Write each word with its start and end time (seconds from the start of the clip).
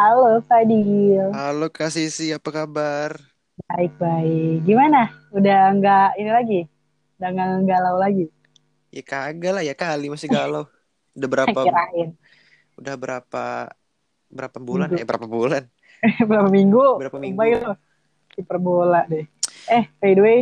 Halo 0.00 0.40
Fadil. 0.48 1.28
Halo 1.36 1.68
Kak 1.68 1.92
Sisi, 1.92 2.32
apa 2.32 2.48
kabar? 2.48 3.20
Baik-baik. 3.68 4.64
Gimana? 4.64 5.12
Udah 5.28 5.76
nggak 5.76 6.16
ini 6.16 6.30
lagi? 6.32 6.60
Udah 7.20 7.28
nggak 7.28 7.48
galau 7.68 8.00
lagi? 8.00 8.32
Ya 8.88 9.04
kagak 9.04 9.52
lah 9.52 9.60
ya 9.60 9.76
kali 9.76 10.08
masih 10.08 10.32
galau. 10.32 10.64
Udah 11.12 11.28
berapa 11.28 11.52
Kirain. 11.68 12.16
udah 12.80 12.94
berapa 12.96 13.44
berapa 14.32 14.56
bulan? 14.56 14.88
Minggu. 14.88 15.04
Eh 15.04 15.04
berapa 15.04 15.26
bulan? 15.28 15.62
Berapa 16.32 16.48
minggu? 16.48 16.84
Berapa 16.96 17.18
minggu? 17.20 17.36
Baik. 17.36 17.60
Kiper 18.32 18.56
bola 18.56 19.04
deh. 19.04 19.28
Eh, 19.68 19.84
by 20.00 20.16
the 20.16 20.22
way, 20.24 20.38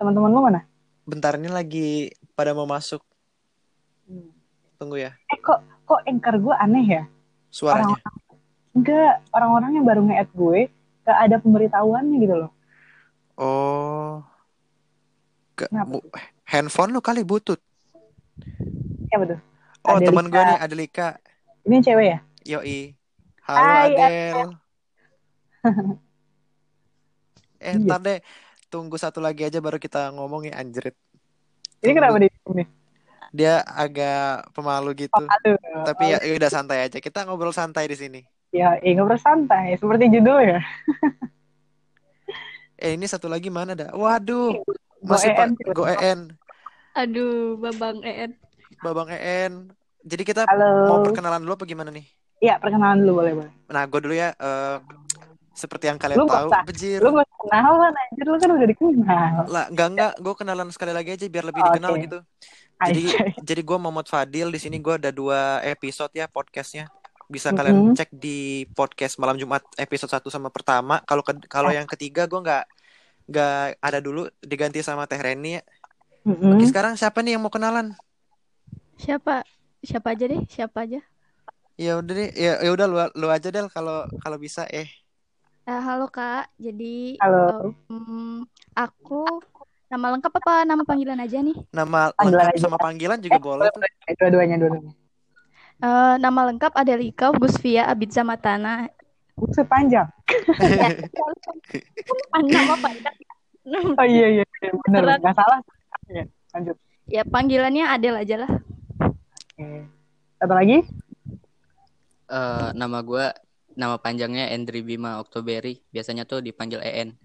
teman-teman 0.00 0.32
lu 0.32 0.40
mana? 0.40 0.64
Bentar 1.04 1.36
ini 1.36 1.52
lagi 1.52 2.08
pada 2.32 2.56
mau 2.56 2.64
masuk. 2.64 3.04
Tunggu 4.80 4.96
ya. 4.96 5.12
Eh, 5.28 5.36
kok 5.36 5.60
kok 5.84 6.00
anchor 6.08 6.40
gue 6.40 6.54
aneh 6.56 6.84
ya? 6.88 7.02
Suaranya. 7.52 8.00
Enggak, 8.72 9.20
orang-orang 9.36 9.70
yang 9.76 9.84
baru 9.84 10.00
nge-add 10.08 10.30
gue 10.32 10.60
gak 11.02 11.18
ada 11.18 11.36
pemberitahuannya 11.42 12.16
gitu 12.24 12.34
loh. 12.46 12.50
Oh. 13.36 14.24
Ke, 15.52 15.68
Kenapa 15.68 15.88
bu- 16.00 16.08
handphone 16.48 16.92
lu 16.96 17.00
kali 17.04 17.20
butut. 17.24 17.60
Ya 19.12 19.20
betul. 19.20 19.38
Oh, 19.82 19.98
Adelika. 19.98 20.08
teman 20.08 20.26
gua 20.30 20.42
nih 20.46 20.58
Adelika. 20.62 21.08
Ini 21.68 21.76
cewek 21.84 22.06
ya? 22.06 22.18
Yoi. 22.56 22.96
Halo 23.44 23.60
Hai, 23.60 23.92
Adel. 23.92 24.48
eh, 27.62 27.74
Iya. 27.76 27.82
ntar 27.82 28.00
deh. 28.00 28.18
Tunggu 28.72 28.96
satu 28.96 29.20
lagi 29.20 29.44
aja 29.44 29.60
baru 29.60 29.76
kita 29.76 30.08
ngomong 30.16 30.48
ya 30.48 30.56
anjrit. 30.56 30.96
Ini 31.84 31.92
kenapa 31.92 32.16
di 32.22 32.30
sini? 32.30 32.64
Dia 33.34 33.60
agak 33.64 34.48
pemalu 34.56 35.08
gitu. 35.08 35.24
Aduh. 35.28 35.58
Tapi 35.84 36.16
ya 36.16 36.18
ya 36.24 36.32
udah 36.40 36.50
santai 36.50 36.88
aja. 36.88 36.96
Kita 37.02 37.28
ngobrol 37.28 37.52
santai 37.52 37.84
di 37.90 37.96
sini. 37.98 38.20
Ya, 38.52 38.76
eh, 38.78 38.92
ngobrol 38.92 39.16
santai. 39.16 39.74
Seperti 39.74 40.12
judul 40.12 40.38
ya. 40.44 40.60
Eh 42.82 42.98
ini 42.98 43.06
satu 43.06 43.30
lagi 43.30 43.46
mana 43.46 43.78
dah? 43.78 43.94
Waduh, 43.94 44.58
Go 44.58 45.06
masih 45.06 45.30
EN. 45.30 45.54
Pak 45.54 45.70
Go 45.70 45.86
EN, 45.86 46.34
Aduh, 46.98 47.54
Babang 47.54 48.02
EN. 48.02 48.34
Babang 48.82 49.06
EN. 49.06 49.70
Jadi 50.02 50.22
kita 50.26 50.42
Halo. 50.50 50.90
mau 50.90 50.98
perkenalan 51.06 51.46
dulu 51.46 51.54
apa 51.54 51.62
gimana 51.62 51.94
nih? 51.94 52.02
Iya, 52.42 52.58
perkenalan 52.58 53.06
dulu 53.06 53.22
boleh 53.22 53.32
boleh. 53.38 53.52
Nah, 53.70 53.86
gue 53.86 54.00
dulu 54.02 54.14
ya. 54.18 54.34
eh, 54.34 54.82
seperti 55.54 55.86
yang 55.86 56.00
kalian 56.00 56.18
Lu 56.18 56.26
tahu, 56.26 56.48
usah. 56.50 56.62
bejir. 56.66 56.98
Lu 56.98 57.14
gak 57.14 57.28
kenalan 57.38 57.92
anjir, 57.94 58.26
lu 58.26 58.36
kan 58.42 58.50
udah 58.50 58.68
dikenal. 58.74 59.34
Lah, 59.46 59.64
enggak 59.70 59.88
enggak. 59.94 60.12
Gue 60.18 60.34
kenalan 60.34 60.68
sekali 60.74 60.90
lagi 60.90 61.10
aja 61.14 61.24
biar 61.30 61.44
lebih 61.46 61.62
Oke. 61.62 61.68
dikenal 61.70 61.92
gitu. 62.02 62.18
Jadi 62.82 63.04
jadi 63.46 63.60
gue 63.62 63.78
Muhammad 63.78 64.10
Fadil 64.10 64.50
di 64.50 64.58
sini 64.58 64.82
gue 64.82 64.94
ada 64.98 65.14
dua 65.14 65.62
episode 65.62 66.10
ya 66.18 66.26
podcastnya. 66.26 66.90
Bisa 67.32 67.48
Mhm. 67.48 67.56
kalian 67.56 67.76
cek 67.96 68.10
di 68.12 68.38
podcast 68.70 69.16
malam 69.16 69.34
Jumat 69.34 69.64
episode 69.74 70.12
1 70.12 70.28
sama 70.28 70.48
pertama. 70.48 71.00
Kalau 71.02 71.24
ke- 71.24 71.48
kalau 71.48 71.72
yang 71.72 71.88
ketiga 71.88 72.28
gue 72.28 72.36
nggak 72.38 72.64
nggak 73.24 73.52
ada 73.80 73.98
dulu 73.98 74.28
diganti 74.38 74.84
sama 74.84 75.08
Teh 75.08 75.16
Reni 75.16 75.56
ya. 75.56 75.62
Mm-mm. 76.22 76.54
Oke, 76.54 76.68
sekarang 76.68 76.94
siapa 76.94 77.18
nih 77.18 77.34
yang 77.34 77.42
mau 77.42 77.48
kenalan? 77.48 77.96
Siapa? 78.94 79.42
Siapa 79.80 80.12
aja 80.12 80.24
deh, 80.28 80.44
siapa 80.46 80.84
aja. 80.84 81.00
Ya 81.74 81.96
udah 81.96 82.12
deh, 82.12 82.30
ya 82.30 82.60
ya 82.60 82.70
udah 82.70 82.86
lu, 82.86 82.96
lu 83.16 83.26
aja 83.26 83.48
Del 83.48 83.66
kalau 83.66 84.04
kalau 84.20 84.36
bisa 84.36 84.68
eh. 84.68 84.86
Eh, 85.62 85.80
halo 85.80 86.06
Kak, 86.06 86.52
jadi 86.56 87.16
Halo. 87.18 87.72
em, 87.88 88.42
aku 88.72 89.24
nama 89.88 90.12
lengkap 90.12 90.34
apa 90.36 90.62
nama 90.62 90.82
panggilan 90.82 91.16
aja 91.16 91.38
nih? 91.38 91.54
Nama 91.70 92.10
Panggilan 92.12 92.38
lengkap 92.44 92.54
aja. 92.54 92.60
sama 92.60 92.76
panggilan 92.76 93.18
juga 93.18 93.38
boleh. 93.38 93.70
Eh, 94.04 94.14
Dua-duanya, 94.14 94.58
dua-duanya. 94.58 94.92
Eh, 95.80 96.14
nama 96.20 96.40
lengkap 96.52 96.72
Adelika 96.76 97.32
Gusvia 97.32 97.88
Abidza 97.88 98.26
Matana. 98.26 98.90
Buset 99.32 99.64
panjang. 99.66 100.06
nama 102.36 102.74
panjang. 102.78 103.16
Oh 103.96 104.06
iya, 104.06 104.42
iya, 104.42 104.44
iya. 104.44 104.70
bener. 104.86 105.02
Beneran. 105.06 105.18
Gak 105.22 105.36
salah. 105.38 105.60
Ya, 106.10 106.24
lanjut. 106.52 106.76
Ya 107.08 107.22
panggilannya 107.24 107.84
Adel 107.88 108.16
aja 108.18 108.36
lah. 108.46 108.50
Oke. 109.00 109.86
Satu 110.38 110.54
lagi? 110.54 110.78
Eh, 112.32 112.68
nama 112.72 112.98
gue 113.04 113.26
nama 113.76 113.96
panjangnya 114.00 114.48
Endri 114.52 114.80
Bima 114.84 115.20
Oktoberi 115.20 115.80
biasanya 115.92 116.28
tuh 116.28 116.44
dipanggil 116.44 116.80
EN 116.84 117.16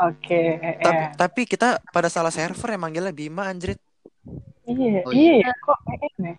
Oke. 0.00 0.56
eh, 0.56 0.80
tapi, 0.80 1.02
eh. 1.04 1.08
tapi 1.12 1.42
kita 1.44 1.76
pada 1.92 2.08
salah 2.08 2.32
server 2.32 2.72
ya 2.72 2.80
manggilnya 2.80 3.12
Bima 3.12 3.44
anjrit. 3.48 3.76
Iya, 4.68 5.00
Oh, 5.08 5.12
iya. 5.16 5.48
Kok 5.64 5.78
EN 5.90 6.12
ya? 6.22 6.34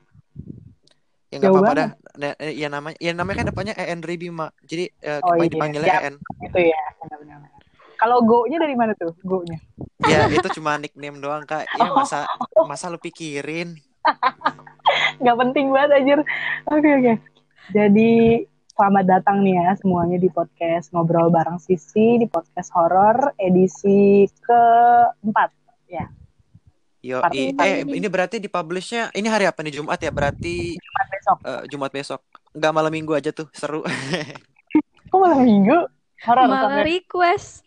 Ya 1.29 1.37
nggak 1.37 1.53
apa-apa 1.53 1.73
dah. 1.77 1.89
Nah, 2.17 2.33
eh, 2.41 2.53
ya 2.57 2.67
namanya 2.73 2.97
ya 2.97 3.11
namanya 3.13 3.37
kan 3.41 3.47
depannya 3.53 3.73
EN 3.77 4.01
Bima. 4.01 4.49
Jadi 4.65 4.89
eh, 5.01 5.21
Oh, 5.21 5.37
iya. 5.37 5.45
dipanggilnya 5.45 5.93
Ya. 5.93 6.01
EN. 6.09 6.15
Itu 6.41 6.57
ya. 6.57 6.81
Benar-benar. 7.05 7.37
Kalau 7.99 8.23
go-nya 8.23 8.57
dari 8.63 8.73
mana 8.79 8.95
tuh? 8.95 9.11
Go-nya? 9.21 9.59
Ya 10.07 10.25
itu 10.31 10.47
cuma 10.57 10.79
nickname 10.79 11.19
doang 11.19 11.43
kak. 11.45 11.67
Ya 11.77 11.91
masa 11.91 12.25
masa 12.65 12.89
lu 12.89 12.97
pikirin. 12.97 13.75
Gak 15.23 15.37
penting 15.37 15.69
banget 15.69 16.01
anjir. 16.01 16.19
Oke, 16.71 16.89
oke. 16.95 17.13
Jadi 17.75 18.41
selamat 18.73 19.05
datang 19.05 19.43
nih 19.43 19.59
ya 19.59 19.75
semuanya 19.77 20.15
di 20.17 20.31
podcast 20.31 20.95
Ngobrol 20.95 21.27
Bareng 21.29 21.59
Sisi 21.59 22.17
di 22.17 22.25
podcast 22.25 22.71
horor 22.73 23.35
edisi 23.35 24.25
keempat. 24.41 25.59
Yo, 26.99 27.23
i- 27.31 27.55
eh 27.55 27.87
ini 27.87 28.07
berarti 28.07 28.37
dipublishnya 28.37 29.07
ini 29.15 29.31
hari 29.31 29.47
apa 29.47 29.63
nih 29.63 29.79
Jumat 29.79 29.95
ya? 29.97 30.11
Berarti 30.11 30.75
Jumat 30.75 31.07
besok. 31.07 31.37
eh, 31.41 31.61
Jumat 31.71 31.91
besok. 31.91 32.19
Nggak 32.51 32.73
malam 32.75 32.91
minggu 32.91 33.13
aja 33.15 33.31
tuh 33.31 33.47
seru. 33.51 33.87
Kok 35.09 35.15
malam 35.17 35.41
minggu? 35.41 35.77
Horor 36.19 36.45
Malah 36.45 36.83
request. 36.83 37.63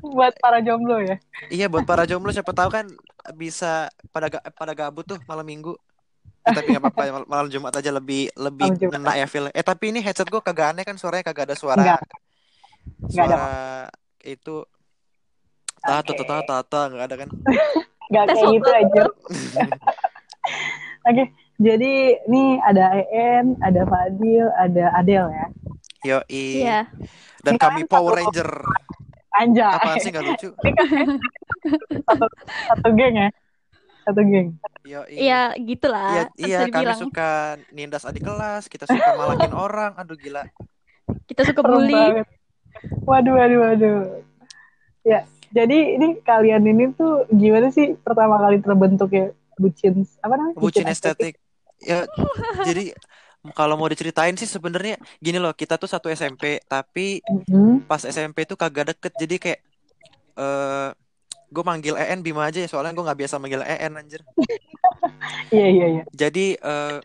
buat 0.00 0.36
para 0.38 0.60
jomblo 0.60 1.00
ya. 1.00 1.16
iya 1.48 1.66
buat 1.66 1.82
para 1.82 2.04
jomblo 2.04 2.30
siapa 2.30 2.52
tahu 2.52 2.70
kan 2.70 2.86
bisa 3.34 3.88
pada 4.08 4.30
ga- 4.30 4.44
pada 4.52 4.72
gabut 4.72 5.02
tuh 5.02 5.18
malam 5.24 5.42
minggu. 5.42 5.72
Eh, 6.44 6.52
tapi 6.56 6.70
nggak 6.70 6.84
apa-apa 6.84 7.02
mal- 7.10 7.28
malam 7.28 7.48
Jumat 7.48 7.72
aja 7.72 7.88
lebih 7.88 8.28
lebih 8.36 8.76
ngena 8.78 9.16
ya 9.16 9.24
feel. 9.24 9.48
Eh 9.50 9.64
tapi 9.64 9.88
ini 9.88 10.00
headset 10.00 10.28
gue 10.28 10.38
kagak 10.38 10.76
aneh 10.76 10.84
kan 10.84 10.94
suaranya 10.94 11.24
kagak 11.24 11.48
ada 11.48 11.56
suara. 11.56 11.80
Nggak. 11.80 12.00
Nggak 13.08 13.24
ada. 13.24 13.36
Suara 13.36 13.54
itu 14.22 14.56
tata 15.78 16.12
Oke. 16.12 16.18
tata 16.22 16.36
tata 16.44 16.80
nggak 16.92 17.04
ada 17.08 17.16
kan? 17.16 17.28
Gak 18.08 18.24
Tes 18.24 18.36
kayak 18.36 18.52
gitu 18.52 18.70
anjir. 18.70 19.06
Oke, 21.08 21.24
jadi 21.56 21.92
ini 22.22 22.44
ada 22.60 22.84
EN, 22.94 23.58
ada 23.60 23.82
Fadil, 23.84 24.46
ada 24.54 24.84
Adel 24.92 25.26
ya. 25.28 25.46
Yo 26.02 26.18
Iya. 26.26 26.86
Dan 27.40 27.54
Ini 27.54 27.58
kami 27.58 27.80
kalian 27.82 27.88
Power 27.88 28.12
satu- 28.12 28.18
Ranger. 28.20 28.50
Anjay, 29.32 29.68
Apaan 29.68 29.96
sih 30.00 30.08
nggak 30.08 30.24
lucu? 30.24 30.48
satu, 32.06 32.24
satu 32.64 32.88
geng 32.90 33.14
ya. 33.16 33.28
Satu 34.02 34.20
geng. 34.22 34.48
Yo 34.80 35.02
Iya, 35.04 35.52
gitulah. 35.56 36.10
Iya, 36.10 36.24
Bisa 36.32 36.46
iya 36.46 36.58
kami 36.64 36.72
dibilang. 36.80 36.98
suka 36.98 37.30
nindas 37.68 38.02
adik 38.02 38.22
kelas, 38.22 38.64
kita 38.66 38.86
suka 38.86 39.10
malakin 39.14 39.52
orang. 39.66 39.92
Aduh 39.94 40.16
gila. 40.16 40.46
Kita 41.26 41.44
suka 41.44 41.60
bully. 41.60 42.22
Waduh, 43.02 43.34
waduh, 43.34 43.58
waduh. 43.62 43.98
Ya, 45.02 45.22
jadi 45.52 45.98
ini 45.98 46.20
kalian 46.22 46.62
ini 46.66 46.94
tuh 46.94 47.26
gimana 47.30 47.70
sih 47.70 47.94
pertama 47.98 48.40
kali 48.40 48.58
terbentuk 48.62 49.10
ya 49.12 49.30
bucin 49.56 50.04
apa 50.20 50.34
namanya? 50.36 50.56
Bucin 50.58 50.86
estetik. 50.88 51.34
Ya, 51.80 52.08
jadi 52.64 52.96
kalau 53.52 53.76
mau 53.76 53.86
diceritain 53.86 54.34
sih 54.34 54.48
sebenarnya 54.48 54.96
gini 55.20 55.36
loh, 55.36 55.52
kita 55.52 55.76
tuh 55.76 55.86
satu 55.86 56.08
SMP, 56.08 56.58
tapi 56.66 57.20
Mhm. 57.28 57.84
pas 57.84 58.00
SMP 58.02 58.48
tuh 58.48 58.56
kagak 58.56 58.96
deket. 58.96 59.12
Jadi 59.14 59.36
kayak 59.36 59.60
eh 60.36 60.90
gue 61.46 61.64
manggil 61.64 61.94
EN 61.94 62.20
Bima 62.24 62.48
aja 62.48 62.58
ya, 62.64 62.68
soalnya 62.68 62.96
gue 62.96 63.04
nggak 63.06 63.20
biasa 63.22 63.36
manggil 63.38 63.62
EN 63.62 63.92
anjir. 63.96 64.20
Iya, 65.54 65.66
iya, 65.70 65.86
iya. 65.86 66.02
Jadi 66.10 66.58
eh 66.58 66.98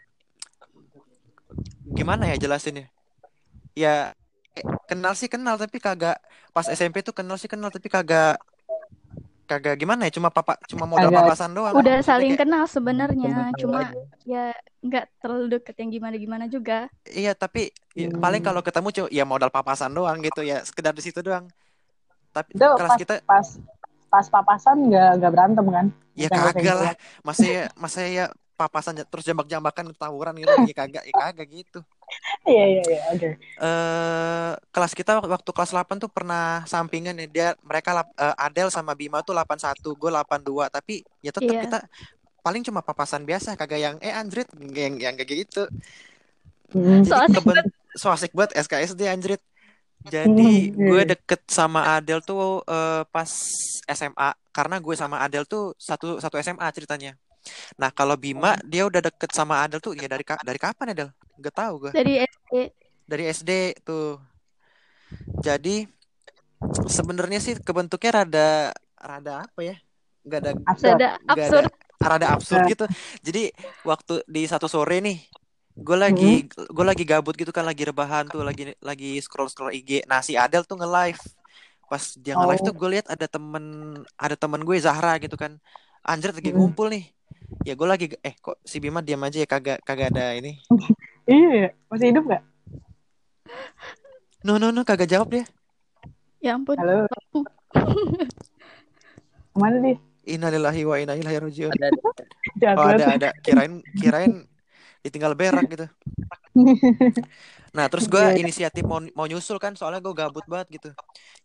gimana 1.94 2.26
ya 2.32 2.36
jelasinnya? 2.40 2.90
Ya 3.78 4.16
kenal 4.86 5.14
sih 5.14 5.26
kenal 5.26 5.56
tapi 5.56 5.78
kagak 5.78 6.20
pas 6.52 6.66
SMP 6.66 7.00
tuh 7.00 7.12
kenal 7.12 7.36
sih 7.36 7.48
kenal 7.48 7.68
tapi 7.68 7.88
kagak 7.88 8.36
kagak 9.46 9.76
gimana 9.76 10.08
ya 10.08 10.12
cuma 10.12 10.28
papa 10.28 10.56
cuma 10.64 10.84
modal 10.86 11.12
Kagak- 11.12 11.28
papasan 11.28 11.52
doang. 11.52 11.74
Udah 11.74 12.00
Maksudnya 12.00 12.04
saling 12.06 12.30
kayak- 12.30 12.42
kenal 12.42 12.64
sebenarnya, 12.66 13.36
cuma 13.60 13.80
ya 14.24 14.56
nggak 14.80 15.06
terlalu 15.20 15.46
deket 15.52 15.76
yang 15.76 15.90
gimana-gimana 15.92 16.46
juga. 16.48 16.88
Iya 17.04 17.36
tapi 17.36 17.68
ya, 17.92 18.08
Hmm. 18.08 18.24
paling 18.24 18.40
kalau 18.40 18.62
ketemu 18.62 18.88
cu 18.90 19.04
ya 19.10 19.24
modal 19.24 19.52
papasan 19.52 19.92
doang 19.92 20.20
gitu 20.20 20.40
ya 20.40 20.64
sekedar 20.64 20.92
di 20.92 21.04
situ 21.04 21.20
doang. 21.20 21.52
Tapi 22.32 22.56
Itu 22.56 22.64
kelas 22.64 22.88
pas, 22.88 22.96
kita 22.98 23.14
pas 23.28 23.48
pas 24.08 24.26
papasan 24.26 24.88
nggak 24.88 25.10
nggak 25.20 25.32
berantem 25.32 25.66
kan? 25.68 25.86
ya 26.14 26.28
kagak 26.28 26.56
gitu 26.58 26.72
lah. 26.78 26.96
Masa 27.22 27.44
ya 27.44 27.64
masa 27.76 28.00
ya 28.04 28.26
papasan 28.56 29.04
terus 29.04 29.26
jambak-jambakan 29.26 29.92
tawuran 29.94 30.36
gitu 30.38 30.54
ya 30.64 30.76
kagak 30.78 31.04
ya 31.04 31.14
kagak 31.14 31.48
gitu. 31.50 31.80
Iya, 32.44 32.64
iya, 32.68 32.82
iya. 32.84 33.00
Oke. 33.12 33.30
eh 33.38 34.52
kelas 34.70 34.94
kita 34.94 35.18
wak- 35.18 35.32
waktu 35.40 35.52
kelas 35.52 35.72
8 35.72 35.98
tuh 35.98 36.10
pernah 36.10 36.66
sampingan 36.66 37.16
ya 37.16 37.28
dia 37.28 37.48
mereka 37.62 37.94
lap- 37.94 38.16
eh, 38.16 38.36
Adel 38.38 38.68
sama 38.70 38.94
Bima 38.94 39.22
tuh 39.22 39.34
81 39.34 39.94
gue 39.94 40.10
82 40.10 40.68
tapi 40.68 41.02
ya 41.20 41.30
tetap 41.30 41.54
Iya. 41.54 41.62
kita 41.64 41.80
paling 42.42 42.62
cuma 42.62 42.82
papasan 42.82 43.22
biasa 43.22 43.54
kagak 43.54 43.80
yang 43.80 43.96
eh 44.02 44.10
anjrit 44.10 44.50
yang 44.74 44.98
yang 44.98 45.14
kayak 45.14 45.46
gitu 45.46 45.70
Mhm. 46.72 47.04
jadi 47.04 47.08
Soalnya 47.08 47.30
keben- 47.38 47.72
so 47.94 48.08
asik 48.10 48.32
banget 48.32 48.56
SKSD 48.58 49.02
anjrit. 49.06 49.42
Jadi 50.02 50.74
Hmm, 50.74 50.90
gue 50.90 51.02
iya. 51.06 51.10
deket 51.14 51.46
sama 51.46 51.94
Adel 51.94 52.26
tuh 52.26 52.66
eh, 52.66 53.04
pas 53.06 53.30
SMA 53.86 54.34
karena 54.50 54.82
gue 54.82 54.96
sama 54.98 55.22
Adel 55.22 55.46
tuh 55.46 55.78
satu 55.78 56.18
satu 56.18 56.42
SMA 56.42 56.66
ceritanya. 56.74 57.14
Nah 57.78 57.94
kalau 57.94 58.18
Bima 58.18 58.58
dia 58.66 58.82
udah 58.82 58.98
deket 58.98 59.30
sama 59.30 59.62
Adel 59.62 59.78
tuh 59.78 59.94
ya 59.94 60.10
dari 60.10 60.26
dari 60.42 60.58
kapan 60.58 60.98
Adel? 60.98 61.10
Gak 61.38 61.56
tahu 61.56 61.74
gue. 61.88 61.92
Dari 61.94 62.14
SD. 62.20 62.54
Dari 63.06 63.24
SD 63.30 63.52
tuh. 63.82 64.20
Jadi 65.40 65.88
sebenarnya 66.88 67.40
sih 67.42 67.58
kebentuknya 67.58 68.24
rada 68.24 68.50
rada 68.96 69.44
apa 69.44 69.60
ya? 69.62 69.76
Gak 70.24 70.40
ada 70.40 70.52
Absurd. 70.68 70.98
Ada 70.98 71.10
nggak 71.18 71.34
absurd. 71.34 71.66
ada 72.02 72.10
rada 72.10 72.28
absurd 72.34 72.64
gitu. 72.68 72.86
Jadi 73.22 73.44
waktu 73.82 74.14
di 74.26 74.46
satu 74.46 74.66
sore 74.66 75.02
nih, 75.02 75.18
gue 75.74 75.98
lagi 75.98 76.32
gue 76.50 76.86
lagi 76.86 77.04
gabut 77.04 77.34
gitu 77.34 77.50
kan, 77.50 77.66
lagi 77.66 77.84
rebahan 77.84 78.30
tuh, 78.30 78.42
lagi 78.42 78.74
lagi 78.80 79.18
scroll 79.20 79.50
scroll 79.50 79.74
IG. 79.74 80.06
Nah 80.06 80.22
si 80.22 80.38
Adel 80.38 80.64
tuh 80.64 80.78
nge 80.78 80.90
live. 80.90 81.22
Pas 81.90 82.04
dia 82.16 82.38
nge 82.38 82.48
live 82.48 82.62
Oh. 82.64 82.68
tuh 82.70 82.76
gue 82.78 82.90
lihat 82.96 83.08
ada 83.10 83.26
temen 83.28 83.64
ada 84.16 84.36
temen 84.38 84.62
gue 84.62 84.78
Zahra 84.78 85.18
gitu 85.18 85.36
kan. 85.36 85.58
Anjir 86.02 86.32
lagi 86.32 86.50
Mm-mm. 86.50 86.72
ngumpul 86.72 86.88
nih. 86.90 87.10
Ya 87.66 87.74
gue 87.76 87.88
lagi 87.90 88.06
eh 88.22 88.34
kok 88.38 88.62
si 88.64 88.80
Bima 88.80 89.04
diam 89.04 89.22
aja 89.22 89.42
ya 89.42 89.48
kagak 89.50 89.82
kagak 89.84 90.14
ada 90.14 90.38
ini. 90.38 90.56
Iya, 91.30 91.74
masih 91.90 92.08
hidup 92.12 92.24
nggak? 92.28 92.42
No 94.48 94.54
no 94.62 94.68
no 94.76 94.82
kagak 94.90 95.10
jawab 95.12 95.30
dia. 95.34 95.46
Ya 96.42 96.54
ampun. 96.58 96.78
Halo. 96.78 97.06
Ke 99.54 99.58
mana 99.60 99.78
dia? 99.84 99.96
Innalillahi 100.26 100.82
wa 100.86 100.96
inna 101.02 101.14
ilaihi 101.18 101.40
rajiun. 101.42 101.74
Ada 101.74 101.88
Jahat 102.62 102.78
Oh 102.78 102.86
ada 102.86 103.06
ada 103.18 103.28
kirain 103.46 103.82
kirain 103.98 104.34
ditinggal 105.06 105.34
berak 105.40 105.66
gitu. 105.74 105.86
Nah 107.72 107.88
terus 107.88 108.06
gue 108.12 108.20
Iya. 108.20 108.36
inisiatif 108.36 108.84
mau 108.84 109.00
mau 109.16 109.26
nyusul 109.32 109.56
kan 109.56 109.74
soalnya 109.80 110.04
gue 110.04 110.12
gabut 110.12 110.44
banget 110.44 110.68
gitu. 110.82 110.90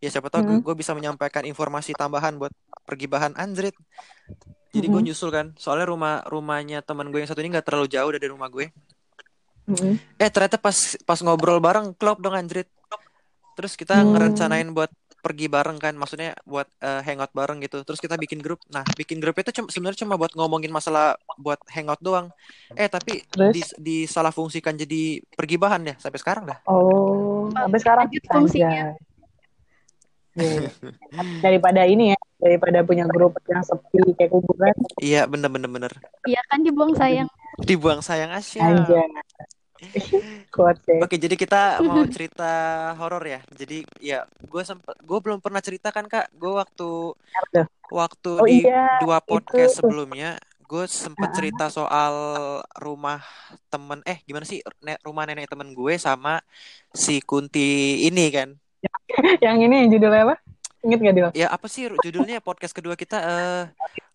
Ya 0.02 0.08
siapa 0.12 0.28
tahu 0.32 0.42
Mm. 0.42 0.60
gue 0.66 0.74
bisa 0.74 0.92
menyampaikan 0.98 1.46
informasi 1.46 1.94
tambahan 1.94 2.34
buat 2.40 2.52
pergi 2.86 3.06
bahan 3.06 3.32
anjrit. 3.38 3.74
Jadi 4.74 4.86
gue 4.92 5.00
Mm-mm. 5.00 5.06
nyusul 5.06 5.30
kan. 5.32 5.46
Soalnya 5.56 5.86
rumah 5.92 6.14
rumahnya 6.26 6.78
teman 6.84 7.08
gue 7.14 7.18
yang 7.22 7.30
satu 7.30 7.40
ini 7.42 7.50
nggak 7.54 7.66
terlalu 7.66 7.86
jauh 7.94 8.10
dari 8.12 8.26
rumah 8.28 8.48
gue. 8.50 8.66
Mm-mm. 9.66 9.98
Eh 10.18 10.30
ternyata 10.30 10.58
pas 10.58 10.74
pas 11.02 11.18
ngobrol 11.22 11.58
bareng 11.58 11.94
klop 11.98 12.22
dong 12.22 12.34
anjrit. 12.34 12.70
Terus 13.56 13.72
kita 13.74 13.98
Hmm. 14.04 14.12
ngerencanain 14.14 14.68
buat 14.70 14.92
pergi 15.16 15.50
bareng 15.50 15.82
kan, 15.82 15.98
maksudnya 15.98 16.38
buat 16.46 16.70
eh, 16.78 17.02
hangout 17.02 17.34
bareng 17.34 17.58
gitu. 17.64 17.82
Terus 17.82 17.98
kita 17.98 18.14
bikin 18.14 18.38
grup. 18.38 18.62
Nah, 18.70 18.86
bikin 18.94 19.18
grup 19.18 19.34
itu 19.42 19.50
cuma 19.50 19.66
sebenarnya 19.66 20.06
cuma 20.06 20.14
buat 20.14 20.30
ngomongin 20.38 20.70
masalah 20.70 21.18
buat 21.34 21.58
hangout 21.74 21.98
doang. 21.98 22.30
Eh 22.78 22.86
tapi 22.86 23.26
Terus? 23.26 23.50
di 23.50 23.62
disalah 24.06 24.30
fungsikan 24.30 24.78
jadi 24.78 25.18
pergi 25.34 25.56
bahan 25.58 25.82
ya 25.82 25.94
sampai 25.98 26.20
sekarang 26.22 26.44
dah. 26.46 26.62
Oh, 26.70 27.50
sampai 27.50 27.78
sekarang 27.82 28.06
Lanjut 28.06 28.22
fungsinya. 28.30 28.94
Anjay. 28.94 29.04
Iya. 30.36 30.68
Daripada 31.40 31.88
ini 31.88 32.12
ya, 32.12 32.20
daripada 32.36 32.84
punya 32.84 33.08
grup 33.08 33.40
yang 33.48 33.64
sepi 33.64 34.04
kayak 34.20 34.30
kuburan. 34.30 34.76
Iya 35.00 35.24
bener 35.24 35.48
bener 35.48 35.70
bener. 35.72 35.92
Iya 36.28 36.44
kan 36.46 36.60
dibuang 36.60 36.92
sayang. 36.92 37.26
Dibuang 37.64 38.04
sayang 38.04 38.36
Asia. 38.36 38.68
Kuat 40.54 40.76
deh. 40.82 41.00
Oke, 41.00 41.16
jadi 41.16 41.34
kita 41.34 41.80
mau 41.80 42.00
cerita 42.06 42.50
horor 42.96 43.22
ya. 43.22 43.40
Jadi 43.50 43.82
ya, 43.98 44.22
gue 44.40 44.62
sempet, 44.62 44.96
gue 44.96 45.18
belum 45.20 45.38
pernah 45.38 45.60
cerita 45.60 45.90
kan 45.90 46.04
kak. 46.04 46.32
Gue 46.32 46.52
waktu 46.52 47.12
waktu 47.86 48.30
Oh 48.34 48.46
di 48.46 48.62
iya, 48.62 48.98
dua 48.98 49.20
podcast 49.20 49.72
itu. 49.72 49.78
sebelumnya, 49.80 50.36
gue 50.62 50.84
sempet 50.86 51.30
Ah. 51.30 51.34
cerita 51.34 51.64
soal 51.68 52.14
rumah 52.74 53.22
temen, 53.66 54.02
eh 54.02 54.18
gimana 54.22 54.42
sih 54.42 54.58
ne- 54.80 54.98
rumah 55.00 55.22
nenek 55.22 55.46
temen 55.46 55.70
gue 55.70 55.94
sama 55.96 56.42
si 56.90 57.20
Kunti 57.20 58.02
ini 58.02 58.26
kan. 58.28 58.48
yang 59.44 59.60
ini 59.60 59.86
judulnya 59.88 60.22
apa? 60.26 60.36
Ingat 60.82 60.98
gak 61.02 61.14
Dil? 61.14 61.30
Ya 61.34 61.50
apa 61.50 61.66
sih 61.66 61.90
judulnya 61.98 62.38
podcast 62.38 62.70
kedua 62.70 62.94
kita? 62.94 63.18
eh 63.18 63.64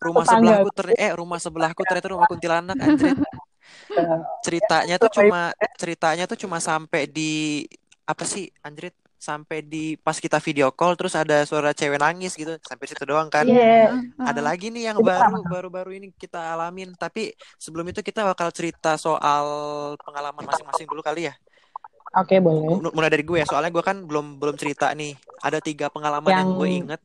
rumah 0.00 0.24
Tetangga. 0.24 0.64
sebelahku 0.64 0.70
ter 0.72 0.86
eh 0.96 1.12
rumah 1.12 1.36
sebelahku 1.36 1.82
ternyata 1.84 2.08
rumah 2.08 2.26
kuntilanak 2.26 2.76
anjir. 2.76 3.12
Eh, 3.92 4.18
ceritanya 4.40 4.96
tuh 4.96 5.10
cuma 5.12 5.52
ceritanya 5.76 6.24
tuh 6.24 6.38
cuma 6.38 6.58
sampai 6.58 7.06
di 7.06 7.64
apa 8.02 8.24
sih 8.24 8.48
anjrit? 8.60 8.92
Sampai 9.22 9.62
di 9.62 9.94
pas 9.94 10.18
kita 10.18 10.42
video 10.42 10.74
call 10.74 10.98
terus 10.98 11.14
ada 11.14 11.46
suara 11.46 11.70
cewek 11.70 12.02
nangis 12.02 12.34
gitu. 12.34 12.58
Sampai 12.66 12.90
situ 12.90 13.06
doang 13.06 13.30
kan. 13.30 13.46
Iya. 13.46 13.94
ada 14.18 14.42
lagi 14.42 14.66
nih 14.66 14.90
yang 14.90 14.98
baru 14.98 15.46
baru-baru 15.46 15.90
ini 15.94 16.10
kita 16.10 16.42
alamin. 16.58 16.90
Tapi 16.98 17.30
sebelum 17.54 17.86
itu 17.86 18.02
kita 18.02 18.26
bakal 18.26 18.50
cerita 18.50 18.98
soal 18.98 19.46
pengalaman 20.02 20.42
masing-masing 20.42 20.90
dulu 20.90 21.06
kali 21.06 21.30
ya. 21.30 21.34
Oke, 22.18 22.42
boleh. 22.42 22.66
M- 22.82 22.92
mulai 22.92 23.08
dari 23.08 23.22
gue 23.22 23.40
ya. 23.40 23.46
Soalnya 23.46 23.70
gue 23.70 23.80
kan 23.80 24.02
belum 24.02 24.42
belum 24.42 24.58
cerita 24.58 24.90
nih. 24.90 25.14
Ada 25.38 25.62
tiga 25.62 25.86
pengalaman 25.86 26.26
yang, 26.28 26.42
Yang- 26.42 26.58
gue 26.58 26.68
inget 26.68 27.00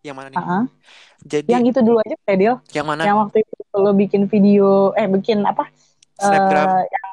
yang 0.00 0.16
mana 0.16 0.28
nih 0.28 0.38
Ah, 0.38 0.64
jadi 1.20 1.48
Yang 1.50 1.62
itu 1.70 1.80
dulu 1.82 1.98
aja 1.98 2.16
Dil. 2.32 2.56
yang 2.72 2.86
mana 2.88 3.02
Yang 3.04 3.16
waktu 3.20 3.36
itu 3.42 3.54
lo 3.74 3.92
bikin 3.92 4.22
video, 4.26 4.68
eh 4.94 5.06
bikin 5.06 5.44
apa? 5.44 5.68
snapgram 6.16 6.66
Eh, 6.66 6.82
yang- 6.86 7.08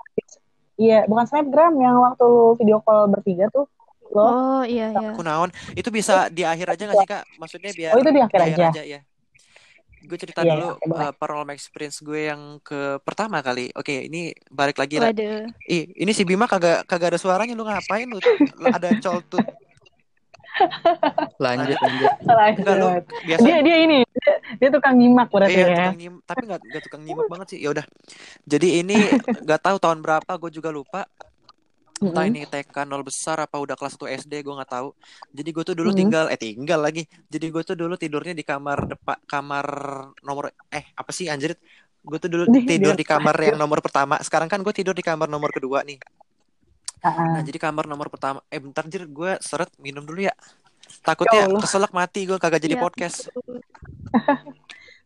Iya, 0.77 0.99
bukan 1.05 1.25
snapgram. 1.25 1.73
Yang 1.75 1.95
waktu 1.97 2.23
lo 2.23 2.53
video 2.53 2.77
call 2.79 3.09
bertiga 3.09 3.49
tuh. 3.49 3.65
Lo, 4.07 4.23
Oh 4.23 4.61
iya 4.63 4.87
iya. 4.89 5.09
kunaon 5.11 5.49
itu 5.73 5.89
bisa 5.89 6.29
di 6.29 6.41
akhir 6.41 6.71
aja 6.71 6.83
gak 6.85 6.95
sih 6.95 7.09
kak 7.09 7.23
maksudnya 7.35 7.71
biar 7.73 7.91
Oh, 7.91 7.99
itu 7.99 8.07
di 8.07 8.21
akhir 8.21 8.39
aja? 8.39 8.69
ya 8.79 8.99
gue 9.99 10.15
cerita 10.15 10.39
Iya, 10.39 10.55
dulu 10.55 10.63
iya, 10.63 10.71
oke, 10.71 10.85
boleh. 10.87 11.03
uh, 11.03 11.11
paranormal 11.11 11.51
experience 11.51 11.99
gue 11.99 12.31
yang 12.31 12.63
ke 12.63 13.03
pertama 13.03 13.43
kali 13.43 13.67
oke 13.75 13.91
ini 13.91 14.31
balik 14.47 14.79
lagi 14.79 15.03
lah 15.03 15.11
Waduh. 15.11 15.51
Ih, 15.67 15.91
ini 15.91 16.11
si 16.15 16.23
Bima 16.23 16.47
kagak 16.47 16.87
kagak 16.87 17.11
ada 17.11 17.19
suaranya 17.19 17.51
lu 17.51 17.67
ngapain 17.67 18.07
lu 18.07 18.21
ada 18.63 18.95
coltut 18.95 19.43
lanjut 21.37 21.77
lanjut. 21.77 22.11
enggak 22.57 22.75
lu 22.75 22.87
lanjut. 22.89 23.03
biasa 23.27 23.45
Dia, 23.45 23.57
dia 23.61 23.77
ini, 23.85 23.97
dia, 24.03 24.33
dia 24.59 24.69
tukang 24.73 24.95
nyimak 24.97 25.27
berarti 25.29 25.53
Iya, 25.53 25.65
ya. 25.69 25.75
tukang 25.77 25.97
nyim, 25.97 26.13
tapi 26.25 26.41
nggak 26.49 26.61
nggak 26.67 26.83
tukang 26.83 27.01
nyimak 27.05 27.27
banget 27.31 27.47
sih. 27.55 27.59
Ya 27.63 27.69
udah. 27.73 27.85
Jadi 28.43 28.67
ini 28.81 28.95
nggak 29.45 29.61
tahu 29.63 29.77
tahun 29.79 29.99
berapa, 30.05 30.31
gue 30.41 30.51
juga 30.51 30.69
lupa. 30.73 31.05
Entah 31.97 32.23
Mm-mm. 32.23 32.29
ini 32.29 32.45
TK 32.45 32.85
nol 32.85 33.01
besar 33.01 33.41
apa 33.41 33.57
udah 33.57 33.73
kelas 33.73 33.97
1 33.97 34.05
SD, 34.05 34.45
gue 34.45 34.53
nggak 34.53 34.69
tahu. 34.69 34.93
Jadi 35.33 35.49
gue 35.49 35.63
tuh 35.65 35.75
dulu 35.77 35.89
Mm. 35.89 35.97
tinggal, 35.97 36.25
eh 36.29 36.37
tinggal 36.37 36.79
lagi. 36.81 37.01
Jadi 37.25 37.45
gue 37.49 37.63
tuh 37.65 37.73
dulu 37.73 37.93
tidurnya 37.97 38.33
di 38.37 38.45
kamar 38.45 38.77
depan, 38.85 39.17
kamar 39.25 39.65
nomor, 40.21 40.53
eh 40.69 40.85
apa 40.93 41.09
sih 41.09 41.25
anjir? 41.25 41.57
Gue 42.05 42.17
tuh 42.21 42.29
dulu 42.29 42.45
tidur 42.69 42.93
di- 42.93 43.01
di 43.01 43.05
kamar 43.05 43.35
yang 43.41 43.57
nomor 43.57 43.81
pertama. 43.81 44.15
Sekarang 44.21 44.45
kan 44.45 44.61
gue 44.61 44.73
tidur 44.77 44.93
di 44.93 45.01
kamar 45.01 45.25
nomor 45.25 45.49
kedua 45.49 45.81
nih. 45.81 45.97
Ah, 46.99 47.13
Nah 47.13 47.39
ah. 47.39 47.41
jadi 47.41 47.59
kamar 47.59 47.85
nomor 47.85 48.07
pertama, 48.07 48.41
eh 48.47 48.57
bentar 48.57 48.83
jir, 48.83 49.05
gue 49.05 49.31
seret 49.39 49.69
minum 49.77 50.01
dulu 50.01 50.19
ya. 50.19 50.29
Ya 50.29 50.33
Takutnya 51.03 51.45
Allah. 51.45 51.61
keselak 51.61 51.91
mati 51.91 52.23
gue 52.23 52.35
kagak 52.35 52.59
jadi 52.59 52.75
Iya. 52.75 52.81
podcast. 52.81 53.17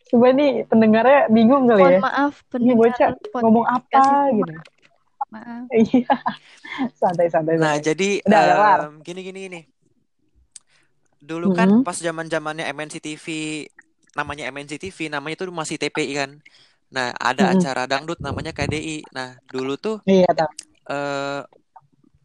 Coba 0.08 0.28
nih 0.30 0.64
pendengarnya 0.66 1.28
bingung 1.28 1.66
kali 1.66 1.80
Mohon 1.80 1.94
ya. 1.94 2.00
maaf 2.02 2.34
Ini 2.36 2.48
pendengar 2.50 2.76
bocah 2.78 3.10
podcast 3.16 3.42
ngomong 3.42 3.66
apa 3.66 4.04
gitu. 4.30 4.54
Maaf. 5.30 5.66
Iya. 5.80 6.16
Santai-santai. 6.94 7.56
Nah, 7.56 7.74
santai. 7.74 7.86
jadi 7.86 8.10
Udah, 8.22 8.36
udah 8.38 8.44
kelar. 8.54 8.80
em, 8.84 8.96
gini 9.02 9.22
gini 9.22 9.40
gini. 9.42 9.62
Dulu 11.18 11.54
kan 11.54 11.70
Mhm. 11.72 11.84
pas 11.84 11.96
zaman-zamannya 11.96 12.66
MNC 12.68 12.98
TV, 13.00 13.26
namanya 14.12 14.50
MNC 14.50 14.76
TV, 14.78 15.08
namanya 15.08 15.36
itu 15.38 15.46
masih 15.48 15.78
TPI 15.78 16.14
kan. 16.14 16.32
Nah, 16.90 17.16
ada 17.16 17.48
Mhm. 17.48 17.54
acara 17.56 17.84
dangdut 17.86 18.20
namanya 18.20 18.52
KDI. 18.52 19.08
Nah, 19.10 19.40
dulu 19.48 19.78
tuh 19.78 20.04
Iya, 20.04 20.28
tahu. 20.28 20.50
eh 20.90 21.42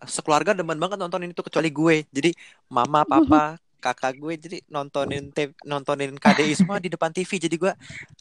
sekeluarga 0.05 0.53
demen 0.53 0.76
banget 0.76 1.00
nontonin 1.00 1.33
itu 1.33 1.41
kecuali 1.41 1.71
gue. 1.71 1.97
Jadi 2.11 2.31
mama, 2.69 3.03
papa, 3.03 3.57
kakak 3.85 4.19
gue 4.19 4.35
jadi 4.35 4.59
nontonin 4.67 5.31
te- 5.31 5.55
nontonin 5.62 6.12
KDI 6.17 6.53
semua 6.53 6.76
di 6.76 6.91
depan 6.91 7.09
TV. 7.09 7.38
Jadi 7.38 7.57
gue 7.57 7.73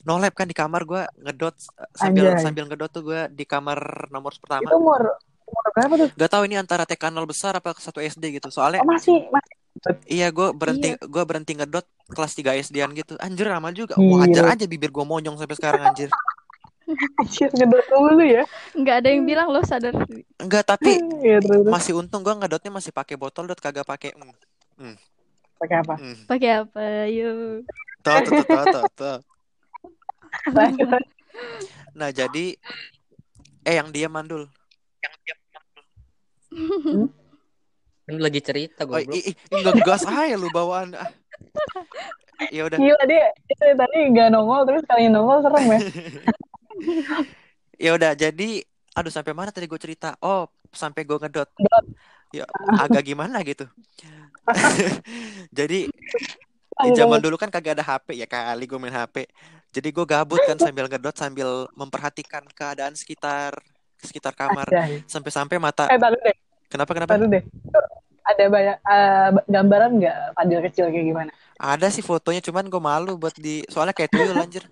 nolep 0.04 0.32
kan 0.32 0.46
di 0.46 0.54
kamar 0.54 0.86
gue 0.86 1.02
ngedot 1.22 1.56
eh, 1.76 1.90
sambil 1.92 2.32
Anjay. 2.32 2.44
sambil 2.44 2.64
ngedot 2.70 2.88
tuh 2.88 3.04
gue 3.04 3.22
di 3.34 3.44
kamar 3.44 4.08
nomor 4.08 4.32
pertama. 4.38 4.64
Itu 4.64 4.78
umur 4.78 5.02
umur 5.46 5.66
berapa 5.74 5.94
tuh? 5.98 6.10
Gak 6.16 6.32
tahu 6.32 6.44
ini 6.46 6.56
antara 6.56 6.86
TK 6.86 7.10
0 7.10 7.26
besar 7.26 7.54
apa 7.54 7.74
satu 7.78 8.00
SD 8.00 8.38
gitu. 8.38 8.48
Soalnya 8.50 8.82
Oh, 8.82 8.90
masih 8.90 9.26
masih 9.30 9.54
Iya, 10.08 10.32
gue 10.32 10.56
berhenti, 10.56 10.96
Iya. 10.96 11.04
gue 11.04 11.24
berhenti 11.28 11.52
ngedot 11.52 11.84
kelas 12.08 12.32
3 12.32 12.56
SD-an 12.56 12.96
gitu. 12.96 13.20
Anjir, 13.20 13.52
lama 13.52 13.70
juga. 13.76 14.00
Wajar 14.00 14.56
aja 14.56 14.66
bibir 14.66 14.88
gue 14.88 15.04
monyong 15.04 15.36
sampai 15.36 15.52
sekarang 15.60 15.82
anjir. 15.84 16.08
anjir 17.20 17.50
ngedot 17.50 17.86
dulu 17.90 18.24
ya. 18.24 18.44
Nggak 18.78 18.96
ada 19.02 19.10
yang 19.10 19.24
bilang 19.26 19.48
lo 19.50 19.62
sadar. 19.66 19.94
Enggak, 20.38 20.64
tapi 20.70 20.98
Iya, 21.26 21.42
terus 21.42 21.66
masih 21.66 21.98
untung 21.98 22.22
gue 22.22 22.34
ngedotnya 22.34 22.72
masih 22.72 22.94
pakai 22.94 23.18
botol 23.18 23.50
dot 23.50 23.58
kagak 23.58 23.86
pakai. 23.86 24.14
Mm, 24.78 24.96
Pakai 25.58 25.78
apa? 25.82 25.96
mm. 25.98 26.18
Pakai 26.30 26.52
apa? 26.62 26.84
Yuk. 27.10 27.66
Tuh, 28.06 28.18
tuh, 28.22 28.32
tuh, 28.32 28.46
tuh, 28.46 28.66
tuh, 28.70 28.84
tuh. 28.94 29.18
Lanjut. 30.54 30.90
Nah, 31.96 32.12
jadi 32.12 32.56
eh 33.64 33.76
yang 33.76 33.92
dia 33.92 34.08
mandul. 34.08 34.48
Ini 38.06 38.20
lagi 38.22 38.40
cerita 38.40 38.84
Oh, 38.86 38.96
goblok. 38.96 39.16
ih, 39.16 39.32
ih, 39.32 39.36
ngegas 39.52 40.04
aja 40.06 40.36
lu 40.38 40.48
bawaan. 40.48 40.96
Ah. 40.96 41.12
Ya 42.52 42.68
udah. 42.68 42.78
Gila 42.80 43.04
dia 43.04 43.32
itu 43.48 43.64
tadi 43.76 44.00
nggak 44.12 44.28
nongol 44.32 44.64
terus 44.64 44.84
kali 44.88 45.08
nongol 45.08 45.40
serem 45.42 45.66
ya. 45.72 45.80
Ya 47.76 47.92
udah, 47.96 48.16
jadi 48.16 48.64
aduh 48.96 49.12
sampai 49.12 49.36
mana 49.36 49.52
tadi 49.52 49.68
gue 49.68 49.80
cerita? 49.80 50.16
Oh, 50.24 50.48
sampai 50.72 51.04
gue 51.04 51.18
ngedot. 51.20 51.48
Dot. 51.48 51.86
Ya 52.32 52.48
agak 52.80 53.04
gimana 53.08 53.40
gitu. 53.44 53.68
Jadi 55.58 55.88
di 56.76 56.90
zaman 56.92 57.20
dulu 57.24 57.40
kan 57.40 57.48
kagak 57.48 57.80
ada 57.80 57.86
HP 57.86 58.20
ya 58.20 58.28
kali 58.28 58.68
gue 58.68 58.80
main 58.80 58.92
HP. 58.92 59.28
Jadi 59.76 59.88
gue 59.92 60.06
gabut 60.08 60.40
kan 60.44 60.56
sambil 60.60 60.88
ngedot 60.88 61.16
sambil 61.16 61.68
memperhatikan 61.76 62.44
keadaan 62.56 62.96
sekitar 62.96 63.56
sekitar 64.00 64.36
kamar 64.36 64.68
sampai-sampai 65.08 65.58
mata 65.60 65.88
Eh, 65.90 66.00
taruh 66.00 66.20
deh, 66.20 66.36
kenapa 66.68 66.92
kenapa 66.96 67.12
taruh 67.16 67.28
deh. 67.32 67.44
Ada 68.26 68.44
banyak 68.50 68.78
eh, 68.82 69.30
gambaran 69.52 69.92
nggak 70.02 70.18
Fadil 70.36 70.60
kecil 70.72 70.86
kayak 70.92 71.06
gimana? 71.12 71.32
ada 71.56 71.88
sih 71.88 72.04
fotonya 72.04 72.44
cuman 72.44 72.68
gue 72.68 72.82
malu 72.84 73.16
buat 73.16 73.36
di 73.40 73.64
soalnya 73.72 73.96
kayak 73.96 74.12
tuyul 74.12 74.36
anjir 74.36 74.68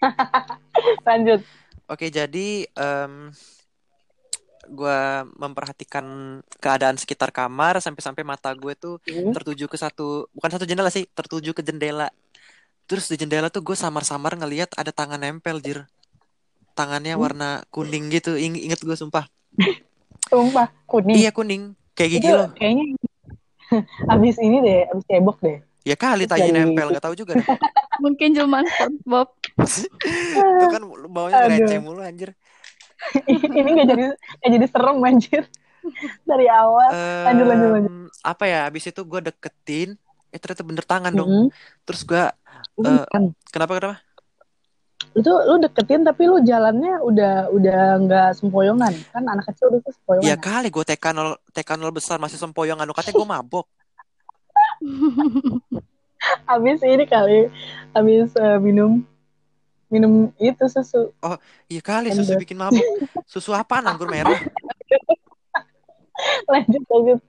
Lanjut. 1.08 1.40
oke 1.86 2.06
jadi 2.06 2.48
em 2.66 3.32
gue 4.70 5.00
memperhatikan 5.34 6.04
keadaan 6.62 6.94
sekitar 6.94 7.34
kamar 7.34 7.82
sampai-sampai 7.82 8.22
mata 8.22 8.54
gue 8.54 8.76
tuh 8.76 9.02
Hmm. 9.02 9.34
tertuju 9.34 9.66
ke 9.66 9.74
satu 9.74 10.30
bukan 10.30 10.50
satu 10.52 10.64
jendela 10.68 10.92
sih 10.92 11.08
tertuju 11.10 11.50
ke 11.50 11.62
jendela 11.64 12.12
terus 12.86 13.10
di 13.10 13.18
jendela 13.18 13.50
tuh 13.50 13.64
gue 13.64 13.74
samar-samar 13.74 14.38
ngelihat 14.38 14.70
ada 14.78 14.94
tangan 14.94 15.18
nempel 15.18 15.58
jir 15.58 15.88
tangannya 16.72 17.18
Hmm. 17.18 17.22
warna 17.24 17.48
kuning 17.68 18.12
gitu 18.14 18.38
Ing- 18.38 18.60
inget 18.60 18.78
gue 18.80 18.94
sumpah 18.94 19.26
Sumpah, 20.30 20.70
kuning. 20.86 21.18
iya 21.18 21.34
kuning 21.34 21.74
kayak 21.98 22.10
gigi 22.14 22.30
Itu 22.30 22.38
lo 22.38 22.46
kayaknya 22.54 22.84
abis 24.14 24.38
ini 24.38 24.62
deh, 24.62 24.86
abis 24.86 25.04
cebok 25.10 25.38
deh. 25.42 25.58
Ya 25.82 25.94
kali 25.94 26.24
Terus 26.24 26.32
tanya 26.36 26.50
dari- 26.50 26.58
nempel 26.66 26.86
nggak 26.90 27.04
tahu 27.04 27.14
juga 27.14 27.32
deh. 27.36 27.46
Mungkin 28.04 28.28
cuma 28.32 28.64
SpongeBob. 28.64 29.28
itu 30.30 30.66
kan 30.66 30.82
baunya 31.06 31.44
receh 31.46 31.78
mulu 31.78 32.00
anjir 32.00 32.32
ini 33.56 33.68
nggak 33.76 33.88
jadi 33.88 34.04
nggak 34.12 34.50
jadi 34.50 34.66
serem 34.68 35.00
anjir 35.00 35.42
dari 36.22 36.46
awal. 36.46 36.88
Lanjut, 37.24 37.46
lanjut, 37.48 37.68
lanjut. 37.72 37.92
Apa 38.20 38.44
ya 38.44 38.68
habis 38.68 38.84
itu 38.84 39.00
gue 39.00 39.20
deketin 39.22 39.96
eh 40.28 40.38
ternyata 40.38 40.62
bener 40.62 40.84
tangan 40.84 41.10
dong 41.10 41.26
Mm-mm. 41.26 41.48
terus 41.82 42.04
gue 42.04 42.22
Bukan. 42.76 42.92
Eh, 42.92 43.04
kenapa 43.50 43.72
kenapa 43.74 43.92
Itu 45.10 45.32
lu 45.32 45.58
deketin 45.58 46.04
tapi 46.04 46.28
lu 46.28 46.38
jalannya 46.38 47.00
udah 47.00 47.50
udah 47.50 47.80
nggak 47.98 48.28
sempoyongan 48.36 48.94
kan 49.10 49.24
anak 49.26 49.48
kecil 49.48 49.72
itu 49.74 49.90
sempoyongan. 49.90 50.28
ya 50.28 50.36
kali 50.36 50.68
gue 50.68 50.84
tekanol 50.86 51.34
tekanol 51.50 51.90
besar 51.90 52.16
masih 52.16 52.36
sempoyongan 52.36 52.84
lu 52.84 52.92
katanya 52.92 53.16
gue 53.16 53.28
mabok 53.28 53.66
Habis 56.50 56.84
ini 56.84 57.04
kali 57.08 57.48
habis 57.96 58.36
eh, 58.36 58.58
minum 58.60 59.00
minum 59.90 60.30
itu 60.38 60.64
susu. 60.70 61.10
iya 61.66 61.82
kali 61.82 62.14
susu 62.14 62.38
bikin 62.38 62.60
mabok 62.60 62.84
susu 63.26 63.50
apaan 63.56 63.88
anggur 63.88 64.06
merah 64.06 64.36
lanjut 66.52 66.84
lanjut. 66.86 67.20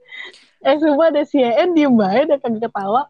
Eh 0.61 0.77
semua 0.77 1.09
ada 1.09 1.23
CNN 1.25 1.73
diem 1.73 1.95
aja 1.97 2.27
udah 2.27 2.37
kagak 2.37 2.61
ketawa. 2.69 3.01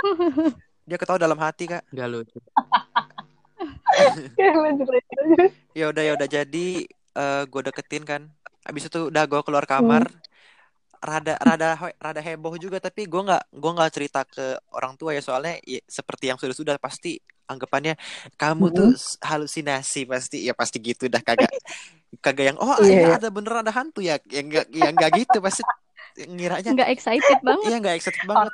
dia 0.88 0.98
ketawa 0.98 1.22
dalam 1.22 1.38
hati 1.38 1.70
kak 1.70 1.86
Gak 1.94 2.08
lucu. 2.10 2.38
Ya, 4.36 4.50
lanjut 4.58 4.88
lanjut. 4.90 5.50
ya 5.72 5.84
udah 5.88 6.02
ya 6.02 6.12
udah 6.18 6.28
jadi 6.28 6.66
eh 7.16 7.42
gue 7.46 7.60
deketin 7.62 8.04
kan 8.04 8.22
habis 8.66 8.90
itu 8.90 9.08
udah 9.08 9.24
gue 9.24 9.40
keluar 9.46 9.64
kamar 9.64 10.10
rada 11.00 11.34
rada 11.40 11.68
rada 11.96 12.20
heboh 12.20 12.54
juga 12.60 12.76
tapi 12.76 13.08
gue 13.08 13.22
nggak 13.24 13.42
gue 13.56 13.70
nggak 13.76 13.90
cerita 13.96 14.20
ke 14.28 14.60
orang 14.76 14.94
tua 15.00 15.16
ya 15.16 15.22
soalnya 15.24 15.56
ya, 15.64 15.80
seperti 15.88 16.28
yang 16.28 16.38
sudah 16.40 16.56
sudah 16.56 16.76
pasti 16.76 17.16
anggapannya 17.48 17.96
kamu 18.36 18.66
tuh 18.70 18.88
s- 18.94 19.16
halusinasi 19.24 20.04
pasti 20.04 20.36
ya 20.44 20.52
pasti 20.52 20.76
gitu 20.78 21.08
dah 21.08 21.22
kagak 21.24 21.50
kagak 22.20 22.52
yang 22.54 22.58
oh 22.60 22.76
Iya, 22.80 22.90
iya 22.92 23.02
iya. 23.08 23.16
ada 23.16 23.28
beneran 23.32 23.64
ada 23.64 23.72
hantu 23.74 24.00
ya 24.04 24.20
yang 24.28 24.46
nggak 24.50 24.66
yang 24.74 24.92
nggak 24.96 25.10
gitu 25.24 25.38
pasti 25.40 25.62
ngiranya 26.16 26.72
Nggak 26.74 26.88
excited 26.94 27.38
banget. 27.46 27.72
iya 27.72 27.76
nggak 27.80 27.96
excited 27.98 28.24
banget 28.28 28.52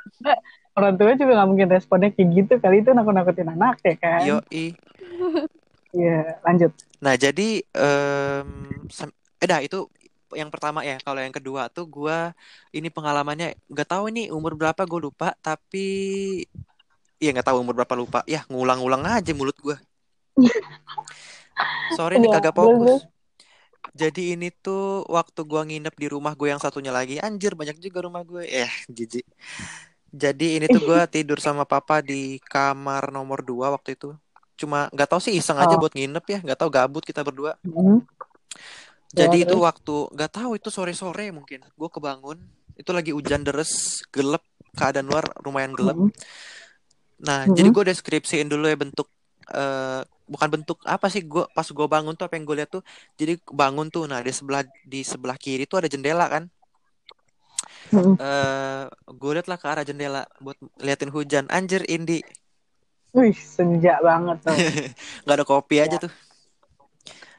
Orang 0.77 0.93
tua 1.01 1.17
juga 1.17 1.31
nggak 1.41 1.49
mungkin 1.49 1.69
responnya 1.73 2.09
kayak 2.13 2.29
gitu 2.37 2.53
kali 2.61 2.85
itu 2.85 2.89
nakut-nakutin 2.93 3.49
anak 3.49 3.81
ya 3.81 3.95
kan. 3.97 4.21
yo 4.27 4.41
i 4.51 4.75
Iya 5.95 6.37
lanjut. 6.45 6.71
Nah, 7.01 7.13
jadi 7.13 7.61
sam- 8.89 9.15
eh 9.37 9.45
dah 9.45 9.61
itu 9.61 9.85
yang 10.33 10.49
pertama 10.51 10.83
ya. 10.83 10.97
Kalau 10.99 11.19
yang 11.21 11.31
kedua 11.31 11.69
tuh 11.71 11.85
gua 11.87 12.33
ini 12.75 12.91
pengalamannya 12.91 13.55
nggak 13.71 13.87
tahu 13.87 14.11
ini 14.11 14.27
umur 14.33 14.57
berapa 14.59 14.83
gue 14.83 14.99
lupa, 15.07 15.31
tapi 15.39 15.87
ya 17.21 17.29
nggak 17.31 17.47
tahu 17.47 17.57
umur 17.63 17.77
berapa 17.77 17.95
lupa. 17.95 18.19
Ya 18.27 18.43
ngulang-ngulang 18.51 19.03
aja 19.07 19.31
mulut 19.31 19.55
gua. 19.61 19.77
Sorry 21.97 22.19
nih 22.21 22.29
Iya, 22.29 22.35
kagak 22.37 22.55
fokus. 22.55 23.07
Jadi 23.97 24.37
ini 24.37 24.53
tuh 24.53 25.07
waktu 25.09 25.41
gua 25.47 25.65
nginep 25.65 25.95
di 25.97 26.07
rumah 26.11 26.37
gue 26.37 26.53
yang 26.53 26.61
satunya 26.61 26.93
lagi. 26.93 27.17
Anjir, 27.17 27.57
banyak 27.57 27.81
juga 27.81 28.05
rumah 28.05 28.21
gue. 28.21 28.45
Eh, 28.45 28.69
jijik. 28.91 29.25
Jadi 30.13 30.61
ini 30.61 30.65
tuh 30.69 30.81
gua 30.85 31.09
tidur 31.13 31.41
sama 31.41 31.65
papa 31.65 32.05
di 32.05 32.37
kamar 32.45 33.09
nomor 33.09 33.41
2 33.41 33.73
waktu 33.73 33.97
itu. 33.97 34.13
Cuma 34.57 34.89
nggak 34.93 35.09
tahu 35.09 35.21
sih 35.21 35.33
iseng 35.37 35.57
aja 35.57 35.77
Oh. 35.77 35.81
buat 35.81 35.93
nginep 35.93 36.25
ya, 36.29 36.39
nggak 36.45 36.59
tahu 36.59 36.69
gabut 36.69 37.03
kita 37.05 37.21
berdua. 37.25 37.57
Hmm. 37.65 38.01
Jadi 39.15 39.37
Ya, 39.41 39.45
itu 39.47 39.55
terus? 39.55 39.63
waktu 39.63 39.95
nggak 40.13 40.31
tahu 40.33 40.51
itu 40.59 40.69
sore-sore 40.69 41.31
mungkin. 41.31 41.63
Gue 41.79 41.89
kebangun, 41.89 42.37
itu 42.75 42.91
lagi 42.91 43.11
hujan 43.15 43.41
deres, 43.47 44.03
gelap, 44.11 44.43
keadaan 44.75 45.07
luar 45.07 45.25
lumayan 45.45 45.71
gelap. 45.73 45.95
Hmm. 45.95 46.11
Nah, 47.17 47.49
Mhm. 47.49 47.55
jadi 47.55 47.67
gue 47.73 47.83
deskripsiin 47.93 48.47
dulu 48.51 48.67
ya 48.69 48.77
bentuk 48.77 49.07
eh 49.47 50.03
bukan 50.27 50.49
bentuk 50.59 50.83
apa 50.83 51.07
sih 51.07 51.23
gue 51.23 51.47
pas 51.55 51.63
gue 51.63 51.87
bangun 51.87 52.11
tuh 52.19 52.27
apa 52.27 52.35
yang 52.35 52.45
gue 52.45 52.57
lihat 52.59 52.71
tuh. 52.75 52.83
Jadi 53.15 53.39
bangun 53.47 53.87
tuh, 53.87 54.03
nah 54.11 54.19
di 54.19 54.31
sebelah 54.35 54.63
di 54.83 55.01
sebelah 55.07 55.39
kiri 55.39 55.63
tuh 55.65 55.79
ada 55.81 55.87
jendela 55.87 56.27
kan. 56.27 56.43
Hmm. 57.91 58.15
Eh 58.19 58.83
gue 59.19 59.31
liat 59.35 59.47
lah 59.47 59.57
ke 59.61 59.67
arah 59.71 59.85
jendela 59.87 60.21
buat 60.43 60.57
liatin 60.83 61.09
hujan. 61.15 61.45
Anjir 61.47 61.81
Indi, 61.87 62.19
Wih 63.15 63.33
senja 63.33 63.97
banget 64.03 64.37
tuh. 64.45 64.53
nggak 65.25 65.35
ada 65.37 65.45
kopi 65.47 65.75
aja 65.81 65.97
tuh. 65.97 66.11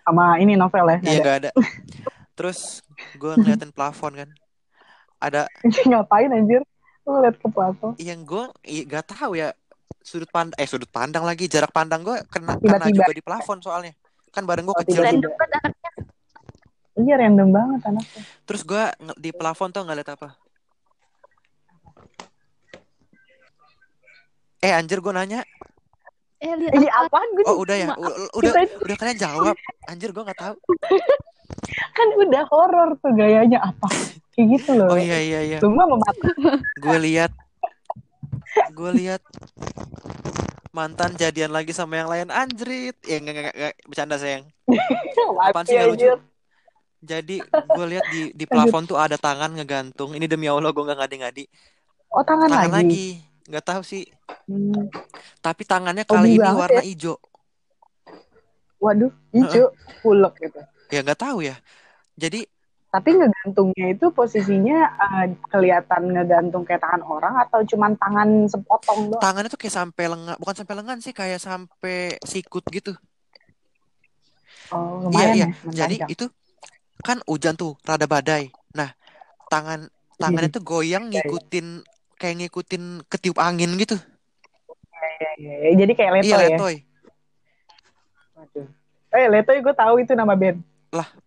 Sama 0.08 0.40
ini 0.40 0.56
novel 0.56 0.88
ya. 0.88 0.98
Iya 1.04 1.18
nggak 1.20 1.36
ada. 1.38 1.50
Terus 2.36 2.80
gue 3.12 3.32
ngeliatin 3.34 3.68
plafon 3.68 4.16
kan. 4.16 4.28
Ada 5.18 5.44
Ngapain 5.84 6.32
anjir? 6.32 6.64
Lu 7.04 7.18
liat 7.18 7.36
ke 7.36 7.44
plafon. 7.46 7.92
yang 7.98 8.20
gue 8.22 8.44
nggak 8.64 9.04
tahu 9.06 9.32
ya 9.34 9.52
sudut 10.00 10.28
pandang 10.28 10.56
eh 10.56 10.64
sudut 10.64 10.88
pandang 10.88 11.20
lagi 11.22 11.44
jarak 11.44 11.68
pandang 11.68 12.00
gue 12.00 12.16
kena 12.26 12.56
kena 12.56 12.80
Tiba-tiba. 12.80 12.96
juga 12.98 13.12
di 13.12 13.20
plafon 13.22 13.58
soalnya 13.58 13.92
kan 14.30 14.44
badan 14.44 14.64
gue 14.64 14.72
Oh, 14.72 14.80
kecil. 14.82 15.00
Random 15.02 15.28
banget 15.30 15.60
anaknya. 15.62 15.90
Iya 16.96 17.14
random 17.18 17.48
banget 17.50 17.80
anaknya. 17.82 18.22
terus 18.42 18.62
gue 18.62 18.84
di 19.16 19.30
plafon 19.30 19.68
tuh 19.68 19.82
nggak 19.82 19.96
liat 19.98 20.10
apa 20.10 20.28
eh 24.58 24.72
anjir 24.72 24.98
gue 24.98 25.12
nanya 25.12 25.40
Eh 26.38 26.54
lihat 26.54 26.72
apa? 26.72 27.06
apaan 27.08 27.28
gue 27.34 27.44
oh 27.44 27.56
udah 27.58 27.74
ya 27.74 27.86
Maaf. 27.88 27.98
Udah 28.32 28.52
Kita- 28.54 28.78
udah 28.78 28.96
kalian 28.96 29.18
jawab 29.18 29.56
anjir 29.84 30.10
gue 30.10 30.22
nggak 30.22 30.38
tahu 30.38 30.54
kan 31.96 32.08
udah 32.16 32.42
horor 32.46 32.90
tuh 32.96 33.10
gayanya 33.12 33.58
apa? 33.64 33.88
Kayak 34.32 34.46
gitu 34.54 34.70
loh. 34.72 34.86
oh 34.88 34.98
iya 34.98 35.18
iya 35.18 35.40
iya 35.44 35.58
Semua 35.58 35.84
memata. 35.84 36.30
gue 36.76 36.98
lihat 37.00 37.32
gue 38.70 38.90
lihat 38.94 39.22
mantan 40.70 41.14
jadian 41.14 41.50
lagi 41.50 41.70
sama 41.70 41.96
yang 41.96 42.06
lain 42.06 42.28
anjrit 42.28 42.94
ya 43.02 43.18
nggak 43.18 43.34
nggak 43.34 43.54
nggak 43.56 43.74
bercanda 43.84 44.14
sayang 44.14 44.46
Apaan 45.42 45.64
sih 45.64 45.74
nggak 45.74 45.90
lucu? 45.90 46.12
jadi 46.98 47.36
gue 47.42 47.86
lihat 47.88 48.06
di 48.06 48.30
di 48.30 48.44
plafon 48.44 48.82
tuh 48.84 48.94
ada 48.94 49.14
tangan 49.14 49.50
ngegantung 49.52 50.14
ini 50.14 50.26
demi 50.26 50.46
allah 50.46 50.70
gue 50.70 50.82
nggak 50.82 50.98
ngadi-ngadi 50.98 51.44
Oh 52.08 52.22
tangan, 52.22 52.46
tangan 52.48 52.72
lagi. 52.72 52.78
lagi 52.78 53.06
nggak 53.48 53.64
tahu 53.68 53.82
sih 53.90 54.04
Hmm. 54.48 54.88
tapi 55.44 55.62
tangannya 55.68 56.04
kali 56.08 56.40
ini 56.40 56.40
banget 56.40 56.60
warna 56.60 56.80
ya. 56.80 56.88
hijau 56.88 57.14
Waduh, 58.84 59.10
hijau, 59.34 59.66
pulek 60.02 60.34
gitu. 60.42 60.60
ya 60.88 60.98
nggak 61.04 61.20
tahu 61.20 61.38
ya 61.44 61.54
jadi 62.16 62.46
Tapi 62.88 63.10
ngegantungnya 63.20 63.86
itu 63.92 64.06
posisinya 64.16 64.78
eh, 65.04 65.26
kelihatan 65.52 66.02
ngegantung 66.08 66.64
kayak 66.64 66.80
tangan 66.80 67.04
orang 67.04 67.34
atau 67.44 67.60
cuman 67.60 67.92
tangan 68.00 68.28
sepotong 68.48 69.12
doang? 69.12 69.20
tangannya 69.20 69.50
tuh 69.52 69.60
kayak 69.60 69.76
sampai 69.76 70.04
lengan 70.08 70.36
bukan 70.40 70.56
sampai 70.56 70.74
lengan 70.80 70.98
sih 71.04 71.12
kayak 71.12 71.36
sampai 71.36 72.16
sikut 72.24 72.64
gitu 72.72 72.96
Oh, 74.72 75.00
iya 75.08 75.08
lumayan 75.08 75.36
iya 75.36 75.46
ya. 75.48 75.52
jadi 75.78 75.94
itu 76.12 76.24
kan 77.06 77.18
hujan 77.30 77.54
tuh 77.60 77.76
rada 77.88 78.06
badai 78.08 78.52
nah 78.76 78.90
tangan 79.52 79.80
tangannya 80.20 80.50
tuh 80.52 80.62
goyang 80.64 81.04
Iya, 81.08 81.24
iya. 81.24 81.24
ngikutin 81.24 81.66
kayak 82.18 82.34
ngikutin 82.44 83.06
ketiup 83.06 83.38
angin 83.38 83.72
gitu 83.78 83.94
Iya, 84.98 85.30
iya, 85.38 85.54
iya. 85.62 85.72
Jadi 85.78 85.92
kayak 85.94 86.12
leto 86.18 86.26
iya 86.26 86.36
ya. 86.36 86.48
letoy 86.50 86.74
Waduh. 88.34 88.66
Eh, 89.14 89.26
leto 89.30 89.50
gue 89.54 89.74
tahu 89.74 89.94
itu 89.98 90.12
nama 90.12 90.34
band. 90.34 90.58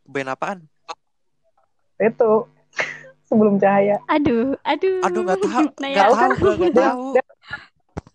band 0.06 0.30
apaan 0.30 0.60
Leto. 1.96 2.52
Sebelum 3.32 3.56
cahaya. 3.56 4.04
Aduh, 4.12 4.60
aduh. 4.62 5.00
aduh 5.02 5.22
nggak 5.24 5.40
tahu 5.40 5.68
Nah, 5.82 5.88
nggak 5.88 6.08
ya. 6.08 6.12
tahu 6.12 6.32
gue 6.36 6.70
Dia- 6.70 6.84
tahu 6.84 7.06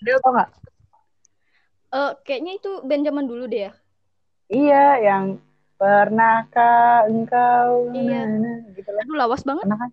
Dia 0.05 0.17
tau 0.21 0.33
gak? 0.37 0.49
Eh, 1.89 2.13
kayaknya 2.23 2.53
itu 2.57 2.71
band 2.85 3.03
zaman 3.05 3.25
dulu 3.25 3.45
deh 3.49 3.69
ya. 3.69 3.73
Iya, 4.47 4.87
yang 5.01 5.25
Pernahkah 5.77 7.05
engkau 7.05 7.93
Iya. 7.93 8.25
nah, 8.25 8.25
nah, 8.41 8.57
gitu 8.73 8.89
lah. 8.89 9.03
Aduh 9.05 9.17
lawas 9.17 9.45
banget. 9.45 9.65
Pernah 9.69 9.79
kan? 9.79 9.91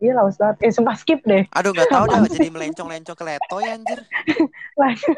Iya 0.00 0.12
lawas 0.16 0.40
banget. 0.40 0.56
Eh 0.64 0.72
sumpah 0.72 0.96
skip 0.96 1.20
deh. 1.28 1.44
Aduh 1.52 1.76
nggak 1.76 1.92
tahu 1.92 2.04
dah 2.08 2.24
jadi 2.24 2.48
melencong-lencong 2.48 3.16
ke 3.16 3.24
letoy 3.28 3.64
anjir. 3.68 4.00
Lanjut. 4.80 5.16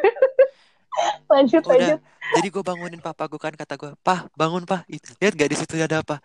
lanjut 1.32 1.62
Udah. 1.62 1.70
lanjut. 1.72 1.98
Jadi 2.32 2.46
gue 2.50 2.62
bangunin 2.66 3.00
papa 3.02 3.24
gue 3.30 3.40
kan 3.40 3.54
kata 3.54 3.74
gue, 3.78 3.92
"Pah, 4.00 4.26
bangun, 4.34 4.64
Pah. 4.66 4.82
Ih, 4.88 4.98
Lihat 5.20 5.34
gak 5.38 5.50
di 5.52 5.56
situ 5.56 5.74
ada 5.78 6.02
apa?" 6.02 6.18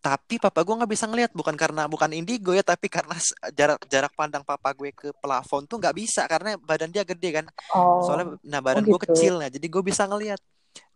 Tapi 0.00 0.40
papa 0.40 0.64
gue 0.64 0.72
nggak 0.80 0.88
bisa 0.96 1.04
ngeliat 1.04 1.28
bukan 1.36 1.52
karena 1.60 1.84
bukan 1.84 2.08
indigo 2.16 2.56
ya, 2.56 2.64
tapi 2.64 2.88
karena 2.88 3.12
jarak 3.52 3.84
jarak 3.84 4.12
pandang 4.16 4.40
papa 4.40 4.72
gue 4.72 4.96
ke 4.96 5.12
plafon 5.20 5.68
tuh 5.68 5.76
nggak 5.76 5.92
bisa 5.92 6.24
karena 6.24 6.56
badan 6.56 6.88
dia 6.88 7.04
gede 7.04 7.42
kan. 7.42 7.46
Oh, 7.76 8.00
Soalnya 8.08 8.40
nah 8.40 8.64
badan 8.64 8.88
Oh, 8.88 8.96
gue 8.96 9.00
gitu. 9.04 9.12
kecil 9.12 9.34
nah, 9.44 9.52
jadi 9.52 9.66
gue 9.68 9.82
bisa 9.84 10.08
ngeliat. 10.08 10.40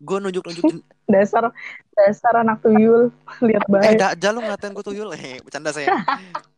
Gue 0.01 0.17
nunjuk-nunjukin 0.17 0.81
dasar 1.13 1.53
dasar 1.93 2.33
anak 2.41 2.65
tuyul 2.65 3.13
lihat 3.45 3.61
Eh, 3.85 3.93
baik. 3.93 4.17
dah 4.17 4.31
lu 4.33 4.41
ngatain 4.41 4.73
gue 4.73 4.85
tuyul. 4.89 5.13
Eh, 5.13 5.37
bercanda 5.45 5.69
saya. 5.69 5.93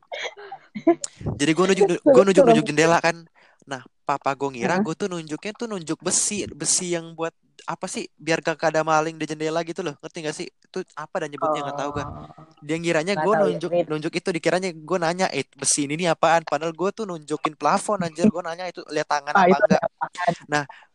Jadi 1.39 1.51
gue 1.51 1.65
nunjuk 1.73 1.87
gue 2.01 2.23
nunjuk 2.23 2.43
nunjuk 2.45 2.65
jendela 2.69 2.97
kan. 3.01 3.25
Nah, 3.67 3.83
papa 4.07 4.31
gue 4.37 4.49
ngira 4.55 4.79
gue 4.79 4.95
tuh 4.95 5.11
nunjuknya 5.11 5.51
tuh 5.57 5.67
nunjuk 5.67 5.99
besi, 5.99 6.47
besi 6.47 6.95
yang 6.95 7.11
buat 7.17 7.35
apa 7.67 7.83
sih? 7.91 8.07
Biar 8.15 8.39
gak 8.39 8.63
ada 8.71 8.79
maling 8.85 9.19
di 9.19 9.27
jendela 9.27 9.59
gitu 9.67 9.83
loh. 9.83 9.99
Ngerti 9.99 10.17
gak 10.23 10.35
sih? 10.37 10.47
Itu 10.47 10.87
apa 10.95 11.25
dan 11.25 11.35
nyebutnya 11.35 11.67
nggak 11.67 11.79
tahu 11.83 11.89
gue. 11.99 12.05
Oh. 12.07 12.27
Dia 12.63 12.77
ngiranya 12.79 13.13
Nggak 13.19 13.25
gue 13.27 13.33
tahu 13.33 13.43
ya, 13.43 13.51
nunjuk 13.51 13.71
Rit. 13.75 13.85
nunjuk 13.91 14.13
itu 14.15 14.29
dikiranya 14.31 14.69
gue 14.71 14.97
nanya, 15.03 15.27
"Eh, 15.35 15.43
besi 15.51 15.83
ini 15.83 15.99
nih 15.99 16.15
apaan?" 16.15 16.47
Padahal 16.47 16.71
gue 16.71 16.89
tuh 16.95 17.03
nunjukin 17.03 17.59
plafon 17.59 17.99
anjir. 18.07 18.31
Gue 18.31 18.39
nanya 18.45 18.71
itu 18.71 18.79
lihat 18.87 19.07
tangan 19.11 19.35
Ah, 19.35 19.43
apa 19.43 19.55
enggak. 19.59 19.81
apaan? 19.83 20.33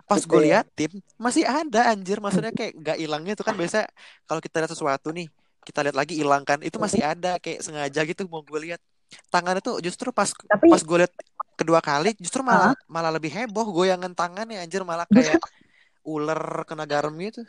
Pas 0.02 0.22
gue 0.28 0.40
ya. 0.44 0.60
liatin 0.64 0.92
masih 1.20 1.44
ada 1.44 1.92
anjir. 1.92 2.18
Maksudnya 2.24 2.52
kayak 2.52 2.72
gak 2.80 2.96
hilangnya 3.00 3.32
itu 3.36 3.44
kan 3.44 3.54
biasa 3.56 3.84
kalau 4.24 4.40
kita 4.40 4.60
lihat 4.64 4.72
sesuatu 4.72 5.08
nih, 5.12 5.28
kita 5.64 5.84
lihat 5.84 5.96
lagi 5.96 6.14
hilang 6.16 6.42
kan. 6.44 6.58
Itu 6.64 6.76
masih 6.80 7.00
ada 7.04 7.36
kayak 7.36 7.60
sengaja 7.64 8.00
gitu 8.08 8.24
mau 8.28 8.40
gue 8.40 8.60
lihat. 8.72 8.80
Tangannya 9.28 9.62
tuh 9.64 9.80
justru 9.84 10.10
pas 10.10 10.28
Tapi 10.30 10.68
pas 10.70 10.82
gue 10.82 10.98
lihat 11.04 11.12
kedua 11.56 11.80
kali 11.84 12.16
justru 12.18 12.40
malah 12.40 12.72
malah 12.88 13.12
lebih 13.12 13.30
heboh 13.30 13.68
goyangan 13.70 14.16
tangannya 14.16 14.64
anjir 14.64 14.82
malah 14.82 15.04
kayak 15.06 15.36
ular 16.14 16.66
kena 16.66 16.84
garam 16.88 17.14
gitu. 17.20 17.44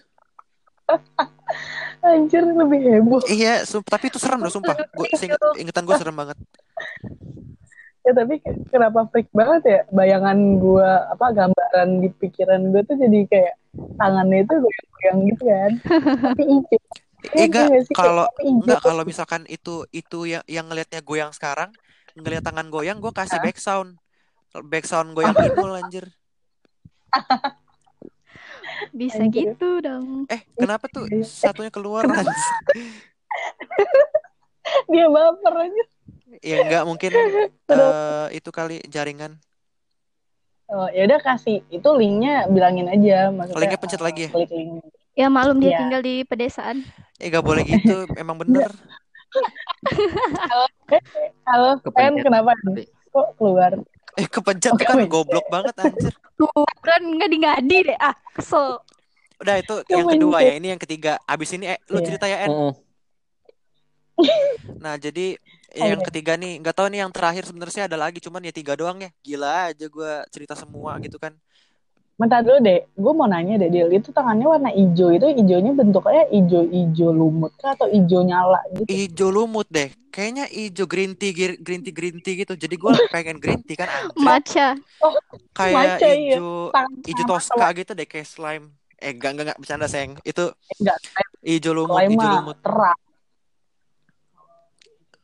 anjir 2.04 2.44
lebih 2.44 2.80
heboh. 2.84 3.24
Iya, 3.26 3.64
tapi 3.88 4.12
itu 4.12 4.20
serem 4.20 4.44
loh 4.44 4.52
sumpah. 4.52 4.76
Gue 4.92 5.08
ingetan 5.62 5.88
gue 5.88 5.96
serem 5.96 6.16
banget. 6.16 6.38
Ya 8.04 8.12
tapi 8.12 8.36
kenapa 8.68 9.08
freak 9.16 9.32
banget 9.32 9.64
ya 9.64 9.80
bayangan 9.96 10.60
gua 10.60 11.08
apa 11.08 11.32
gambaran 11.32 12.04
di 12.04 12.12
pikiran 12.12 12.76
gua 12.76 12.84
tuh 12.84 13.00
jadi 13.00 13.24
kayak 13.32 13.56
tangannya 13.96 14.44
itu 14.44 14.56
goyang-goyang 14.60 15.18
gitu 15.32 15.44
kan. 15.48 15.72
tapi. 16.28 16.44
Eh, 17.32 17.48
enggak, 17.48 17.72
Iya 17.72 17.80
kayak 17.88 17.96
kalau 17.96 18.26
enggak 18.44 18.80
kalau 18.84 19.04
misalkan 19.08 19.48
itu 19.48 19.88
itu 19.96 20.28
yang 20.28 20.44
yang 20.44 20.68
ngelihatnya 20.68 21.00
goyang 21.00 21.32
sekarang, 21.32 21.72
ngelihat 22.20 22.44
tangan 22.44 22.68
goyang 22.68 23.00
gue 23.00 23.16
kasih 23.16 23.40
back 23.40 23.56
sound. 23.56 23.96
Back 24.68 24.84
sound 24.84 25.14
goyang 25.18 25.32
inul 25.40 25.72
anjir. 25.72 26.12
Bisa 28.94 29.24
Anjir. 29.24 29.56
gitu 29.56 29.80
dong. 29.80 30.26
Eh, 30.28 30.44
kenapa 30.60 30.92
tuh 30.92 31.08
Iya. 31.08 31.24
satunya 31.24 31.72
keluar? 31.72 32.04
Dia 34.92 35.08
baper 35.08 35.54
aja. 35.70 35.84
Ya 36.42 36.56
enggak 36.66 36.84
mungkin 36.84 37.12
eh, 37.14 38.26
itu 38.34 38.50
kali 38.52 38.82
jaringan. 38.90 39.38
Oh, 40.74 40.90
ya 40.90 41.06
udah 41.06 41.20
kasih 41.22 41.62
itu 41.70 41.90
linknya 41.94 42.50
bilangin 42.50 42.90
aja 42.90 43.30
maksudnya. 43.30 43.62
Linknya 43.62 43.80
pencet 43.80 44.02
eh, 44.02 44.06
lagi 44.06 44.22
ya? 44.26 44.30
Klik 44.34 44.52
link. 44.52 44.72
Ya 45.14 45.28
malum 45.30 45.62
dia 45.62 45.78
Iya. 45.78 45.80
tinggal 45.86 46.02
di 46.02 46.26
pedesaan. 46.26 46.82
Eh, 47.24 47.32
gak 47.32 47.46
boleh 47.48 47.64
gitu. 47.64 48.04
Emang 48.22 48.36
bener. 48.36 48.68
Halo, 51.48 51.80
Kepencet. 51.80 51.96
Pen 51.96 52.14
kenapa? 52.20 52.52
Kok 53.16 53.28
keluar? 53.40 53.72
Eh, 54.20 54.28
kepencet 54.28 54.76
Oh, 54.76 54.78
kan 54.78 55.00
goblok 55.08 55.48
banget 55.48 55.74
anjir. 55.80 56.12
Tuh 56.36 56.52
kan 56.84 57.00
ngadi-ngadi 57.00 57.78
deh. 57.88 57.98
Ah, 57.98 58.14
kesel. 58.36 58.84
Udah 59.40 59.56
itu 59.58 59.74
Kepencet. 59.88 59.96
yang 59.96 60.08
kedua 60.12 60.38
ya. 60.44 60.54
Ini 60.60 60.68
yang 60.76 60.82
ketiga. 60.84 61.16
Abis 61.24 61.56
ini 61.56 61.72
eh, 61.72 61.80
lu 61.88 62.04
Iya. 62.04 62.08
cerita 62.12 62.26
ya, 62.28 62.38
En. 62.44 62.52
Mm-mm. 62.52 62.72
Nah, 64.84 65.00
jadi 65.00 65.40
yang 65.74 66.04
Oke. 66.04 66.12
ketiga 66.12 66.36
nih, 66.36 66.60
nggak 66.60 66.76
tahu 66.76 66.92
nih 66.92 67.02
yang 67.02 67.10
terakhir 67.16 67.48
sebenarnya 67.48 67.74
sih 67.74 67.82
ada 67.88 67.96
lagi, 67.98 68.20
cuman 68.20 68.44
ya 68.44 68.52
tiga 68.54 68.76
doang 68.76 69.00
ya. 69.00 69.10
Gila 69.24 69.72
aja 69.72 69.86
gua 69.88 70.28
cerita 70.30 70.54
semua 70.60 71.00
gitu 71.00 71.16
kan. 71.18 71.34
Bentar 72.14 72.46
dulu 72.46 72.62
deh, 72.62 72.86
gue 72.86 73.14
mau 73.18 73.26
nanya 73.26 73.58
deh, 73.58 73.74
Dil. 73.74 73.90
Itu 73.90 74.14
tangannya 74.14 74.46
warna 74.46 74.70
hijau 74.70 75.10
itu 75.10 75.34
hijaunya 75.34 75.74
bentuknya 75.74 76.30
hijau-hijau 76.30 77.10
lumut 77.10 77.50
kah 77.58 77.74
atau 77.74 77.90
hijau 77.90 78.22
nyala 78.22 78.62
gitu? 78.78 78.86
Ijo 78.86 79.28
lumut 79.34 79.66
deh. 79.74 79.90
Kayaknya 80.14 80.46
ijo 80.46 80.86
green 80.86 81.18
tea, 81.18 81.34
green 81.34 81.82
tea, 81.82 81.90
green 81.90 82.22
tea 82.22 82.46
gitu. 82.46 82.54
Jadi 82.54 82.78
gua 82.78 82.94
pengen 83.14 83.42
green 83.42 83.66
tea 83.66 83.74
kan 83.82 83.90
anjir. 83.90 84.14
Matcha. 84.22 84.68
Kayak 85.58 85.74
Matcha, 85.74 86.08
iya. 86.14 86.38
ijo 86.38 86.70
sama 86.70 87.26
toska 87.34 87.68
gitu 87.82 87.92
deh 87.98 88.06
kayak 88.06 88.30
slime. 88.30 88.70
Eh, 89.02 89.10
enggak 89.12 89.30
enggak 89.34 89.46
enggak 89.50 89.60
bercanda, 89.60 89.88
Sayang. 89.90 90.22
Itu 90.22 90.54
Enggak, 90.78 90.98
ijo 91.42 91.72
lumut, 91.74 91.98
mah 91.98 92.34
lumut. 92.40 92.58
terang. 92.62 93.00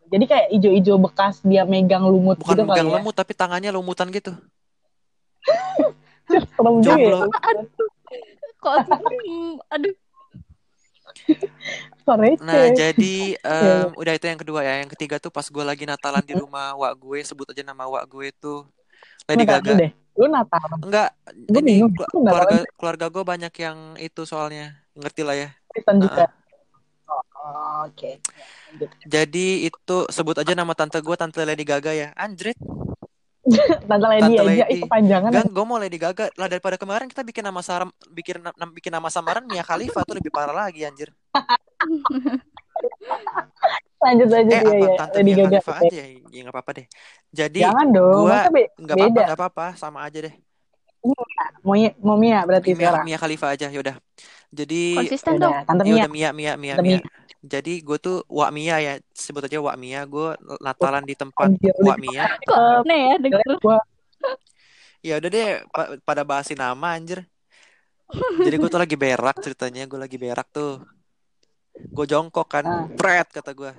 Jadi 0.09 0.25
kayak 0.25 0.47
hijau-hijau 0.57 0.97
bekas 0.97 1.37
dia 1.45 1.69
megang 1.69 2.01
lumut 2.01 2.41
Bukan 2.41 2.49
gitu 2.49 2.61
kali 2.65 2.69
megang 2.73 2.89
ya. 2.89 2.93
lemut 2.97 3.13
tapi 3.13 3.37
tangannya 3.37 3.69
lumutan 3.69 4.09
gitu. 4.09 4.33
Serem 6.29 6.75
juga 6.81 6.95
ya. 7.01 7.25
Kok 8.59 8.75
aduh. 9.71 9.95
Nah, 12.41 12.73
jadi 12.73 13.15
em, 13.53 13.87
udah 13.93 14.13
itu 14.17 14.25
yang 14.25 14.39
kedua 14.41 14.59
ya. 14.65 14.81
Yang 14.81 14.97
ketiga 14.97 15.21
tuh 15.21 15.29
pas 15.29 15.45
gue 15.45 15.63
lagi 15.65 15.85
Natalan 15.85 16.25
di 16.25 16.33
rumah 16.37 16.73
wak 16.77 16.93
gue, 16.97 17.19
sebut 17.21 17.49
aja 17.49 17.61
nama 17.61 17.85
wak 17.85 18.05
gue 18.09 18.33
tuh 18.37 18.65
Lady 19.29 19.45
dulu 19.45 19.61
Gaga. 19.61 19.73
deh. 19.77 19.91
Lu 20.19 20.25
Natal. 20.27 20.61
Enggak, 20.83 21.09
Gue 21.47 21.61
ini 21.63 21.69
bingung. 21.79 21.93
kelu- 21.95 22.09
Lu 22.11 22.19
Natalan 22.25 22.33
keluarga 22.33 22.57
keluarga 22.75 23.05
gue 23.13 23.23
banyak 23.23 23.53
yang 23.61 23.77
itu 24.01 24.21
soalnya. 24.25 24.73
Ngerti 24.97 25.21
lah 25.23 25.35
ya. 25.37 25.49
Kristen 25.69 26.01
juga. 26.01 26.25
Oh, 27.09 27.87
Oke. 27.89 28.21
Lanjut. 28.69 28.89
Jadi 29.07 29.65
itu 29.65 29.97
sebut 30.11 30.35
aja 30.37 30.53
nama 30.53 30.73
tante 30.77 30.99
gue, 30.99 31.15
tante 31.17 31.41
Lady 31.41 31.63
Gaga 31.65 31.93
ya. 31.93 32.09
Anjrit. 32.13 32.57
Tante 33.89 34.05
Lady 34.07 34.21
Tante 34.21 34.37
aja 34.37 34.43
Lady. 34.65 34.69
itu 34.69 34.85
panjangan. 34.85 35.29
Enggak, 35.31 35.47
gue 35.49 35.65
mau 35.65 35.77
Lady 35.81 35.97
Gaga. 35.97 36.25
Lah 36.37 36.47
daripada 36.47 36.75
kemarin 36.77 37.07
kita 37.09 37.25
bikin 37.25 37.41
nama 37.41 37.59
saram, 37.59 37.89
bikin 38.09 38.37
bikin 38.73 38.91
nama 38.93 39.09
samaran 39.09 39.43
Mia 39.45 39.65
Khalifa 39.65 40.05
tuh 40.05 40.15
lebih 40.17 40.29
parah 40.29 40.53
lagi 40.53 40.85
anjir. 40.85 41.09
Lanjut 43.99 44.31
aja 44.31 44.39
Eh, 44.39 44.47
dia 44.47 44.59
apa 44.63 44.75
ya. 44.79 44.95
tante 44.95 45.15
Lady 45.19 45.23
Mia 45.23 45.35
Gaga. 45.35 45.49
Khalifa 45.59 45.73
aja 45.83 45.95
ya. 45.99 46.05
Ya 46.31 46.39
nggak 46.47 46.55
apa-apa 46.55 46.71
deh. 46.77 46.85
Jadi 47.29 47.59
Jangan 47.59 47.87
dong. 47.91 48.23
gua 48.23 48.37
nggak 48.79 48.95
apa-apa, 48.95 49.19
nggak 49.27 49.37
apa-apa, 49.37 49.65
sama 49.75 49.99
aja 50.07 50.19
deh. 50.23 50.35
Mau 51.63 51.75
mau 52.03 52.15
Mia 52.15 52.39
berarti 52.43 52.71
Mia, 52.71 52.79
sekarang. 52.91 53.03
Mia 53.07 53.17
Khalifa 53.19 53.47
aja, 53.51 53.67
yaudah. 53.71 53.95
Jadi 54.49 54.81
Konsisten 54.97 55.33
Udah, 55.35 55.39
dong. 55.39 55.55
Tante 55.67 55.81
ya 55.83 55.87
Mia. 55.87 55.95
udah 55.99 56.09
Mia, 56.09 56.29
Mia, 56.33 56.53
Mia, 56.55 56.73
Tante 56.75 56.87
Mia. 56.87 56.97
Mia. 56.99 57.18
Jadi 57.39 57.79
gue 57.79 57.97
tuh 57.97 58.19
Wak 58.27 58.51
Mia 58.51 58.75
ya, 58.77 58.93
sebut 59.09 59.47
aja 59.47 59.63
Wak 59.63 59.79
Mia. 59.79 60.03
Gue 60.03 60.35
Natalan 60.59 61.07
di 61.07 61.15
tempat 61.15 61.47
Anjir, 61.47 61.71
Wak 61.79 61.95
udah 61.95 61.97
Mia. 61.97 62.23
Kok 62.43 62.51
Eh, 62.51 62.79
aneh 62.83 62.99
ya 62.99 63.15
denger. 63.15 63.39
Ya 64.99 65.13
udah 65.15 65.29
deh, 65.31 65.49
pa- 65.71 65.95
pada 66.03 66.27
bahasin 66.27 66.59
nama 66.59 66.91
anjir. 66.91 67.23
Jadi 68.43 68.55
gue 68.59 68.67
tuh 68.67 68.81
lagi 68.81 68.99
berak 68.99 69.39
ceritanya, 69.39 69.87
gue 69.87 69.95
lagi 69.95 70.19
berak 70.19 70.51
tuh. 70.51 70.83
Gue 71.71 72.03
jongkok 72.03 72.51
kan, 72.51 72.65
Ah. 72.67 72.83
pret 72.91 73.27
kata 73.31 73.55
gue. 73.55 73.71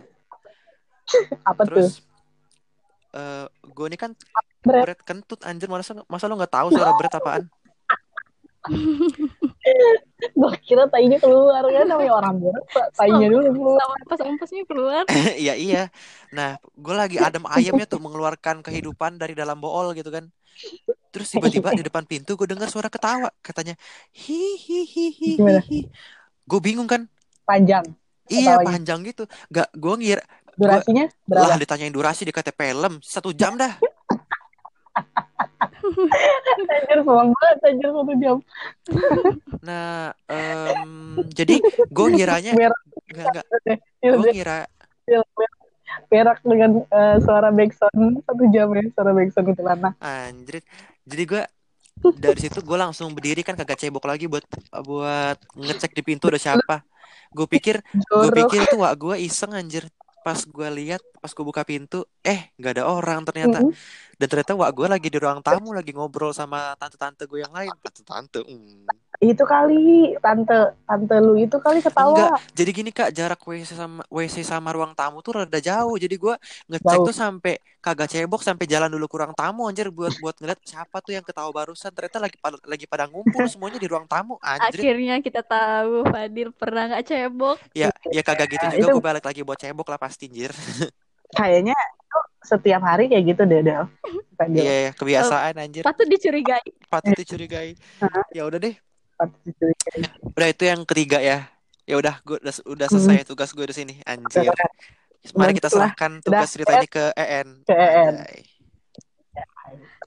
apa 1.43 1.61
tuh? 1.61 1.75
Terus 1.75 1.91
eh 3.11 3.43
gue 3.67 3.87
ini 3.91 3.99
kan 3.99 4.15
Berat. 4.63 4.95
berat 4.95 5.01
kentut 5.03 5.43
anjir 5.43 5.67
masa 5.67 5.99
masa 6.07 6.31
lo 6.31 6.39
nggak 6.39 6.55
tahu 6.55 6.71
suara 6.71 6.95
berat 6.95 7.19
apaan 7.19 7.43
Gua 10.37 10.53
kira 10.61 10.85
tainya 10.87 11.17
keluar 11.17 11.65
kan 11.65 11.87
namanya 11.89 12.13
orang 12.13 12.35
berat. 12.39 12.65
Tainya 12.93 13.27
dulu 13.29 13.49
keluar. 13.51 13.79
Sama 13.81 13.95
empas-empasnya 14.05 14.65
keluar. 14.69 15.03
iya 15.43 15.55
iya 15.57 15.83
nah 16.31 16.55
gue 16.79 16.95
lagi 16.95 17.19
adem 17.19 17.43
ayamnya 17.51 17.87
tuh 17.87 17.99
mengeluarkan 17.99 18.63
kehidupan 18.63 19.19
dari 19.19 19.35
dalam 19.35 19.59
bool 19.59 19.91
gitu 19.99 20.15
kan 20.15 20.31
terus 21.11 21.27
tiba-tiba 21.27 21.75
di 21.75 21.83
depan 21.83 22.07
pintu 22.07 22.39
gue 22.39 22.47
dengar 22.47 22.71
suara 22.71 22.87
ketawa 22.87 23.35
katanya 23.43 23.75
hi 24.15 24.55
hi 24.55 24.87
hi 24.87 25.07
hi 25.11 25.31
Gimana? 25.35 25.59
gue 26.47 26.61
bingung 26.63 26.87
kan 26.87 27.11
Panjang. 27.43 27.83
iya 28.31 28.63
Ketawanya. 28.63 28.67
panjang 28.71 29.01
gitu 29.03 29.25
gak 29.51 29.69
gue 29.75 29.95
ngira 29.99 30.23
Durasinya 30.55 31.05
lah 31.27 31.51
berapa? 31.51 31.63
ditanyain 31.67 31.91
durasi 31.91 32.23
dikata 32.23 32.55
film 32.55 33.03
satu 33.03 33.35
jam 33.35 33.59
dah 33.59 33.75
Anjir 36.71 36.99
selang 37.03 37.31
banget 37.35 37.59
anjir 37.67 37.89
satu 37.91 38.15
jam. 38.19 38.37
nah 39.61 40.11
em, 40.31 41.21
jadi 41.35 41.61
gue 41.89 42.07
ngiranya 42.15 42.53
enggak 42.55 42.73
enggak 43.11 43.47
Iya, 44.01 44.11
gue 44.17 44.31
ngira 44.33 44.59
berak. 46.11 46.39
Dengan 46.47 46.71
eh, 46.87 47.17
suara 47.23 47.49
backsound. 47.51 48.23
Satu 48.25 48.45
jam 48.55 48.69
ya 48.75 48.83
suara 48.95 49.11
backsound 49.15 49.47
itu 49.53 49.63
lana. 49.63 49.91
Anjrit. 49.99 50.65
Jadi 51.07 51.23
gue 51.27 51.43
dari 52.17 52.39
situ 52.41 52.65
gue 52.65 52.79
langsung 52.79 53.13
berdiri 53.13 53.45
kan 53.45 53.59
kagak 53.59 53.77
cebok 53.77 54.09
lagi 54.09 54.25
buat 54.25 54.47
buat 54.87 55.37
ngecek 55.59 55.93
di 55.93 56.03
pintu 56.03 56.31
ada 56.31 56.41
siapa. 56.41 56.87
Gue 57.31 57.47
pikir 57.47 57.83
gue 57.95 58.31
pikir 58.35 58.61
tuh 58.71 58.83
wak 58.83 58.95
gue 58.99 59.17
iseng 59.21 59.55
anjir 59.55 59.87
pas 60.21 60.37
gue 60.37 60.69
lihat 60.77 61.03
pas 61.21 61.33
gue 61.33 61.45
buka 61.45 61.65
pintu 61.65 62.05
eh 62.21 62.53
nggak 62.61 62.73
ada 62.77 62.85
orang 62.89 63.25
ternyata 63.25 63.65
Mm-mm. 63.65 63.73
dan 64.21 64.27
ternyata 64.29 64.53
wak 64.53 64.71
gue 64.77 64.87
lagi 64.87 65.09
di 65.09 65.19
ruang 65.19 65.41
tamu 65.41 65.73
lagi 65.73 65.97
ngobrol 65.97 66.37
sama 66.37 66.77
tante-tante 66.77 67.25
gue 67.25 67.41
yang 67.41 67.53
lain 67.53 67.73
tante-tante 67.81 68.45
hmm. 68.45 68.85
Itu 69.21 69.45
kali 69.45 70.17
tante 70.25 70.73
tante 70.89 71.17
lu 71.21 71.37
itu 71.37 71.61
kali 71.61 71.85
ketawa. 71.85 72.09
Enggak, 72.09 72.41
jadi 72.57 72.71
gini 72.73 72.89
kak, 72.89 73.13
jarak 73.13 73.37
WC 73.37 73.77
sama 73.77 74.01
WC 74.09 74.41
sama 74.41 74.73
ruang 74.73 74.97
tamu 74.97 75.21
tuh 75.21 75.45
rada 75.45 75.61
jauh. 75.61 75.93
Jadi 76.01 76.17
gua 76.17 76.41
ngecek 76.73 76.89
Jauh. 76.89 77.05
tuh 77.05 77.13
sampai 77.13 77.61
kagak 77.85 78.09
cebok 78.09 78.41
sampai 78.41 78.65
jalan 78.65 78.89
dulu 78.89 79.05
ke 79.13 79.17
ruang 79.21 79.37
tamu 79.37 79.69
anjir 79.69 79.93
buat 79.93 80.17
buat 80.25 80.41
ngeliat 80.41 80.65
siapa 80.65 81.05
tuh 81.05 81.13
yang 81.13 81.25
ketawa 81.25 81.53
barusan. 81.53 81.93
Ternyata 81.93 82.17
lagi 82.17 82.41
pada 82.41 82.57
lagi 82.65 82.89
pada 82.89 83.05
ngumpul 83.13 83.45
semuanya 83.53 83.77
di 83.77 83.89
ruang 83.93 84.09
tamu 84.09 84.41
anjir. 84.41 84.81
Akhirnya 84.81 85.21
kita 85.21 85.45
tahu 85.45 86.09
Fadil 86.09 86.49
pernah 86.57 86.89
nggak 86.89 87.05
cebok. 87.05 87.57
Ya, 87.77 87.93
ya 88.09 88.25
kagak 88.25 88.57
gitu 88.57 88.65
Nah, 88.65 88.73
juga 88.73 88.89
itu- 88.89 88.95
gue 88.97 89.05
balik 89.05 89.25
lagi 89.29 89.41
buat 89.45 89.61
cebok 89.61 89.85
lah 89.93 90.01
pasti 90.01 90.33
anjir. 90.33 90.49
Kayaknya 91.37 91.77
setiap 92.43 92.83
hari 92.83 93.07
kayak 93.07 93.37
gitu 93.37 93.43
deh, 93.47 93.63
Del. 93.63 93.85
Iya, 94.51 94.75
ya, 94.89 94.91
kebiasaan 94.97 95.55
anjir. 95.63 95.85
Patut 95.87 96.09
dicurigai. 96.11 96.65
Patut 96.91 97.15
dicurigai. 97.15 97.77
Ya 98.35 98.49
udah 98.49 98.59
deh. 98.59 98.75
Udah 100.37 100.49
itu 100.49 100.63
yang 100.65 100.81
ketiga 100.89 101.19
ya. 101.21 101.49
Ya 101.85 101.99
udah, 101.99 102.23
gue 102.23 102.39
udah, 102.39 102.55
udah 102.71 102.87
selesai 102.87 103.27
tugas 103.27 103.51
gue 103.51 103.67
di 103.67 103.75
sini 103.75 103.95
anjir. 104.07 104.53
Mari 105.35 105.53
kita 105.59 105.69
serahkan 105.69 106.23
tugas 106.23 106.49
cerita 106.55 106.79
ini 106.79 106.89
ke 106.89 107.13
EN. 107.13 107.49
Ke 107.67 107.75
EN. 107.75 108.15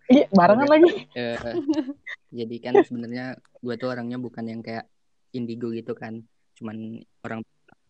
Iya, 0.09 0.25
barengan 0.35 0.67
lagi. 0.67 1.07
Eh, 1.15 1.37
jadi 2.43 2.55
kan 2.59 2.73
sebenarnya 2.83 3.39
gue 3.63 3.75
tuh 3.79 3.89
orangnya 3.91 4.19
bukan 4.19 4.45
yang 4.47 4.61
kayak 4.63 4.87
indigo 5.33 5.73
gitu 5.73 5.97
kan 5.97 6.21
cuman 6.53 7.01
orang 7.25 7.41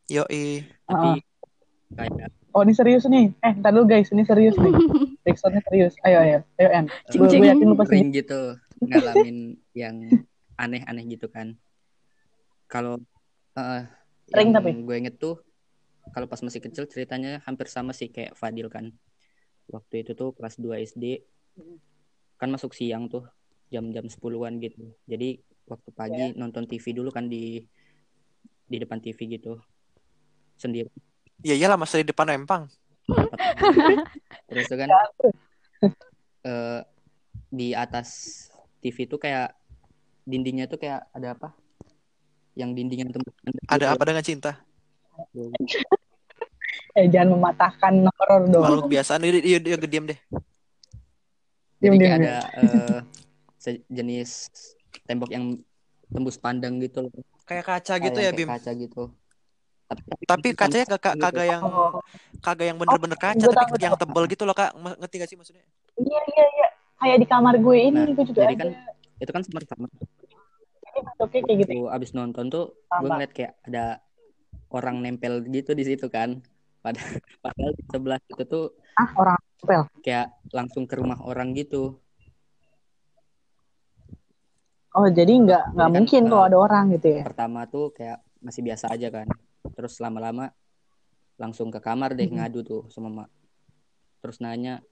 Yoi. 0.07 0.63
tapi 0.87 1.19
kayak 1.95 2.31
Oh, 2.53 2.61
ini 2.61 2.69
serius 2.77 3.09
nih. 3.09 3.33
Eh, 3.41 3.53
ntar 3.57 3.73
dulu 3.73 3.89
guys, 3.89 4.13
ini 4.13 4.21
serius 4.29 4.53
nih. 4.61 4.69
Ricksonnya 5.25 5.57
serius. 5.65 5.97
Ayo, 6.05 6.21
ayo. 6.21 6.39
Ayo, 6.61 6.69
En. 6.69 6.85
Gue 7.09 7.25
yakin 7.25 7.65
lu 7.65 7.73
pasti 7.73 7.97
gitu 8.13 8.61
ngalamin 8.77 9.57
yang 9.81 10.05
aneh-aneh 10.57 11.05
gitu 11.09 11.27
kan. 11.29 11.57
Kalau 12.67 13.01
Sering 14.29 14.49
yang 14.49 14.57
tapi? 14.57 14.71
gue 14.81 14.95
inget 14.97 15.15
tuh 15.19 15.37
kalau 16.11 16.27
pas 16.27 16.41
masih 16.43 16.59
kecil 16.59 16.83
ceritanya 16.89 17.39
hampir 17.47 17.71
sama 17.71 17.95
sih 17.95 18.11
kayak 18.11 18.35
Fadil 18.35 18.67
kan. 18.67 18.91
Waktu 19.71 20.03
itu 20.03 20.11
tuh 20.17 20.35
kelas 20.35 20.59
2 20.59 20.83
SD 20.83 21.23
kan 22.35 22.49
masuk 22.51 22.75
siang 22.75 23.07
tuh 23.07 23.23
jam-jam 23.71 24.05
10-an 24.09 24.59
gitu. 24.59 24.91
Jadi 25.07 25.39
waktu 25.63 25.89
pagi 25.95 26.25
nonton 26.35 26.67
TV 26.67 26.91
dulu 26.91 27.09
kan 27.13 27.31
di 27.31 27.63
di 28.67 28.77
depan 28.79 28.99
TV 28.99 29.39
gitu. 29.39 29.59
Sendiri. 30.59 30.91
Ya 31.43 31.55
iyalah 31.55 31.79
masa 31.79 31.99
di 32.01 32.07
depan 32.07 32.31
empang. 32.35 32.67
terus 34.47 34.65
tuh 34.71 34.79
kan 34.79 34.89
eh, 36.47 36.81
di 37.51 37.75
atas 37.75 38.09
TV 38.79 39.07
tuh 39.07 39.19
kayak 39.19 39.51
dindingnya 40.23 40.65
tuh 40.65 40.79
kayak 40.79 41.07
ada 41.11 41.35
apa 41.35 41.49
yang 42.53 42.71
dinding 42.71 43.03
yang 43.03 43.11
tembus 43.11 43.33
Ada 43.65 43.93
apa 43.93 44.03
dengan 44.05 44.23
cinta? 44.23 44.51
Eh, 46.93 47.09
jangan 47.09 47.37
mematahkan 47.37 48.05
horor 48.05 48.53
dong. 48.53 48.61
Makhluk 48.61 48.85
biasa. 48.85 49.17
Dia, 49.17 49.33
dia, 49.33 49.57
dia, 49.57 49.75
dia 49.77 49.89
diam 49.89 50.05
deh. 50.05 50.19
Diam, 51.81 51.97
kayak 51.97 52.01
diam, 52.01 52.21
ada 52.21 52.35
eh, 52.53 52.99
sejenis 53.57 54.29
tembok 55.03 55.33
yang 55.33 55.57
tembus 56.13 56.37
pandang 56.37 56.77
gitu 56.77 57.03
loh 57.03 57.11
Kayak 57.43 57.65
kaca 57.65 57.93
gitu 57.97 58.13
Kayak- 58.13 58.13
ya, 58.13 58.29
kayak 58.29 58.37
Bim. 58.37 58.49
kaca 58.53 58.71
gitu 58.77 59.03
tapi, 59.83 60.01
Tapi 60.25 60.47
kacanya 60.57 60.85
kagak 60.97 61.13
gitu. 61.13 61.23
kagak 61.27 61.45
yang 61.49 61.61
Oh, 61.65 61.91
kagak 62.41 62.65
yang 62.65 62.77
bener-bener 62.81 63.17
kaca, 63.19 63.45
gua 63.45 63.53
tapi 63.53 63.73
tahu, 63.73 63.83
yang 63.83 63.93
tebel 63.93 64.23
gitu 64.25 64.43
loh, 64.47 64.55
Kak. 64.55 64.71
Ngerti 64.73 65.15
gak 65.21 65.29
sih 65.29 65.37
maksudnya? 65.37 65.61
iya, 66.01 66.21
iya, 66.33 66.45
iya. 66.57 66.67
Kayak 66.97 67.17
di 67.21 67.27
kamar 67.29 67.55
gue 67.61 67.77
ini, 67.77 67.99
Nah, 67.99 68.09
gue 68.09 68.25
juga 68.25 68.41
jadi 68.47 68.55
ada. 68.57 68.63
kan 68.63 68.69
itu 69.23 69.31
kan 69.31 69.43
sama 69.43 69.59
sama 69.65 69.87
Ini 70.83 70.99
masuknya 71.01 71.41
kayak 71.41 71.57
gitu. 71.65 71.73
abis 71.89 72.11
nonton 72.13 72.45
tuh 72.47 72.65
gue 72.85 73.07
ngeliat 73.09 73.31
kayak 73.33 73.53
ada 73.65 74.03
orang 74.69 75.01
nempel 75.01 75.41
gitu 75.47 75.73
di 75.73 75.83
situ 75.85 76.05
kan 76.07 76.41
padahal 76.81 77.17
padahal 77.45 77.71
di 77.73 77.83
sebelah 77.87 78.19
itu 78.21 78.43
tuh 78.45 78.65
Ah, 78.93 79.09
orang 79.17 79.39
pel. 79.59 79.83
kayak 80.05 80.27
langsung 80.53 80.85
ke 80.85 80.93
rumah 80.99 81.17
orang 81.23 81.55
gitu 81.55 81.97
Oh, 84.93 85.09
jadi 85.09 85.33
nggak 85.33 85.73
nggak 85.73 85.89
kan, 85.89 85.95
mungkin 85.97 86.21
eh, 86.21 86.29
kalau 86.29 86.45
ada 86.45 86.57
orang 86.61 86.83
gitu 86.93 87.07
ya. 87.09 87.23
pertama 87.25 87.65
tuh 87.65 87.89
kayak 87.89 88.21
masih 88.37 88.61
biasa 88.61 88.93
aja 88.93 89.09
kan 89.09 89.25
terus 89.73 89.97
lama-lama 89.97 90.53
langsung 91.41 91.73
ke 91.73 91.81
kamar 91.81 92.13
deh 92.13 92.29
Mhm. 92.29 92.37
ngadu 92.37 92.59
tuh 92.61 92.81
sama 92.93 93.09
mak 93.09 93.29
terus 94.21 94.37
nanya 94.37 94.85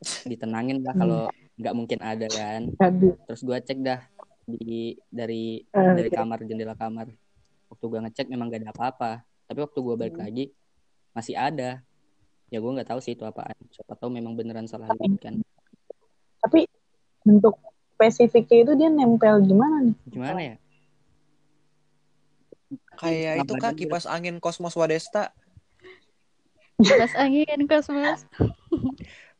ditenangin 0.30 0.80
lah 0.80 0.96
kalau 0.96 1.28
nggak 1.54 1.74
mungkin 1.74 1.98
ada 2.00 2.26
kan 2.26 2.72
Aduh. 2.80 3.14
terus 3.24 3.40
gua 3.42 3.58
cek 3.58 3.78
dah 3.78 4.00
di 4.42 4.96
dari 5.06 5.62
Eh, 5.68 5.92
dari 5.94 6.08
kamar 6.08 6.42
jendela 6.42 6.74
kamar 6.74 7.08
waktu 7.68 7.84
gua 7.86 8.00
ngecek 8.02 8.26
memang 8.26 8.48
gak 8.48 8.60
ada 8.60 8.70
apa-apa 8.70 9.12
tapi 9.44 9.58
waktu 9.60 9.78
gua 9.78 9.94
balik 9.94 10.16
Hmm. 10.16 10.24
lagi 10.24 10.44
masih 11.12 11.36
ada 11.36 11.84
ya 12.48 12.58
gua 12.58 12.72
nggak 12.74 12.88
tahu 12.88 13.00
sih 13.00 13.12
itu 13.12 13.22
apaan 13.22 13.54
siapa 13.68 13.92
tahu 13.94 14.08
memang 14.08 14.32
beneran 14.32 14.64
salah 14.64 14.88
lihat 14.92 15.20
kan 15.20 15.34
Tapi 16.40 16.66
bentuk 17.22 17.54
spesifiknya 17.94 18.56
itu 18.60 18.72
dia 18.74 18.88
nempel 18.88 19.38
gimana 19.40 19.76
nih? 19.84 19.96
gimana 20.08 20.40
ya 20.42 20.56
Kayak 22.92 23.44
itu, 23.44 23.52
Kak, 23.58 23.74
aja, 23.74 23.78
kipas 23.78 24.04
angin 24.06 24.38
Kosmos 24.38 24.72
Wadesta. 24.72 25.34
Kipas 26.78 27.12
angin 27.14 27.66
kosmos. 27.66 28.24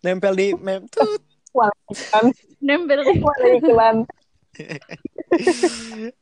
Nempel 0.03 0.35
di 0.35 0.49
mem 0.53 0.85
tut. 0.85 1.23
Wah, 1.53 1.71
iklan. 1.93 2.25
Nempel 2.65 3.01
iklan. 3.61 3.97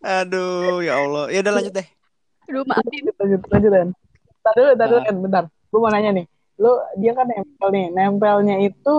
Aduh, 0.03 0.83
ya 0.83 0.99
Allah. 1.03 1.25
Ya 1.31 1.38
udah 1.43 1.53
lanjut 1.59 1.75
deh. 1.75 1.87
Aduh 2.51 2.62
maaf 2.66 2.85
Bim. 2.87 3.07
Lanjut, 3.07 3.16
lanjut, 3.19 3.40
lanjut, 3.51 3.71
Ren. 3.71 3.88
Bentar 4.40 4.53
dulu, 4.55 4.69
bentar 4.75 4.87
dulu, 4.88 5.01
Nah. 5.01 5.14
Bentar. 5.23 5.45
Gue 5.71 5.79
mau 5.79 5.90
nanya 5.90 6.11
nih. 6.14 6.27
Lu, 6.59 6.73
dia 6.99 7.12
kan 7.14 7.27
nempel 7.31 7.69
nih. 7.71 7.87
Nempelnya 7.95 8.57
itu 8.59 8.97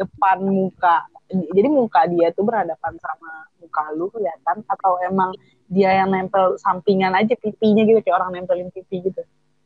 depan 0.00 0.38
muka. 0.44 1.04
Jadi 1.28 1.68
muka 1.68 2.04
dia 2.08 2.32
tuh 2.32 2.44
berhadapan 2.44 2.92
sama 3.00 3.48
muka 3.58 3.84
lu 3.96 4.12
kelihatan 4.12 4.60
atau 4.68 5.00
emang 5.08 5.32
dia 5.66 6.04
yang 6.04 6.12
nempel 6.12 6.60
sampingan 6.60 7.16
aja 7.16 7.32
pipinya 7.40 7.82
gitu 7.88 7.98
kayak 8.04 8.20
orang 8.20 8.44
nempelin 8.44 8.68
pipi 8.70 9.00
gitu. 9.00 9.24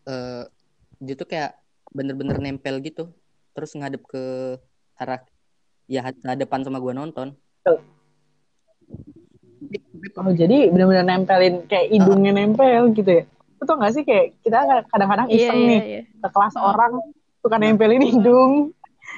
eh 0.09 0.47
dia 1.03 1.14
tuh 1.19 1.27
kayak 1.27 1.59
bener-bener 1.91 2.38
nempel 2.38 2.79
gitu 2.81 3.11
terus 3.53 3.75
ngadep 3.75 4.03
ke 4.07 4.55
arah 4.97 5.21
ya 5.88 6.05
hadapan 6.05 6.61
sama 6.62 6.79
gua 6.79 6.92
nonton. 6.92 7.33
Oh, 10.18 10.33
jadi 10.35 10.70
benar-benar 10.70 11.05
nempelin 11.07 11.66
kayak 11.66 11.90
hidungnya 11.90 12.33
nempel 12.35 12.92
gitu 12.94 13.11
ya. 13.11 13.24
Lu 13.59 13.64
tau 13.66 13.77
gak 13.81 13.92
sih 13.94 14.03
kayak 14.07 14.38
kita 14.46 14.87
kadang-kadang 14.92 15.27
Iya 15.31 15.37
iseng 15.51 15.59
iya 15.59 15.68
nih 15.68 15.81
iya. 15.83 16.03
ke 16.22 16.29
kelas 16.31 16.55
orang 16.59 16.92
suka 17.42 17.57
nempelin 17.59 18.03
hidung 18.07 18.53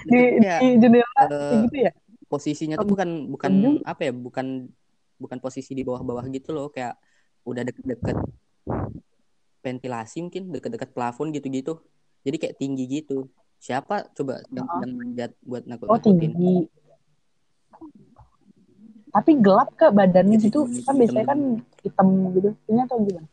di, 0.09 0.21
Ya, 0.41 0.57
di 0.65 0.81
jendela 0.81 1.05
eh, 1.05 1.29
kayak 1.29 1.61
gitu 1.69 1.77
ya. 1.77 1.93
posisinya 2.31 2.77
tuh 2.81 2.89
bukan 2.89 3.09
bukan 3.29 3.53
Serem 3.53 3.75
apa 3.85 4.01
ya 4.07 4.13
bukan 4.15 4.47
bukan 5.21 5.39
posisi 5.43 5.77
di 5.77 5.83
bawah-bawah 5.85 6.25
gitu 6.33 6.57
loh 6.57 6.73
kayak 6.73 6.97
udah 7.45 7.63
deket-deket 7.67 8.17
ventilasi 9.61 10.25
mungkin 10.25 10.49
deket-deket 10.57 10.91
plafon 10.97 11.35
gitu-gitu. 11.37 11.81
Jadi 12.25 12.37
kayak 12.37 12.57
tinggi 12.57 12.85
gitu 12.89 13.29
siapa 13.61 14.09
coba 14.11 14.41
yang 14.51 14.65
Oh. 14.65 14.81
yang 14.81 14.93
manjat 14.97 15.31
buat 15.43 15.63
Oh 15.63 15.69
nakut-nakutin 15.69 16.17
tinggi. 16.19 16.57
Tapi 19.11 19.33
gelap 19.37 19.75
ke 19.75 19.91
badannya 19.91 20.39
Jadi 20.39 20.47
gitu 20.49 20.61
hitam. 20.65 20.87
kan 20.87 20.95
biasanya 20.97 21.27
kan 21.27 21.41
hitam 21.83 22.07
gitu. 22.33 22.49
Ini 22.67 22.81
atau 22.85 22.97
gimana? 23.01 23.29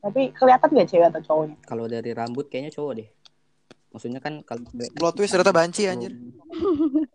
Tapi 0.00 0.20
kelihatan 0.32 0.68
gak 0.72 0.88
cewek 0.88 1.06
atau 1.08 1.22
cowoknya? 1.22 1.56
kalau 1.62 1.84
dari 1.86 2.10
rambut 2.10 2.50
kayaknya 2.50 2.74
cowok 2.74 2.92
deh 2.98 3.08
maksudnya 3.92 4.18
kan 4.18 4.40
kalau 4.40 4.64
Plot 4.90 5.14
twist 5.14 5.30
ternyata 5.30 5.52
banci 5.52 5.84
anjir. 5.84 6.16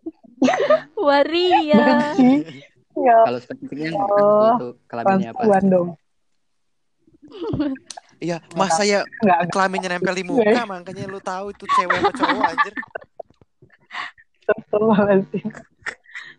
Waria. 0.96 1.76
Banci. 1.76 2.30
Ya, 2.98 3.14
kalau 3.30 3.38
spesifiknya 3.38 3.94
Oh, 3.94 4.58
itu 4.58 4.68
kelaminnya 4.90 5.30
apa 5.30 5.62
dong. 5.62 5.94
Iya, 8.18 8.38
masa 8.58 8.82
ya 8.82 9.06
Enggak, 9.22 9.40
kelaminnya 9.54 9.90
nempel 9.94 10.16
di 10.18 10.26
muka, 10.26 10.62
makanya 10.66 11.06
lu 11.06 11.22
tahu 11.22 11.54
itu 11.54 11.66
cewek 11.70 11.98
apa 12.02 12.12
cowok 12.18 12.44
anjir. 12.50 12.74
Astagfirullahaladzim. 14.48 15.48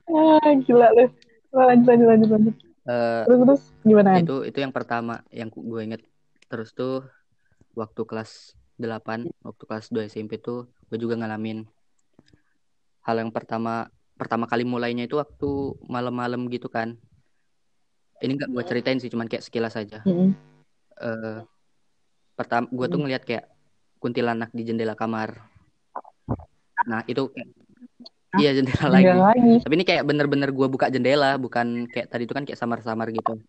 Ah, 0.09 0.51
gila 0.65 0.89
lu. 0.97 1.05
Lanjut, 1.53 1.87
lanjut, 1.87 2.07
lanjut, 2.09 2.29
lanjut. 2.35 2.55
Eh, 2.89 3.23
Terus, 3.29 3.39
terus 3.45 3.63
gimana? 3.85 4.17
An? 4.17 4.25
itu 4.25 4.37
itu 4.49 4.59
yang 4.65 4.73
pertama 4.73 5.21
yang 5.29 5.53
gue 5.53 5.81
inget 5.85 6.01
terus 6.49 6.73
tuh 6.73 7.05
waktu 7.77 8.01
kelas 8.09 8.57
8 8.81 9.29
waktu 9.45 9.63
kelas 9.69 9.93
2 9.93 10.09
SMP 10.09 10.41
tuh 10.41 10.73
gue 10.89 10.97
juga 10.97 11.21
ngalamin 11.21 11.69
hal 13.05 13.21
yang 13.21 13.29
pertama 13.29 13.93
pertama 14.17 14.49
kali 14.49 14.65
mulainya 14.65 15.05
itu 15.05 15.21
waktu 15.21 15.77
malam-malam 15.85 16.49
gitu 16.49 16.73
kan 16.73 16.97
ini 18.25 18.41
nggak 18.41 18.57
gue 18.57 18.65
ceritain 18.65 18.97
sih 18.97 19.13
cuman 19.13 19.29
kayak 19.29 19.45
sekilas 19.45 19.77
saja 19.77 20.01
Mm-mm. 20.09 20.33
eh 20.97 21.39
pertama 22.39 22.71
gue 22.71 22.87
tuh 22.87 22.99
ngeliat 23.03 23.23
kayak 23.27 23.51
kuntilanak 23.99 24.55
di 24.55 24.63
jendela 24.63 24.95
kamar. 24.95 25.35
Nah 26.87 27.03
itu 27.11 27.27
kayak 27.35 27.49
Hah? 28.29 28.39
iya 28.39 28.51
jendela 28.55 28.87
lagi. 28.95 29.11
lagi. 29.11 29.53
tapi 29.67 29.75
ini 29.75 29.85
kayak 29.85 30.05
bener-bener 30.07 30.55
gue 30.55 30.67
buka 30.71 30.87
jendela 30.87 31.35
bukan 31.35 31.91
kayak 31.91 32.07
tadi 32.07 32.23
itu 32.29 32.35
kan 32.37 32.47
kayak 32.47 32.61
samar-samar 32.61 33.11
gitu. 33.11 33.43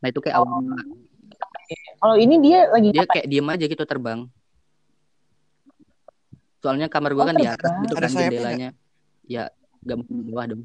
Nah 0.00 0.08
itu 0.08 0.20
kayak 0.24 0.40
awal 0.40 0.64
Kalau 2.00 2.16
ini 2.16 2.40
dia 2.40 2.66
lagi 2.72 2.88
dia 2.90 3.04
kayak 3.04 3.28
diem 3.28 3.44
aja 3.46 3.64
gitu 3.68 3.84
terbang. 3.84 4.24
Soalnya 6.60 6.88
kamar 6.88 7.12
gue 7.12 7.20
Oh, 7.20 7.28
kan 7.28 7.36
di 7.36 7.44
atas 7.44 7.70
gitu 7.84 7.94
Ada 7.94 8.08
kan 8.08 8.16
jendelanya. 8.16 8.70
ya 9.28 9.52
gak 9.84 9.96
mungkin 10.00 10.14
di 10.24 10.32
bawah 10.32 10.46
dong. 10.56 10.62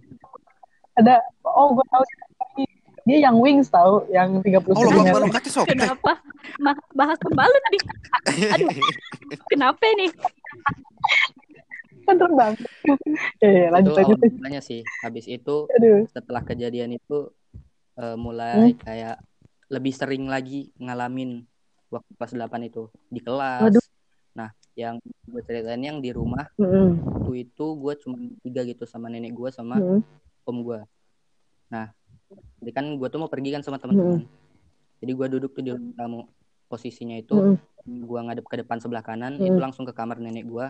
Ada 0.95 1.19
oh 1.43 1.75
gue 1.75 1.85
tahu 1.91 2.03
dia 3.05 3.17
yang 3.21 3.37
wings 3.37 3.69
tahu 3.69 4.09
yang 4.09 4.41
30 4.41 4.65
Oh, 4.67 4.81
lubang 4.83 5.05
cm. 5.29 5.45
sob. 5.45 5.65
Kenapa? 5.65 6.17
Ma- 6.57 6.87
bahas 6.91 7.17
pembalut 7.17 7.63
nih. 7.69 7.81
Aduh. 8.51 8.69
Kenapa 9.47 9.85
nih? 9.93 10.09
kan 12.05 12.15
terbang. 12.15 12.53
ya, 13.39 13.49
ya, 13.49 13.67
lanjut 13.71 13.91
itu 13.91 14.01
lanjut. 14.13 14.17
mulanya 14.31 14.61
sih 14.61 14.81
habis 14.99 15.25
itu 15.25 15.65
Aduh. 15.71 16.05
setelah 16.07 16.41
kejadian 16.41 16.93
itu 16.93 17.33
eh, 17.95 18.13
mulai 18.15 18.69
Hmm. 18.69 18.77
kayak 18.77 19.17
lebih 19.67 19.89
sering 19.89 20.25
lagi 20.25 20.69
ngalamin 20.77 21.41
waktu 21.87 22.11
kelas 22.13 22.33
8 22.35 22.61
itu 22.63 22.83
di 23.07 23.17
kelas 23.19 23.65
Waduh. 23.65 23.85
nah 24.33 24.53
yang 24.75 25.01
gue 25.01 25.41
ceritain 25.41 25.81
yang 25.81 25.97
di 25.97 26.13
rumah 26.13 26.45
Mm-mm. 26.55 27.01
waktu 27.01 27.31
itu 27.43 27.65
gue 27.73 27.93
cuma 27.97 28.15
tiga 28.39 28.61
gitu 28.61 28.85
sama 28.85 29.07
nenek 29.07 29.33
gue 29.33 29.49
sama 29.49 29.73
Mm-mm. 29.75 30.05
om 30.43 30.57
gue 30.61 30.79
nah 31.65 31.89
jadi 32.65 32.73
kan 32.73 32.97
gue 32.97 33.05
tuh 33.05 33.19
mau 33.19 33.29
pergi 33.29 33.53
kan 33.53 33.61
sama 33.61 33.77
teman-teman 33.77 34.25
jadi 34.97 35.11
gue 35.13 35.27
duduk 35.29 35.53
tuh 35.53 35.61
di 35.61 35.69
ruang 35.69 35.93
tamu 35.93 36.25
posisinya 36.65 37.13
itu 37.13 37.37
Mm-mm. 37.37 38.01
gue 38.01 38.19
ngadep 38.19 38.41
ke 38.43 38.57
depan 38.57 38.81
sebelah 38.81 38.99
kanan 38.99 39.37
Hmm. 39.37 39.45
itu 39.45 39.59
langsung 39.59 39.85
ke 39.85 39.93
kamar 39.93 40.17
nenek 40.17 40.43
gue 40.43 40.65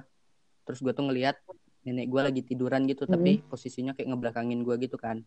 terus 0.61 0.83
gue 0.83 0.91
tuh 0.91 1.07
ngeliat 1.07 1.39
nenek 1.81 2.05
gue 2.05 2.21
lagi 2.21 2.41
tiduran 2.41 2.83
gitu 2.83 3.05
tapi 3.05 3.39
Hmm. 3.39 3.47
posisinya 3.47 3.91
kayak 3.91 4.11
ngebelakangin 4.11 4.59
gue 4.61 4.75
gitu 4.77 4.97
kan 4.97 5.23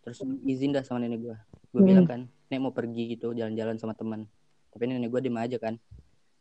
terus 0.00 0.20
izin 0.44 0.70
dah 0.70 0.82
sama 0.82 1.00
nenek 1.00 1.16
gue 1.18 1.36
gue 1.72 1.80
Hmm. 1.80 1.88
bilang 1.88 2.04
kan 2.04 2.20
nek 2.46 2.60
mau 2.60 2.70
pergi 2.70 3.16
gitu 3.16 3.32
jalan-jalan 3.32 3.80
sama 3.80 3.92
teman 3.92 4.28
tapi 4.68 4.84
nenek 4.84 5.08
gue 5.08 5.20
diem 5.22 5.38
aja 5.38 5.56
kan 5.56 5.80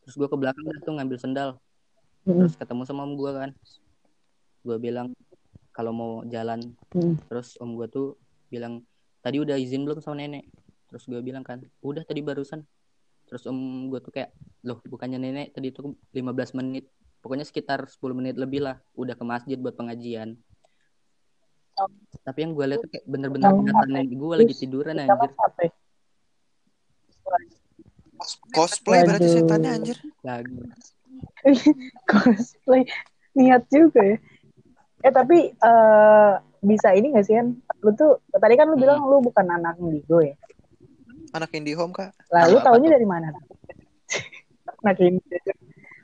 terus 0.04 0.14
gue 0.14 0.28
ke 0.28 0.36
belakang 0.36 0.68
dah 0.68 0.80
tuh 0.82 0.94
ngambil 0.94 1.16
sendal 1.16 1.50
Mm-mm. 2.26 2.44
terus 2.44 2.54
ketemu 2.54 2.82
sama 2.84 3.08
om 3.08 3.16
gue 3.16 3.32
kan 3.32 3.50
gue 4.64 4.78
bilang 4.78 5.16
kalau 5.72 5.90
mau 5.90 6.12
jalan 6.26 6.60
Mm. 6.92 7.18
terus 7.26 7.56
om 7.58 7.74
gue 7.74 7.88
tuh 7.88 8.08
bilang 8.48 8.84
tadi 9.24 9.40
udah 9.40 9.56
izin 9.56 9.88
belum 9.88 10.04
sama 10.04 10.20
nenek. 10.20 10.44
Terus 10.92 11.08
gue 11.08 11.24
bilang 11.24 11.42
kan 11.42 11.64
udah 11.80 12.04
tadi 12.04 12.20
barusan. 12.20 12.62
Terus 13.26 13.48
om 13.48 13.88
gue 13.88 14.04
tuh 14.04 14.12
kayak 14.12 14.36
loh 14.68 14.84
bukannya 14.84 15.18
nenek 15.18 15.56
tadi 15.56 15.72
tuh 15.72 15.96
15 16.12 16.60
menit 16.60 16.92
pokoknya 17.24 17.48
sekitar 17.48 17.88
10 17.88 18.20
menit 18.20 18.36
lebih 18.36 18.60
lah 18.68 18.78
udah 19.00 19.16
ke 19.16 19.24
masjid 19.24 19.56
buat 19.56 19.80
pengajian. 19.80 20.36
Tapi 22.22 22.40
yang 22.44 22.52
gue 22.54 22.66
lihat 22.68 22.84
tuh 22.84 22.92
kayak 22.92 23.06
bener-bener 23.08 23.50
kelihatan 23.50 23.90
nenek 23.90 24.12
gue 24.12 24.36
lagi 24.44 24.54
tiduran 24.54 25.02
anjir. 25.02 25.32
ya? 25.32 25.72
Cosplay 28.54 29.02
berarti 29.08 29.28
setannya 29.32 29.70
anjir. 29.72 29.98
lagi. 30.22 30.54
Cosplay. 32.12 32.84
Niat 33.34 33.66
juga 33.72 34.04
ya. 34.04 34.18
Eh 35.04 35.12
tapi 35.12 35.52
eh, 35.52 36.34
bisa 36.64 36.96
ini 36.96 37.12
gak 37.12 37.26
sih 37.28 37.36
kan 37.36 37.48
lu 37.84 37.92
tuh 37.94 38.12
tadi 38.32 38.56
kan 38.56 38.66
lu 38.66 38.76
Hmm. 38.76 38.84
bilang 38.88 39.00
lu 39.04 39.20
bukan 39.20 39.46
anak 39.46 39.76
Indigo 39.78 40.24
ya 40.24 40.36
Anak 41.34 41.50
indie 41.52 41.74
home 41.74 41.92
kak. 41.92 42.14
lalu 42.30 42.58
taunya 42.62 42.88
tuh? 42.88 42.96
dari 42.96 43.08
mana 43.08 43.28
anak 44.82 44.98
Indigo 45.00 45.38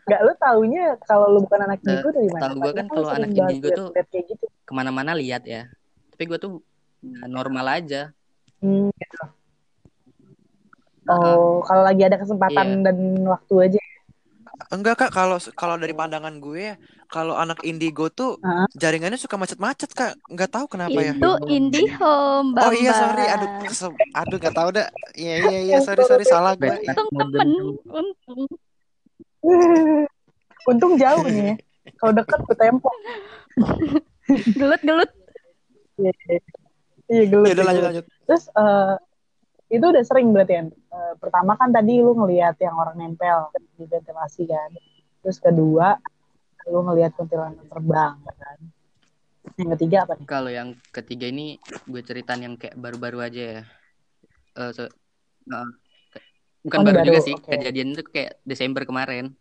Enggak, 0.10 0.22
lu 0.26 0.34
taunya 0.42 0.84
kalau 1.06 1.28
lu 1.30 1.40
bukan 1.46 1.70
anak 1.70 1.80
Eh, 1.80 1.86
Indigo 1.86 2.10
dari 2.10 2.30
mana? 2.34 2.42
tahu 2.44 2.54
gua 2.58 2.72
kan 2.74 2.86
kalau 2.90 3.10
anak 3.10 3.30
Indigo 3.30 3.70
tuh- 3.72 3.94
kayak 3.94 4.26
gitu. 4.26 4.46
ke 4.66 4.72
mana-mana 4.74 5.14
lihat 5.14 5.46
ya 5.46 5.70
tapi 6.12 6.24
gue 6.26 6.38
tuh 6.38 6.52
ya, 7.00 7.26
normal 7.26 7.66
aja 7.70 8.12
Hmm, 8.60 8.92
gitu. 8.92 9.18
Oh, 11.10 11.64
kalau 11.64 11.88
lagi 11.88 12.04
ada 12.04 12.20
kesempatan 12.20 12.68
Iya. 12.70 12.84
dan 12.86 12.98
waktu 13.24 13.54
aja. 13.66 13.82
Enggak 14.68 14.96
kak, 15.08 15.12
kalau 15.16 15.40
kalau 15.56 15.80
dari 15.80 15.96
pandangan 15.96 16.36
gue 16.44 16.74
ya, 16.74 16.76
kalau 17.08 17.34
anak 17.40 17.64
indigo 17.64 18.12
tuh 18.12 18.38
Hah? 18.44 18.68
jaringannya 18.76 19.16
suka 19.16 19.40
macet-macet 19.40 19.90
kak. 19.96 20.14
Nggak 20.28 20.52
tahu 20.52 20.66
kenapa 20.68 21.00
ya. 21.00 21.16
Itu 21.16 21.32
IndiHome, 21.48 22.54
Bambang. 22.54 22.70
Oh 22.70 22.74
iya 22.76 22.92
sorry, 22.92 23.26
aduh, 23.26 23.50
aduh 24.14 24.38
nggak 24.38 24.56
tahu 24.56 24.70
dah. 24.76 24.88
Iya 25.16 25.36
iya 25.48 25.60
iya 25.64 25.78
sorry 25.82 26.04
sorry 26.04 26.28
salah 26.28 26.54
gue. 26.60 26.70
Untung 26.70 27.10
temen, 27.16 27.48
untung. 27.88 28.42
Untung 30.70 30.94
jauh 31.00 31.26
nih 31.26 31.56
ya. 31.56 31.56
Kalau 31.98 32.12
dekat 32.14 32.40
ke 32.46 32.54
tempo. 32.60 32.92
Gelut-gelut. 34.60 35.10
Iya, 35.98 36.12
iya 37.10 37.24
gelut. 37.26 37.48
Ya 37.50 37.54
udah 37.58 37.66
lanjut 37.66 37.82
gelut. 37.82 37.90
lanjut. 37.90 38.06
Terus 38.30 38.44
eh, 38.54 38.96
itu 39.70 39.86
udah 39.86 40.04
sering 40.04 40.34
berarti 40.34 40.54
kan. 40.58 40.68
Eh, 40.74 41.14
pertama 41.22 41.54
kan 41.54 41.70
tadi 41.70 42.02
lu 42.02 42.18
ngelihat 42.18 42.58
yang 42.58 42.74
orang 42.74 42.98
nempel 42.98 43.54
di 43.78 43.86
ventilasi 43.86 44.50
kan. 44.50 44.70
Terus 45.22 45.38
kedua 45.38 45.96
lu 46.70 46.82
ngelihat 46.86 47.14
kuntilanak 47.14 47.66
terbang 47.70 48.18
kan. 48.26 48.60
Yang 49.56 49.70
ketiga 49.78 49.98
apa 50.10 50.14
nih? 50.18 50.26
Kalau 50.26 50.52
yang 50.52 50.70
ketiga 50.90 51.30
ini 51.30 51.62
gue 51.86 52.02
ceritain 52.02 52.42
yang 52.42 52.58
kayak 52.58 52.76
baru-baru 52.76 53.22
aja 53.30 53.44
ya. 53.62 53.64
Eh, 54.58 54.72
se- 54.74 54.94
eh, 55.50 55.68
ke- 56.14 56.26
bukan 56.66 56.78
Oh, 56.82 56.86
baru, 56.86 56.98
baru, 57.02 57.08
juga 57.14 57.20
sih. 57.22 57.36
oke. 57.38 57.50
Kejadian 57.54 57.88
itu 57.94 58.04
kayak 58.10 58.32
Desember 58.42 58.84
kemarin. 58.90 59.34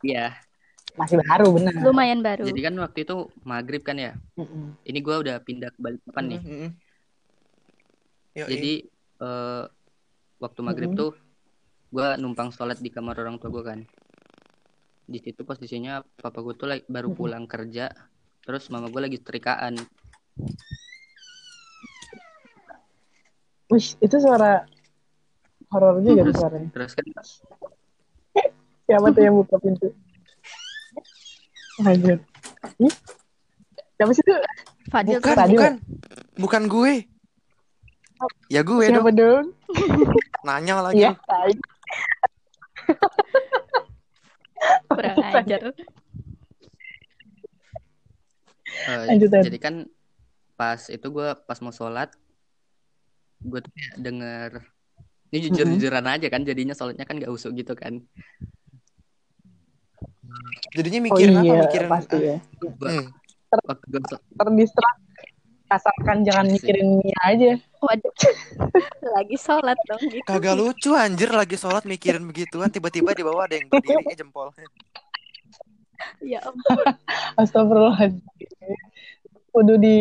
Iya. 0.00 0.36
Masih 0.96 1.16
baru 1.24 1.56
benar. 1.56 1.72
Lumayan 1.80 2.20
baru. 2.20 2.44
Jadi 2.50 2.60
kan 2.60 2.74
waktu 2.80 2.98
itu 3.08 3.16
maghrib 3.44 3.82
kan 3.84 3.96
ya. 3.96 4.12
Mm-mm. 4.36 4.76
Ini 4.84 4.98
gue 5.00 5.16
udah 5.28 5.36
pindah 5.44 5.70
ke 5.72 5.78
Balikpapan 5.80 6.24
nih. 6.36 6.40
Mm, 6.40 6.50
mm, 6.50 6.60
mm. 6.66 6.70
Yoi. 8.36 8.46
Jadi 8.46 8.72
eh, 9.20 9.64
waktu 10.38 10.60
maghrib 10.62 10.90
Mm-mm. 10.94 11.00
tuh 11.00 11.12
gue 11.90 12.08
numpang 12.22 12.54
sholat 12.54 12.78
di 12.78 12.88
kamar 12.88 13.18
orang 13.18 13.42
tua 13.42 13.50
gue 13.50 13.64
kan. 13.66 13.80
Di 15.10 15.18
situ 15.18 15.42
posisinya 15.42 16.06
papa 16.22 16.38
gue 16.38 16.54
tuh 16.54 16.68
lagi- 16.70 16.86
baru 16.86 17.10
pulang 17.10 17.50
kerja. 17.50 17.90
Terus 18.46 18.70
mama 18.70 18.86
gue 18.86 19.02
lagi 19.02 19.18
setrikaan. 19.18 19.74
Wih, 23.70 23.86
itu 24.02 24.16
suara 24.18 24.66
horor 25.70 26.02
juga 26.02 26.26
tuh 26.26 26.34
suaranya. 26.38 26.68
Terus 26.70 26.92
kan 26.94 27.06
Siapa 28.90 29.06
tuh 29.14 29.22
yang 29.22 29.38
buka 29.38 29.54
pintu? 29.62 29.86
Lanjut. 31.78 32.18
Ih, 32.82 32.94
Siapa 33.94 34.10
sih 34.14 34.24
tuh? 34.26 34.38
Fadil 34.90 35.22
Bukan 35.22 35.36
Tadi 35.38 35.52
bukan 35.54 35.72
bukan 36.34 36.62
gue. 36.66 36.92
Ya 38.52 38.60
gue 38.60 38.84
dong. 38.90 39.00
Siapa 39.00 39.12
dong? 39.14 39.44
Nanya 40.46 40.74
lagi. 40.84 41.04
Tai. 41.24 41.52
kurang 44.90 45.16
ajar. 45.24 45.62
Lanjut, 48.80 49.30
Ed. 49.32 49.44
jadi 49.50 49.58
kan 49.60 49.74
pas 50.56 50.80
itu 50.88 51.06
gue 51.08 51.28
pas 51.48 51.58
mau 51.64 51.72
sholat 51.72 52.12
gue 53.40 53.58
tuh 53.64 53.72
kayak 53.72 53.96
denger 54.04 54.50
ini 55.32 55.48
jujur 55.48 55.66
jujuran 55.72 56.04
aja 56.04 56.28
kan 56.28 56.44
jadinya 56.44 56.76
sholatnya 56.76 57.08
kan 57.08 57.16
gak 57.16 57.32
usuk 57.32 57.56
gitu 57.56 57.72
kan 57.72 58.04
Jadinya 60.70 61.02
Oh 61.02 61.04
mikirin 61.10 61.34
apa? 61.34 61.44
iya, 61.44 61.54
Mikirin 61.66 61.88
pasti 61.90 62.16
ya. 62.22 62.36
Hmm. 62.38 63.04
waktu 63.66 63.86
gue 63.90 64.00
Terdistrak. 64.38 64.94
Asalkan 65.70 66.26
jangan 66.26 66.50
Asik. 66.50 66.54
mikirin 66.66 66.98
Mia 66.98 67.18
aja. 67.22 67.52
Waduh. 67.78 68.12
Lagi 69.16 69.36
sholat 69.38 69.78
dong 69.86 70.02
gitu. 70.02 70.26
Kagak 70.26 70.54
lucu 70.58 70.90
anjir 70.98 71.30
lagi 71.30 71.54
sholat 71.54 71.86
mikirin 71.86 72.26
begituan 72.26 72.68
tiba-tiba 72.68 73.14
di 73.14 73.22
bawah 73.22 73.46
ada 73.46 73.54
yang 73.54 73.70
berdiri 73.70 74.02
eh, 74.10 74.16
jempol. 74.18 74.50
Ya 76.20 76.42
ampun. 76.48 76.84
Astagfirullahaladzim. 77.38 78.20
Udah 79.54 79.76
di 79.78 79.96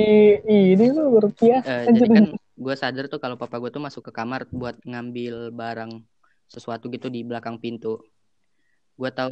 ini 0.45 0.85
lu 0.89 1.21
berkiah. 1.21 1.61
Eh, 1.61 1.93
jadi 1.93 2.05
kan 2.09 2.25
gue 2.35 2.75
sadar 2.75 3.07
tuh 3.07 3.23
kalau 3.23 3.39
papa 3.39 3.55
gue 3.61 3.71
tuh 3.71 3.79
masuk 3.79 4.09
ke 4.09 4.11
kamar 4.11 4.43
buat 4.51 4.75
ngambil 4.83 5.55
barang 5.55 6.03
sesuatu 6.49 6.89
gitu 6.91 7.07
di 7.07 7.21
belakang 7.23 7.61
pintu 7.61 8.03
gue 8.99 9.09
tahu 9.15 9.31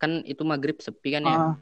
kan 0.00 0.24
itu 0.24 0.40
maghrib 0.40 0.80
sepi 0.80 1.20
kan 1.20 1.24
ya 1.26 1.36
Ah, 1.36 1.54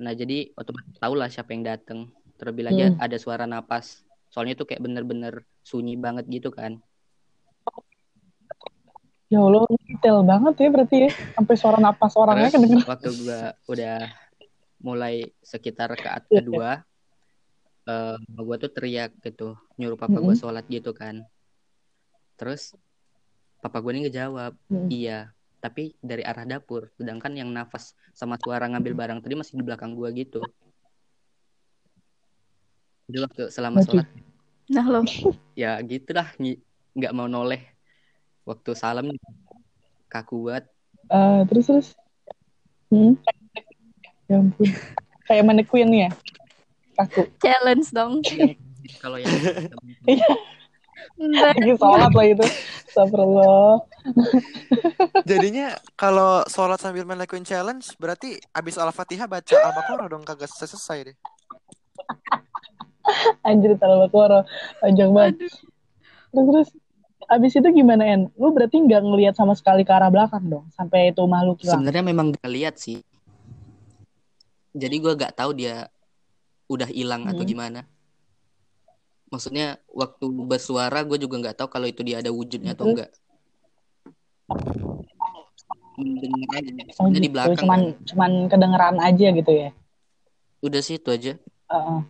nah 0.00 0.12
jadi 0.16 0.48
otomatis 0.56 0.96
tau 0.96 1.12
lah 1.12 1.28
siapa 1.28 1.52
yang 1.52 1.68
dateng 1.68 2.08
terlebih 2.38 2.64
lagi 2.70 2.82
Hmm. 2.88 2.96
ada 3.02 3.16
suara 3.18 3.44
napas 3.44 4.06
soalnya 4.30 4.54
itu 4.54 4.64
kayak 4.64 4.80
bener-bener 4.80 5.42
sunyi 5.66 5.98
banget 5.98 6.24
gitu 6.30 6.54
kan 6.54 6.78
ya 9.28 9.44
Allah, 9.44 9.68
detail 9.84 10.24
banget 10.24 10.54
ya 10.56 10.68
berarti 10.72 10.96
ya. 11.04 11.10
Sampai 11.36 11.54
suara 11.60 11.76
napas 11.76 12.16
orangnya 12.16 12.48
Terus 12.48 12.88
waktu 12.88 13.10
gua 13.20 13.40
udah 13.68 13.96
mulai 14.80 15.28
sekitar 15.44 15.92
rakaat 15.92 16.24
Iya, 16.30 16.40
kedua 16.40 16.70
eh 17.88 18.16
gue 18.20 18.56
tuh 18.60 18.68
teriak 18.68 19.16
gitu 19.24 19.56
nyuruh 19.80 19.96
papa 19.96 20.20
gue 20.20 20.28
Mm-mm. 20.28 20.36
sholat 20.36 20.64
gitu 20.68 20.92
kan 20.92 21.24
terus 22.36 22.76
papa 23.58 23.80
gue 23.80 23.96
ini 23.96 24.00
ngejawab 24.06 24.52
Mm. 24.68 24.88
iya 24.92 25.32
tapi 25.58 25.96
dari 25.98 26.20
arah 26.20 26.44
dapur 26.44 26.92
sedangkan 27.00 27.32
yang 27.34 27.48
nafas 27.50 27.96
sama 28.12 28.36
suara 28.38 28.68
ngambil 28.68 28.92
barang 28.94 29.18
tadi 29.24 29.34
masih 29.34 29.56
di 29.56 29.64
belakang 29.64 29.96
gue 29.96 30.08
gitu 30.14 30.44
jadi 33.08 33.18
waktu 33.24 33.42
selama 33.48 33.80
sholat 33.82 34.06
Nah 34.68 34.84
lo, 34.84 35.00
ya 35.56 35.80
gitu 35.80 36.12
dah 36.12 36.28
ngi- 36.36 36.60
nggak 36.92 37.16
mau 37.16 37.24
noleh 37.24 37.64
waktu 38.44 38.76
salam 38.76 39.08
kaku 40.06 40.52
banget 40.52 40.68
Eh, 41.08 41.40
terus 41.48 41.64
terus. 41.64 41.88
Hmm. 42.92 43.16
Ya 44.28 44.44
ampun. 44.44 44.68
Kayak 45.24 45.44
mannequin 45.48 45.88
ya. 45.88 46.12
Kaku. 47.00 47.24
challenge 47.40 47.88
dong. 47.96 48.20
kalau 49.00 49.16
yang 49.16 49.32
Enggak. 51.16 51.56
Lagi 51.56 51.72
sholat 51.80 52.12
lah 52.12 52.26
itu. 52.28 52.44
Astagfirullah. 52.92 53.80
Jadinya 55.24 55.80
kalau 55.96 56.44
sholat 56.44 56.76
sambil 56.76 57.08
main 57.08 57.16
lakuin 57.16 57.44
challenge, 57.46 57.96
berarti 57.96 58.36
abis 58.52 58.76
Al-Fatihah 58.76 59.24
baca 59.24 59.54
Al-Baqarah 59.56 60.06
dong 60.12 60.28
kagak 60.28 60.52
selesai 60.52 61.12
deh. 61.12 61.16
Anjir 63.48 63.74
terlalu 63.80 64.06
koro. 64.12 64.40
Panjang 64.80 65.10
banget. 65.12 65.34
Aduh. 65.40 65.54
Terus 66.32 66.46
terus. 66.48 66.68
Abis 67.28 67.52
itu 67.60 67.68
gimana 67.74 68.08
En? 68.08 68.30
Lu 68.40 68.54
berarti 68.54 68.78
nggak 68.78 69.02
ngelihat 69.04 69.34
sama 69.36 69.52
sekali 69.52 69.82
ke 69.84 69.92
arah 69.92 70.08
belakang 70.08 70.48
dong, 70.48 70.64
sampai 70.72 71.12
itu 71.12 71.20
makhluk 71.28 71.60
hilang. 71.60 71.82
sebenarnya 71.82 72.04
memang 72.06 72.26
gak 72.32 72.48
lihat 72.48 72.74
sih 72.80 73.02
jadi 74.72 74.96
gue 74.96 75.12
gak 75.18 75.34
tahu 75.36 75.50
dia 75.52 75.90
udah 76.70 76.88
hilang 76.88 77.26
atau 77.26 77.42
Hmm. 77.42 77.50
gimana 77.50 77.80
maksudnya 79.28 79.76
waktu 79.92 80.24
bersuara 80.46 81.04
gue 81.04 81.20
juga 81.20 81.36
nggak 81.36 81.56
tahu 81.58 81.68
kalau 81.68 81.84
itu 81.84 82.00
dia 82.00 82.22
ada 82.22 82.32
wujudnya 82.32 82.72
atau 82.72 82.88
Terus? 82.88 82.94
enggak 82.96 83.10
Mendengar 85.98 86.62
aja. 86.62 86.72
Oh 87.02 87.10
di 87.10 87.18
gitu. 87.18 87.34
belakang 87.34 87.58
Cuman 87.58 87.80
kan. 87.92 88.06
cuman 88.06 88.30
kedengeran 88.46 88.96
aja 89.02 89.26
gitu 89.34 89.52
ya. 89.52 89.70
udah 90.62 90.80
sih 90.80 90.96
itu 90.96 91.10
aja 91.10 91.32
Heeh. 91.68 92.00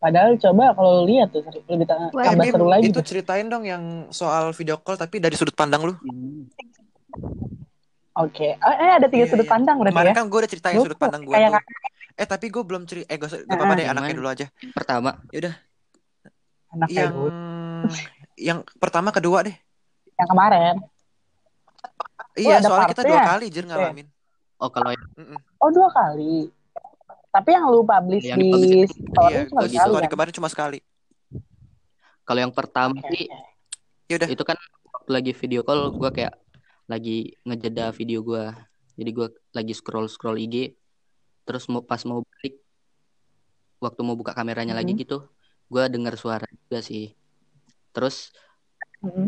Padahal 0.00 0.32
coba 0.34 0.72
kalau 0.72 1.04
lu 1.04 1.12
lihat 1.12 1.28
tuh 1.28 1.44
lebih 1.68 1.84
ta- 1.84 2.08
Wah, 2.08 2.24
tambah 2.24 2.40
Bim, 2.42 2.52
seru 2.52 2.66
lagi 2.66 2.88
itu 2.88 2.96
tuh. 2.96 3.04
ceritain 3.04 3.44
dong 3.44 3.62
yang 3.62 3.82
soal 4.08 4.50
video 4.50 4.80
call 4.80 4.96
tapi 4.96 5.20
dari 5.20 5.36
sudut 5.36 5.52
pandang 5.52 5.84
lu. 5.84 5.92
Oke. 8.16 8.56
Oh, 8.58 8.74
eh 8.74 8.92
ada 8.96 9.06
tiga 9.06 9.24
Iya, 9.24 9.30
sudut 9.30 9.44
iya. 9.44 9.52
pandang 9.52 9.76
berarti 9.76 9.92
Kemarin 9.94 10.10
ya. 10.10 10.16
kan 10.16 10.26
gue 10.26 10.38
udah 10.38 10.50
ceritain 10.50 10.76
sudut 10.78 10.98
pandang 10.98 11.22
gue 11.22 11.32
kayak 11.32 11.50
tuh. 11.52 11.64
Eh 12.16 12.26
tapi 12.26 12.46
gue 12.48 12.62
belum 12.62 12.82
cerita. 12.84 13.06
Eh 13.06 13.16
gak, 13.16 13.30
Ah, 13.44 13.54
apa-apa 13.54 13.74
deh 13.76 13.86
anaknya 13.86 14.14
dulu 14.14 14.28
aja. 14.28 14.46
pertama 14.72 15.10
Yaudah. 15.30 15.54
anak 16.70 16.88
Yang 16.88 17.12
gue. 17.12 17.30
yang 18.40 18.58
pertama 18.76 19.08
kedua 19.10 19.38
deh. 19.42 19.56
Yang 20.16 20.28
kemarin. 20.28 20.74
Iya 22.32 22.54
ada 22.56 22.66
soalnya 22.66 22.88
kita 22.88 23.02
dua 23.04 23.20
kali 23.26 23.46
jir 23.48 23.64
ngalamin. 23.64 24.06
oh 24.56 24.68
kalau 24.68 24.90
yang. 24.90 25.04
Oh 25.56 25.68
dua 25.68 25.88
kali. 25.88 26.48
Tapi 27.30 27.48
yang 27.48 27.64
lu 27.64 27.82
publish 27.82 28.26
Yang 28.26 28.38
di 28.38 28.44
dipublish- 28.44 28.94
story 29.06 29.32
Iya, 29.32 29.42
cuma 29.46 29.60
gitu. 29.60 29.70
sekali 29.70 29.86
story 29.88 30.02
kan? 30.02 30.12
kemarin 30.12 30.32
cuma 30.34 30.48
sekali. 30.48 30.78
kalau 32.22 32.40
yang 32.40 32.52
pertama 32.52 32.94
Oke, 32.96 33.10
sih. 33.12 33.26
Yaudah. 34.06 34.28
itu 34.28 34.42
kan 34.44 34.54
waktu 34.88 35.10
lagi 35.12 35.32
video 35.32 35.60
call 35.60 35.90
gue 35.92 36.10
kayak 36.12 36.34
lagi 36.84 37.16
ngejeda 37.40 37.90
video 37.90 38.20
gue 38.20 38.44
jadi 38.94 39.10
gue 39.12 39.26
lagi 39.48 39.72
scroll 39.72 40.06
scroll 40.06 40.38
IG 40.38 40.74
terus 41.44 41.66
mau 41.66 41.80
pas 41.80 41.98
mau 42.04 42.22
balik 42.22 42.54
waktu 43.78 44.00
mau 44.00 44.14
buka 44.14 44.30
kameranya 44.30 44.72
lagi 44.72 44.92
Mhm. 44.92 45.00
gitu 45.00 45.26
gue 45.66 45.82
dengar 45.88 46.14
suara 46.14 46.46
juga 46.48 46.78
sih 46.80 47.14
terus 47.90 48.30
Mm-mm. 49.00 49.26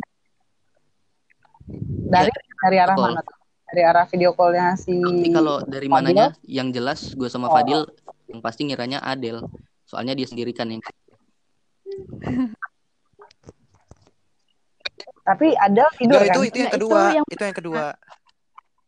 Dari 2.05 2.31
dari 2.61 2.77
arah 2.77 2.95
call. 2.95 3.15
mana? 3.15 3.23
tuh? 3.23 3.37
Dari 3.73 3.83
arah 3.83 4.05
video 4.05 4.37
callnya 4.37 4.77
si. 4.77 4.93
tapi 4.95 5.33
kalau 5.33 5.65
dari 5.65 5.89
Fadil? 5.89 5.97
mananya 6.05 6.27
yang 6.45 6.69
jelas 6.69 7.09
gue 7.11 7.25
sama 7.27 7.49
Oh. 7.49 7.57
Fadil 7.57 7.89
yang 8.29 8.39
pasti 8.39 8.69
ngiranya 8.69 9.01
Adel 9.01 9.49
soalnya 9.83 10.13
dia 10.13 10.29
sendiri 10.29 10.53
kan 10.53 10.69
yang 10.69 10.85
Tapi 15.23 15.55
ada 15.55 15.87
tidur 15.95 16.19
Enggak, 16.19 16.29
kan? 16.29 16.35
itu 16.35 16.41
itu 16.43 16.59
yang 16.59 16.67
Nggak, 16.67 16.77
itu 16.77 16.85
kedua. 16.85 17.01
yang 17.09 17.25
Itu 17.25 17.43
yang 17.43 17.57
kedua. 17.57 17.85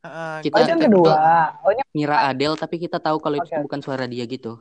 Heeh, 0.04 0.34
Kita- 0.42 0.52
Oh 0.52 0.60
itu 0.60 0.68
yang 0.68 0.82
kedua. 0.82 1.14
Oh 1.62 1.70
ini 1.70 1.82
ngira 1.94 2.18
Adel 2.26 2.52
tapi 2.54 2.76
kita 2.76 2.98
tahu 2.98 3.16
kalau 3.18 3.36
itu 3.38 3.48
Oke. 3.48 3.62
bukan 3.62 3.80
suara 3.80 4.04
dia 4.04 4.26
gitu 4.26 4.60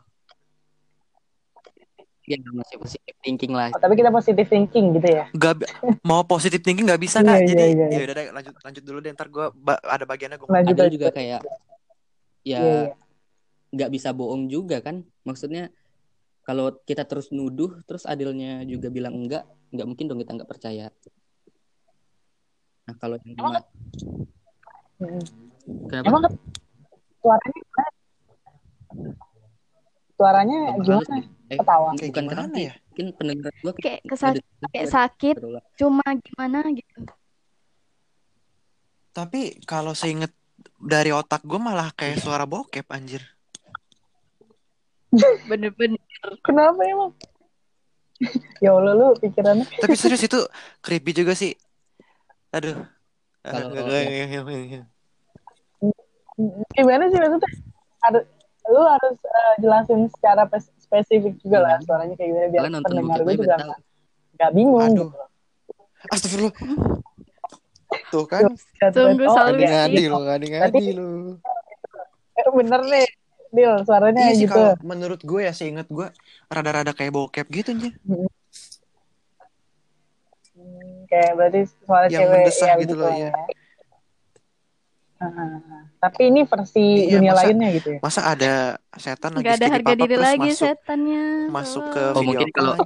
ya 2.24 2.40
masih 2.40 2.78
positive 2.78 3.18
thinking 3.20 3.52
lah 3.52 3.68
oh, 3.70 3.78
tapi 3.78 3.94
kita 3.94 4.08
positive 4.08 4.48
thinking 4.48 4.96
gitu 4.96 5.08
ya. 5.10 5.28
Gak 5.34 5.68
mau 6.04 6.24
positif 6.24 6.60
thinking 6.60 6.86
nggak 6.86 7.00
bisa 7.00 7.20
Iya, 7.20 7.28
kak. 7.28 7.38
iya, 7.38 7.48
Jadi 7.48 7.64
iya, 7.66 7.68
iya. 7.70 7.88
ya 7.90 8.02
udah 8.02 8.16
deh, 8.16 8.26
lanjut 8.32 8.54
lanjut 8.58 8.84
dulu 8.84 8.98
deh. 9.00 9.12
Ntar 9.12 9.28
gue 9.28 9.46
ada 9.86 10.06
bagiannya 10.06 10.38
gue. 10.38 10.48
Lanjut 10.48 10.76
aja. 10.78 10.88
juga 10.90 11.08
kayak 11.10 11.42
Iya, 12.42 12.60
ya 12.60 12.60
iya. 12.60 12.80
nggak 13.70 13.90
bisa 13.90 14.10
bohong 14.12 14.46
juga 14.46 14.80
kan 14.80 14.96
maksudnya 15.22 15.68
kalau 16.42 16.76
kita 16.80 17.04
terus 17.04 17.28
nuduh 17.30 17.80
terus 17.84 18.04
Adelnya 18.04 18.64
juga 18.64 18.88
bilang 18.88 19.16
enggak 19.18 19.44
nggak 19.70 19.84
mungkin 19.84 20.06
dong 20.06 20.20
kita 20.20 20.32
nggak 20.34 20.46
percaya 20.46 20.92
nah 22.84 22.96
kalau 22.96 23.16
yang 23.18 23.34
Emang 23.34 23.54
lima 23.54 23.62
Mm. 24.94 25.24
kenapa 25.90 26.06
Emang 26.06 26.22
ke- 26.22 26.36
suaranya 27.18 27.52
gimana? 27.58 27.92
Suaranya 30.14 30.60
gimana? 30.78 31.18
Eh 31.54 31.58
Ketawa. 31.62 31.90
Kayak 31.94 32.10
bukan 32.10 32.24
gimana 32.26 32.32
keranti 32.34 32.62
ya? 32.66 32.74
mungkin 32.90 33.08
pendengar 33.18 33.52
gua 33.62 33.72
Kayak 33.78 34.02
kesak 34.10 34.34
kayak 34.74 34.88
sakit, 34.90 35.36
berulang. 35.38 35.66
cuma 35.78 36.06
gimana 36.26 36.58
gitu. 36.74 37.00
Tapi 39.14 39.62
kalau 39.70 39.94
seinget 39.94 40.34
dari 40.82 41.14
otak 41.14 41.46
gue 41.46 41.60
malah 41.62 41.94
kayak 41.94 42.18
suara 42.18 42.50
bokep 42.50 42.90
anjir. 42.90 43.22
Bener-bener. 45.50 46.02
Kenapa 46.42 46.82
emang? 46.82 47.14
ya 48.64 48.72
Allah 48.74 48.94
lu 48.96 49.08
pikirannya. 49.20 49.68
Tapi 49.68 49.94
serius 50.00 50.24
itu 50.26 50.40
creepy 50.82 51.12
juga 51.14 51.38
sih. 51.38 51.54
Aduh. 52.50 52.82
Ah, 53.46 53.54
Kalau 53.54 53.70
nggak. 53.70 54.90
Gimana 56.74 57.04
sih 57.14 57.20
maksudnya? 57.22 57.50
Harus 58.02 58.26
lu 58.64 58.82
harus 58.82 59.16
eh, 59.22 59.54
jelasin 59.62 60.02
secara 60.10 60.48
pes- 60.50 60.73
spesifik 60.94 61.34
juga 61.42 61.58
lah 61.58 61.72
Hmm. 61.82 61.86
suaranya 61.90 62.14
kayak 62.14 62.30
gimana 62.30 62.48
biar 62.48 62.62
kalian 62.62 62.74
nonton 62.78 62.90
pendengar 62.94 63.18
gue 63.20 63.34
juga 63.34 63.56
nggak 63.58 63.80
nggak 64.38 64.52
bingung 64.54 64.82
Aduh. 64.86 65.10
gitu. 65.10 65.18
Astagfirullah. 66.06 66.54
Tuh 68.10 68.26
kan. 68.26 68.42
Sungguh 68.94 69.26
Oh, 69.26 69.34
selalu 69.34 69.58
iya. 69.60 69.70
Ngadi 69.74 70.04
lo, 70.06 70.18
ngadi 70.22 70.48
ngadi 70.54 70.86
lo. 70.94 71.10
Eh, 72.34 72.50
bener 72.52 72.82
nih, 72.86 73.06
Dil, 73.50 73.74
suaranya 73.86 74.22
Iya 74.26 74.34
sih 74.34 74.46
gitu. 74.46 74.54
kalau 74.54 74.74
menurut 74.82 75.22
gue 75.22 75.42
ya 75.42 75.54
seinget 75.54 75.86
gue 75.86 76.10
rada-rada 76.50 76.90
kayak 76.92 77.14
bokep 77.14 77.46
gitu 77.50 77.70
anjir. 77.70 77.94
Hmm, 80.54 81.06
kayak 81.06 81.32
berarti 81.34 81.60
suara 81.86 82.06
Yang 82.10 82.22
cewek 82.22 82.34
mendesah 82.34 82.66
ya 82.66 82.74
gitu 82.74 82.94
begitu 82.94 82.96
loh, 82.98 83.12
iya. 83.14 83.30
ya. 83.30 83.32
Tapi 85.98 86.22
ini 86.28 86.44
versi 86.44 86.84
Iya, 87.06 87.16
dunia 87.16 87.32
masa- 87.32 87.40
lainnya 87.48 87.70
gitu 87.72 87.88
ya. 87.96 88.00
Masa 88.02 88.22
ada 88.26 88.54
setan 88.94 89.32
lagi 89.34 89.44
Nggak 89.44 89.56
ada 89.56 89.68
harga 89.70 89.94
diri 89.94 90.08
terus 90.10 90.26
lagi 90.26 90.50
masuk 90.52 90.68
setannya. 90.68 91.24
masuk 91.48 91.84
ke. 91.90 92.04
Oh, 92.12 92.24
mungkin 92.24 92.48
kalau- 92.50 92.78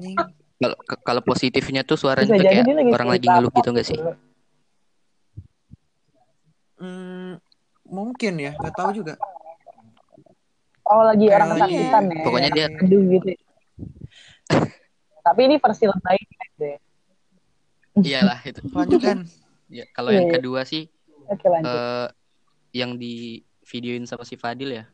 kalau 0.58 0.78
kalau 1.02 1.22
positifnya 1.22 1.82
tuh 1.82 1.96
suaranya 1.96 2.30
Bisa 2.30 2.38
tuh 2.38 2.46
kayak 2.46 2.66
lagi 2.68 2.92
orang 2.92 3.10
lagi 3.10 3.26
ngeluh 3.26 3.52
gitu 3.52 3.70
nggak 3.70 3.86
sih. 3.86 4.00
Hmm, 6.78 7.42
mungkin 7.84 8.34
ya, 8.38 8.52
nggak 8.54 8.74
tahu 8.74 8.90
juga. 8.94 9.14
Oh 10.84 11.04
lagi 11.04 11.26
Kayak 11.26 11.36
orang 11.36 11.50
kesakitan 11.52 12.04
ya. 12.08 12.22
Pokoknya 12.24 12.50
dia- 12.54 12.72
aduh 12.72 13.02
gitu. 13.12 13.28
tapi 15.20 15.42
ini 15.44 15.60
versi 15.60 15.84
lain 15.84 16.24
gitu 16.24 16.64
ya. 16.64 16.78
iyalah 18.00 18.40
itu 18.46 18.62
Lanjut 18.72 19.02
kan. 19.02 19.28
ya 19.68 19.84
kalau 19.92 20.16
Iya, 20.16 20.24
yang 20.24 20.28
iya. 20.32 20.36
kedua 20.40 20.62
sih 20.64 20.88
Oke 21.28 21.52
lanjut. 21.52 21.68
eh 21.68 22.08
yang 22.78 22.94
di 23.02 23.42
videoin 23.66 24.06
sama 24.06 24.22
si 24.22 24.38
Fadil 24.38 24.78
ya 24.78 24.86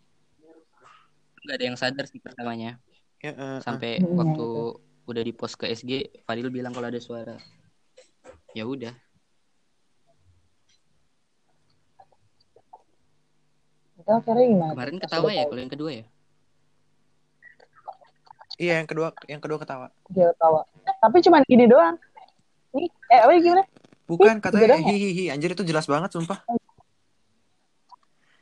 nggak 1.44 1.56
ada 1.60 1.66
yang 1.68 1.76
sadar 1.76 2.08
sih 2.08 2.24
pertamanya 2.24 2.80
Ya, 3.24 3.32
eh. 3.32 3.60
sampai 3.64 4.04
Hmm, 4.04 4.20
waktu 4.20 4.48
udah 5.08 5.24
di 5.24 5.32
post 5.32 5.56
ke 5.56 5.72
SG 5.72 6.12
Fadil 6.28 6.52
bilang 6.52 6.76
kalau 6.76 6.92
ada 6.92 7.00
suara 7.00 7.40
ya 8.52 8.68
udah 8.68 8.92
kemarin 14.04 15.00
ketawa 15.00 15.32
ya 15.32 15.48
kalau 15.48 15.62
yang 15.64 15.72
kedua 15.72 15.92
ya 16.04 16.06
Iya, 18.54 18.86
yang 18.86 18.88
kedua 18.88 19.10
yang 19.26 19.42
kedua 19.42 19.58
ketawa. 19.58 19.90
Dia 20.14 20.30
ketawa. 20.30 20.62
Tapi 21.02 21.18
cuma 21.26 21.42
gini 21.42 21.66
doang. 21.66 21.98
Nih, 22.78 22.86
eh 23.10 23.20
apa 23.26 23.34
gimana? 23.42 23.66
Bukan 24.06 24.36
katanya 24.46 24.78
beneran 24.78 24.82
ya? 24.86 24.88
hihihi 24.94 25.24
anjir 25.34 25.58
itu 25.58 25.66
jelas 25.66 25.90
banget 25.90 26.14
sumpah. 26.14 26.46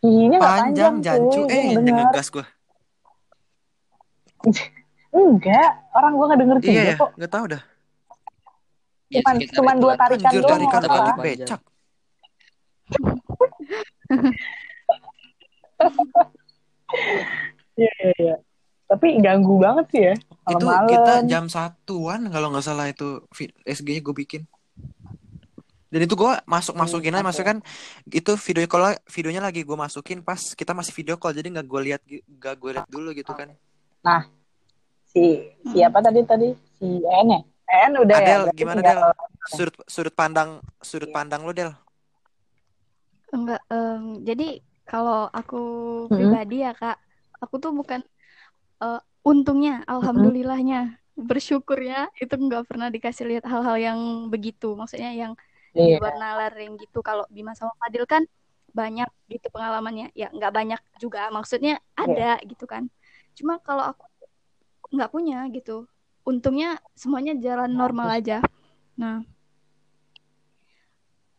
Nggak 0.02 0.42
panjang, 0.42 0.94
cuy. 0.94 1.04
jancu. 1.04 1.42
Gua 1.42 1.52
Eh, 1.52 1.64
ngedenger. 1.72 2.06
ngegas 2.06 2.28
gue. 2.30 2.46
Enggak, 5.12 5.72
orang 5.92 6.12
gua 6.16 6.26
nggak 6.26 6.40
denger 6.40 6.58
juga 6.60 6.72
Iya 6.72 6.82
ya, 6.84 6.96
kok. 6.98 7.10
nggak 7.16 7.32
tahu 7.32 7.46
dah. 7.48 7.62
Ya, 9.08 9.20
Cuman- 9.20 9.36
sekitar 9.38 9.56
cuman 9.56 9.74
itu 9.74 9.82
dua 9.82 9.94
tarikan 9.94 10.26
Anjir, 10.26 10.42
doang, 10.42 10.52
tarikan 10.56 10.82
apa-apa. 10.82 11.22
becak. 11.22 11.62
Iya, 17.72 17.92
iya, 17.98 18.12
iya. 18.20 18.36
Tapi 18.86 19.08
ganggu 19.18 19.56
banget 19.56 19.86
sih 19.90 20.02
ya. 20.04 20.16
Itu 20.46 20.66
Malam-malam. 20.68 20.92
kita 20.92 21.14
jam 21.24 21.46
satuan 21.48 22.28
kalau 22.28 22.52
nggak 22.52 22.62
salah 22.62 22.86
itu 22.86 23.24
SG-nya 23.64 24.04
gue 24.04 24.12
bikin. 24.14 24.44
Dan 25.92 26.08
itu 26.08 26.16
gue 26.16 26.32
masuk 26.48 26.72
masukin 26.74 27.12
aja, 27.12 27.20
Hmm, 27.20 27.28
maksudnya 27.28 27.50
kan 27.52 27.60
itu 28.08 28.32
video 28.48 28.64
call 28.66 28.96
videonya 29.12 29.44
lagi 29.44 29.68
gue 29.68 29.76
masukin 29.76 30.24
pas 30.24 30.40
kita 30.56 30.72
masih 30.72 30.96
video 30.96 31.20
call, 31.20 31.36
jadi 31.36 31.52
nggak 31.52 31.68
gue 31.68 31.82
lihat 31.92 32.02
nggak 32.08 32.56
gue 32.56 32.72
lihat 32.80 32.88
dulu 32.88 33.12
gitu 33.12 33.36
kan. 33.36 33.52
Si 35.06 35.44
siapa 35.68 36.00
tadi 36.00 36.24
tadi? 36.24 36.56
Si 36.80 36.88
En 37.04 37.28
ya? 37.36 37.42
En 37.68 37.92
udah 38.00 38.16
ya. 38.16 38.24
Adel, 38.24 38.42
berarti 38.48 38.56
gimana 38.56 38.80
tinggal- 38.80 39.16
Sudut 39.52 39.76
sudut 39.84 40.16
pandang 40.16 40.64
sudut 40.80 41.12
pandang 41.12 41.44
lu 41.44 41.52
Del. 41.52 41.76
Enggak, 43.36 43.60
em, 43.68 44.24
jadi 44.24 44.64
kalau 44.88 45.28
aku 45.28 45.62
Mm-mm. 46.08 46.16
pribadi 46.16 46.64
ya 46.64 46.72
Kak, 46.72 46.96
aku 47.44 47.60
tuh 47.60 47.76
bukan 47.76 48.00
eh, 48.80 49.02
untungnya, 49.22 49.84
alhamdulillahnya, 49.86 50.96
bersyukurnya 51.20 52.10
itu 52.18 52.32
nggak 52.32 52.64
pernah 52.66 52.88
dikasih 52.88 53.28
lihat 53.28 53.46
hal-hal 53.46 53.78
yang 53.78 54.00
begitu, 54.32 54.74
maksudnya 54.74 55.12
yang 55.12 55.36
di 55.72 55.96
Iya. 55.96 55.98
luar 56.04 56.16
nalar 56.20 56.52
yang 56.60 56.76
gitu. 56.76 57.00
Kalau 57.00 57.24
Bima 57.32 57.56
sama 57.56 57.72
Fadil 57.80 58.04
kan 58.08 58.24
banyak 58.72 59.08
gitu 59.28 59.48
pengalamannya, 59.52 60.16
ya 60.16 60.32
nggak 60.32 60.54
banyak 60.56 60.82
juga, 60.96 61.28
maksudnya 61.32 61.80
ada 61.96 62.40
gitu 62.48 62.64
kan. 62.64 62.88
Cuma 63.36 63.60
kalau 63.60 63.84
aku 63.84 64.08
nggak 64.92 65.12
punya 65.12 65.44
gitu, 65.52 65.88
untungnya 66.24 66.80
semuanya 66.96 67.36
jalan 67.36 67.72
normal 67.72 68.20
aja. 68.20 68.40
Nah, 68.96 69.24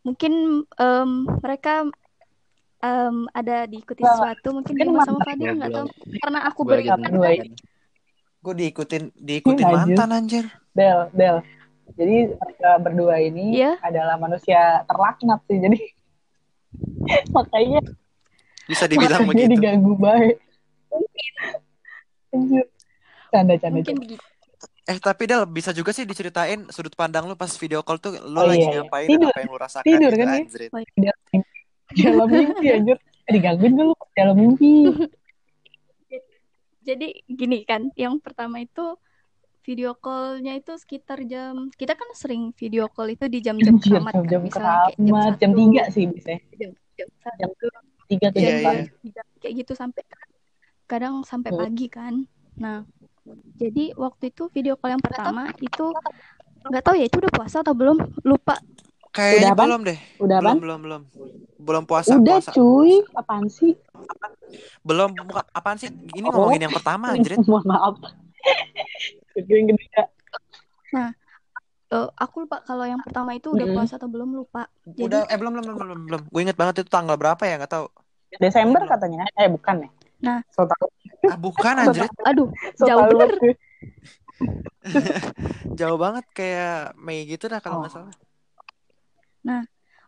mungkin 0.05 0.65
em, 0.67 1.11
mereka 1.41 1.89
em, 2.85 3.17
ada 3.33 3.65
diikuti 3.65 4.05
Nggak, 4.05 4.13
sesuatu, 4.13 4.49
mungkin 4.61 4.75
mungkin 4.77 4.89
Bima 4.93 5.05
sama. 5.09 5.21
Fadil 5.25 5.41
Belum, 5.41 5.57
nggak 5.61 5.73
tahu, 5.73 5.87
karena 6.21 6.39
aku 6.49 6.61
kan. 7.09 7.13
ini. 7.49 7.59
Gue 8.43 8.55
diikutin 8.59 9.03
diikutin 9.15 9.67
mantan 9.71 10.11
anjir. 10.11 10.45
Del, 10.75 11.09
Del. 11.15 11.41
Jadi 11.93 12.17
mereka 12.33 12.71
berdua 12.79 13.17
ini 13.19 13.59
Iya. 13.59 13.77
adalah 13.81 14.17
manusia 14.17 14.61
terlaknat 14.85 15.41
sih. 15.45 15.59
Jadi 15.59 15.79
makanya 17.37 17.81
Bisa 18.65 18.87
dibilang 18.87 19.23
makanya 19.23 19.47
begitu. 19.47 19.55
diganggu 19.55 19.93
baik. 19.95 20.37
Anjir. 22.31 22.65
Canda, 23.29 23.55
canda, 23.57 23.77
Mungkin 23.77 23.97
begitu. 23.99 24.25
Eh 24.83 24.99
tapi 24.99 25.25
Del 25.25 25.45
bisa 25.45 25.71
juga 25.71 25.91
sih 25.91 26.03
diceritain 26.03 26.67
sudut 26.69 26.91
pandang 26.93 27.25
lu 27.25 27.35
pas 27.35 27.51
video 27.53 27.81
call 27.81 27.97
tuh 27.97 28.19
lu 28.19 28.35
Oh, 28.35 28.45
lagi 28.45 28.61
iya, 28.61 28.69
iya. 28.69 28.83
ngapain 28.83 29.07
Tidur. 29.07 29.21
dan 29.21 29.31
apa 29.31 29.39
yang 29.39 29.49
lu 29.49 29.59
rasakan 29.59 29.85
Tidur 29.85 30.11
gitu 30.11 30.19
kan 30.19 30.27
ya? 30.27 30.35
anjir. 30.35 30.61
Dalam 31.95 32.29
mimpi 32.29 32.67
anjir. 32.69 32.97
Eh, 33.23 33.33
digangguin 33.33 33.73
gak 33.73 33.87
lu 33.87 33.95
dalam 34.13 34.35
mimpi? 34.35 34.71
Jadi 36.83 37.09
gini 37.25 37.63
kan, 37.63 37.95
yang 37.95 38.19
pertama 38.19 38.59
itu 38.59 38.99
video 39.63 39.95
call-nya 39.95 40.53
itu 40.55 40.75
sekitar 40.75 41.23
jam 41.25 41.71
kita 41.73 41.95
kan 41.95 42.09
sering 42.13 42.51
video 42.53 42.87
call 42.87 43.09
itu 43.09 43.27
di 43.27 43.39
jam-jam 43.39 43.75
Anjir, 43.75 43.95
keramat 43.95 44.13
kan, 44.13 44.21
jam-jam 44.21 44.41
misalnya 44.43 44.77
kayak 44.77 44.97
jam 44.99 45.15
keramat. 45.15 45.35
Jam 45.39 45.51
satu, 45.51 45.57
3 45.57 45.83
sih 45.89 46.05
biasanya. 46.05 46.41
jam, 46.53 46.71
jam 46.93 47.09
Jam 47.39 47.51
satu, 47.51 47.67
3 48.07 48.27
tuh 48.29 48.39
Iya, 48.39 48.45
jam 48.45 48.55
iya. 48.55 48.67
pagi. 48.67 48.85
tiga, 49.01 49.23
kayak 49.39 49.55
gitu 49.59 49.73
sampai 49.73 50.03
kadang 50.85 51.15
sampai 51.23 51.51
Hmm. 51.51 51.61
pagi 51.63 51.87
kan. 51.89 52.15
Nah, 52.55 52.85
jadi 53.55 53.97
waktu 53.97 54.29
itu 54.29 54.51
video 54.51 54.75
call 54.75 54.93
yang 54.93 55.01
pertama 55.01 55.49
itu 55.57 55.87
nggak 56.63 56.83
tahu 56.83 56.95
ya 56.95 57.07
itu 57.07 57.17
udah 57.19 57.33
puasa 57.33 57.57
atau 57.61 57.73
belum, 57.73 57.97
lupa. 58.23 58.59
Kayaknya 59.11 59.53
Udah 59.53 59.57
belum 59.59 59.81
deh. 59.85 59.99
Udah 60.19 60.39
Belum 60.41 60.49
kan? 60.49 60.57
belum 60.59 60.79
belum. 60.81 61.03
Belum 61.59 61.83
puasa 61.85 62.17
Udah 62.17 62.41
puasa. 62.41 62.51
cuy, 62.51 62.93
apaan 63.13 63.47
sih? 63.47 63.77
Belum 64.81 65.13
buka 65.13 65.45
apaan 65.51 65.77
sih? 65.77 65.89
Ini 65.89 66.27
Oh. 66.27 66.33
ngomongin 66.33 66.65
yang 66.65 66.75
pertama 66.75 67.07
anjir. 67.15 67.37
Mohon 67.39 67.65
maaf. 67.69 67.95
Itu 69.39 69.51
yang 69.51 69.67
gede 69.73 69.85
ya. 69.93 70.05
Eh, 71.93 72.09
aku 72.17 72.49
lupa 72.49 72.65
kalau 72.65 72.89
yang 72.89 73.05
pertama 73.05 73.37
itu 73.37 73.53
udah 73.53 73.69
puasa 73.77 74.01
atau 74.01 74.09
belum 74.09 74.33
lupa. 74.33 74.65
Jadi 74.89 75.13
Udah 75.13 75.29
eh 75.29 75.37
belum 75.37 75.53
belum 75.61 75.65
belum 75.69 75.77
belum 75.77 76.01
belum. 76.09 76.23
Gue 76.33 76.41
inget 76.41 76.57
banget 76.57 76.81
itu 76.81 76.89
tanggal 76.89 77.21
berapa 77.21 77.43
ya 77.45 77.61
nggak 77.61 77.69
tahu. 77.69 77.87
Desember 78.41 78.81
katanya. 78.89 79.29
Eh 79.37 79.53
bukan 79.53 79.85
ya? 79.85 79.91
Nah. 80.25 80.39
So 80.57 80.65
tau. 80.65 80.89
Ah 81.29 81.37
bukan 81.37 81.75
anjir. 81.85 82.09
aduh, 82.25 82.49
So 82.81 82.89
jauh 82.89 83.05
bener. 83.13 83.31
Jauh 85.79 85.99
banget 86.01 86.25
kayak 86.33 86.97
Mei 86.99 87.29
gitu 87.29 87.47
dah 87.47 87.61
kalau 87.61 87.79
Oh. 87.79 87.81
nggak 87.85 87.93
salah. 87.95 88.15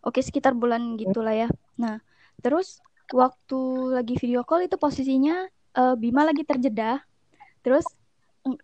Oke, 0.04 0.20
sekitar 0.20 0.52
bulan 0.52 1.00
gitulah 1.00 1.32
ya. 1.32 1.48
Nah, 1.80 1.96
terus 2.44 2.80
waktu 3.08 3.60
lagi 3.92 4.20
video 4.20 4.44
call 4.44 4.68
itu 4.68 4.76
posisinya 4.76 5.48
eh, 5.76 5.94
Bima 5.96 6.24
lagi 6.28 6.44
terjeda. 6.44 7.00
Terus 7.64 7.84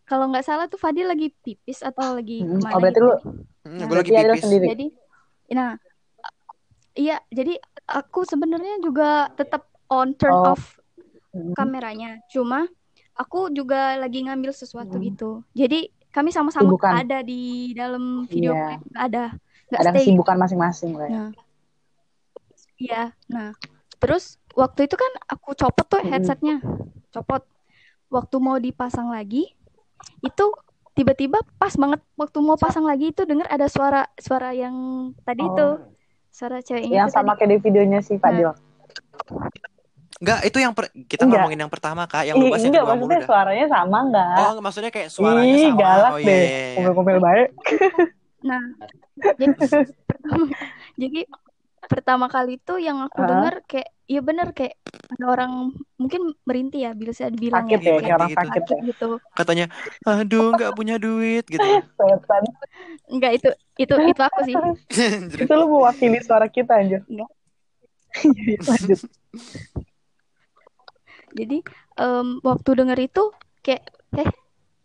kalau 0.04 0.28
nggak 0.28 0.44
salah 0.44 0.66
tuh 0.66 0.76
Fadil 0.76 1.08
lagi 1.08 1.32
pipis 1.32 1.80
atau 1.80 2.12
lagi 2.12 2.44
Hmm, 2.44 2.60
ke 2.60 2.62
mana 2.62 2.74
oh, 2.74 2.80
berarti 2.80 2.98
gitu. 2.98 3.06
lu- 3.06 3.20
Hmm, 3.60 3.76
Nah, 3.76 3.84
gue 3.86 3.96
lagi 3.96 4.10
pipis. 4.10 4.40
sendiri. 4.40 4.66
Jadi, 4.68 4.86
nah, 5.50 5.70
iya, 6.92 7.16
jadi 7.28 7.54
aku 7.86 8.24
sebenarnya 8.24 8.80
juga 8.80 9.08
tetap 9.30 9.68
on 9.86 10.12
turn 10.12 10.32
Oh. 10.32 10.52
off 10.52 10.76
Hmm. 11.30 11.54
kameranya. 11.54 12.20
Cuma 12.26 12.66
aku 13.14 13.48
juga 13.50 13.94
lagi 13.96 14.20
ngambil 14.20 14.50
sesuatu 14.50 14.96
Hmm. 14.96 15.04
gitu. 15.06 15.30
Jadi 15.52 15.88
kami 16.08 16.28
sama-sama 16.28 16.66
Sibukan. 16.66 16.92
ada 16.98 17.20
di 17.20 17.70
dalam 17.72 18.26
video 18.26 18.50
call. 18.50 18.80
Ada, 18.92 19.24
nggak 19.68 19.80
Ada 19.80 19.90
stay 19.90 19.98
kesibukan 20.02 20.36
masing-masing 20.36 20.92
lah 20.92 21.06
ya. 21.06 21.14
Nah, 21.14 21.30
iya. 22.76 23.02
Nah, 23.28 23.54
terus 23.96 24.36
waktu 24.52 24.84
itu 24.84 24.96
kan 24.96 25.12
aku 25.26 25.54
copot 25.54 25.86
tuh 25.86 26.02
headsetnya, 26.02 26.58
copot. 27.10 27.44
Waktu 28.10 28.36
mau 28.42 28.58
dipasang 28.58 29.06
lagi, 29.06 29.54
itu 30.20 30.46
tiba-tiba 30.92 31.40
pas 31.56 31.72
banget 31.72 32.00
waktu 32.14 32.38
mau 32.38 32.54
pasang 32.54 32.82
lagi 32.82 33.08
itu 33.08 33.22
dengar 33.22 33.46
ada 33.46 33.66
suara 33.66 34.04
suara 34.16 34.50
yang 34.50 34.74
tadi 35.20 35.40
Oh. 35.40 35.48
itu, 35.48 35.68
suara 36.28 36.58
cewek 36.58 36.84
Yang 36.84 37.08
itu 37.08 37.14
sama 37.14 37.32
tadi. 37.32 37.38
kayak 37.38 37.50
di 37.50 37.56
videonya 37.62 38.00
si 38.00 38.14
Fadil. 38.16 38.52
Enggak, 40.20 40.40
itu 40.44 40.58
yang 40.58 40.72
per- 40.72 40.92
kita 41.00 41.24
Enggak. 41.24 41.40
ngomongin 41.40 41.58
yang 41.58 41.72
pertama 41.72 42.04
Kak, 42.04 42.22
yang 42.22 42.36
lu 42.36 42.52
bahas 42.52 42.60
yang 42.60 42.74
kedua 42.74 42.92
maksudnya 42.92 43.16
dah. 43.16 43.26
suaranya 43.26 43.66
sama 43.66 43.98
enggak? 44.02 44.36
Oh, 44.38 44.52
maksudnya 44.60 44.90
kayak 44.90 45.08
suaranya 45.08 45.48
Ih, 45.50 45.64
sama. 45.66 45.80
galak 45.80 46.10
Oh 46.10 46.18
deh. 46.18 46.26
iya, 46.26 46.36
iya. 46.44 46.76
Komel-komel 46.76 47.18
baik. 47.18 47.48
Nah, 48.40 48.64
jadi 49.36 49.52
pertama, 50.08 50.48
jadi 50.96 51.20
pertama 51.82 52.26
kali 52.26 52.56
itu 52.56 52.74
yang 52.76 53.04
aku 53.04 53.20
Hah? 53.20 53.28
dengar 53.28 53.54
kayak, 53.64 53.92
iya 54.10 54.20
bener 54.26 54.50
kayak 54.50 54.74
ada 55.14 55.24
orang 55.26 55.70
mungkin 55.94 56.34
merintih 56.42 56.86
ya, 56.86 56.90
bisa 56.98 57.30
dibilang 57.30 57.62
Sakit 57.66 57.78
ya, 57.78 57.86
ya, 57.86 57.98
kayak 58.02 58.16
orang 58.18 58.30
gitu. 58.30 58.38
sakit 58.42 58.50
sakit 58.50 58.74
ya. 58.74 58.82
gitu. 58.90 59.08
Katanya, 59.38 59.66
aduh 60.02 60.50
nggak 60.54 60.72
punya 60.74 60.96
duit 60.98 61.44
gitu. 61.46 61.62
Enggak 63.14 63.32
itu 63.38 63.48
itu 63.78 63.94
itu 63.94 64.22
aku 64.22 64.40
sih. 64.46 64.54
Itu 65.46 65.52
lu 65.54 65.66
mewakili 65.70 66.18
suara 66.22 66.50
kita 66.50 66.82
anjir. 66.82 67.06
Enggak. 67.06 67.30
Jadi 68.34 68.54
lanjut. 68.66 69.00
Jadi 71.30 71.58
em, 71.94 72.28
waktu 72.42 72.70
denger 72.74 72.98
itu 72.98 73.22
kayak 73.62 73.86
eh 74.18 74.30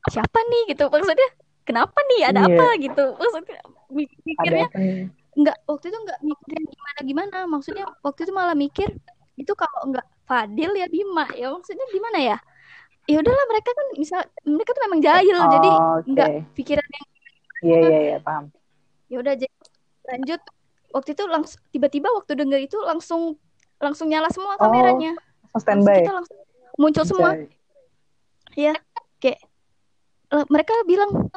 siapa 0.06 0.38
nih 0.46 0.78
gitu 0.78 0.86
maksudnya 0.94 1.30
kenapa 1.66 1.98
nih 2.14 2.30
ada 2.30 2.46
Iya. 2.46 2.54
apa 2.54 2.66
gitu 2.78 3.04
maksudnya 3.18 3.58
mikirnya 3.90 4.68
enggak 5.34 5.58
waktu 5.66 5.90
itu 5.90 5.98
enggak 5.98 6.20
mikirin 6.22 6.64
gimana 6.70 7.00
gimana 7.02 7.38
maksudnya 7.50 7.86
waktu 8.06 8.30
itu 8.30 8.34
malah 8.38 8.54
mikir 8.54 8.94
itu 9.36 9.52
kalau 9.54 9.80
enggak 9.86 10.06
Fadil 10.24 10.72
ya 10.74 10.88
Bima 10.88 11.28
ya 11.32 11.52
maksudnya 11.52 11.86
gimana 11.92 12.18
ya 12.18 12.38
ya 13.06 13.22
udahlah 13.22 13.46
mereka 13.46 13.70
kan 13.70 13.88
misal 13.96 14.20
mereka 14.42 14.72
tuh 14.74 14.84
memang 14.90 15.00
jahil 15.00 15.38
jadi 15.38 15.70
Oh, 15.70 16.00
Oke. 16.00 16.08
enggak 16.10 16.30
pikiran 16.54 16.88
yang 16.88 17.08
Iya, 17.66 17.78
iya, 17.82 18.00
iya, 18.04 18.18
paham. 18.20 18.52
ya 19.08 19.18
udah 19.20 19.34
jadi 19.34 19.56
lanjut 20.06 20.42
waktu 20.92 21.10
itu 21.12 21.24
langsung 21.26 21.60
tiba-tiba 21.70 22.08
waktu 22.10 22.32
denger 22.36 22.60
itu 22.62 22.78
langsung 22.80 23.36
langsung 23.78 24.08
nyala 24.08 24.30
semua 24.30 24.56
Oh, 24.56 24.62
kameranya 24.62 25.14
langsung 25.52 25.62
standby. 25.62 26.00
kita 26.00 26.14
langsung 26.14 26.38
muncul 26.76 27.04
semua 27.04 27.30
Anjay. 27.34 27.48
kayak 28.52 28.80
mereka 30.50 30.74
bilang 30.84 31.30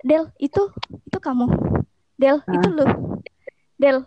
Del 0.00 0.28
itu 0.36 0.62
itu 1.00 1.18
kamu 1.18 1.48
Del 2.14 2.40
Hah? 2.40 2.52
itu 2.52 2.68
lu 2.68 2.84
Del 3.74 3.98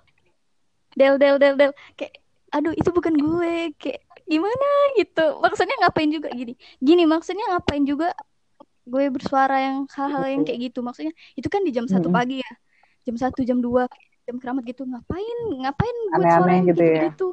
Del 0.94 1.16
Del 1.18 1.36
Del 1.38 1.56
Del 1.56 1.72
kayak 1.96 2.14
aduh 2.52 2.74
itu 2.74 2.90
bukan 2.96 3.14
gue 3.16 3.76
kayak 3.76 4.02
gimana 4.28 4.70
gitu. 5.00 5.26
Maksudnya 5.44 5.76
ngapain 5.84 6.10
juga? 6.12 6.30
Gini 6.32 6.54
gini 6.80 7.04
maksudnya 7.04 7.46
ngapain 7.56 7.84
juga 7.84 8.12
gue 8.88 9.04
bersuara 9.12 9.60
yang 9.60 9.78
hal-hal 9.92 10.24
yang 10.32 10.42
kayak 10.48 10.72
gitu? 10.72 10.80
Maksudnya 10.84 11.14
itu 11.36 11.48
kan 11.52 11.62
di 11.64 11.72
jam 11.76 11.86
satu 11.88 12.08
pagi 12.08 12.40
ya. 12.40 12.52
Jam 13.08 13.16
satu 13.20 13.44
jam 13.44 13.60
dua 13.60 13.88
jam 14.28 14.40
keramat 14.40 14.64
gitu. 14.68 14.84
Ngapain 14.88 15.38
ngapain 15.64 15.96
buat 16.16 16.28
suara 16.28 16.52
yang 16.56 16.66
gitu 16.72 16.80
gitu 16.80 16.84
ya. 16.84 17.04
gitu? 17.12 17.28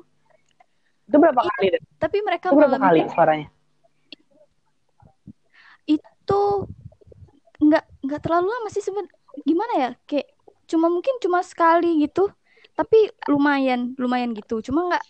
Itu 1.04 1.16
berapa 1.20 1.40
kali? 1.44 1.66
Del? 1.74 1.82
tapi 2.00 2.16
mereka 2.24 2.46
Itu 2.50 2.56
berapa 2.58 2.78
kali 2.78 3.00
suaranya? 3.10 3.48
itu 5.84 6.42
nggak 7.60 7.84
nggak 8.08 8.20
terlalu 8.24 8.48
lama 8.48 8.68
sih 8.72 8.80
seben 8.80 9.04
gimana 9.44 9.72
ya? 9.76 9.90
Kayak 10.08 10.32
cuma 10.64 10.88
mungkin 10.88 11.20
cuma 11.20 11.44
sekali 11.44 12.00
gitu 12.08 12.32
tapi 12.74 13.10
lumayan 13.30 13.94
lumayan 13.96 14.34
gitu. 14.34 14.60
Cuma 14.60 14.90
nggak 14.90 15.04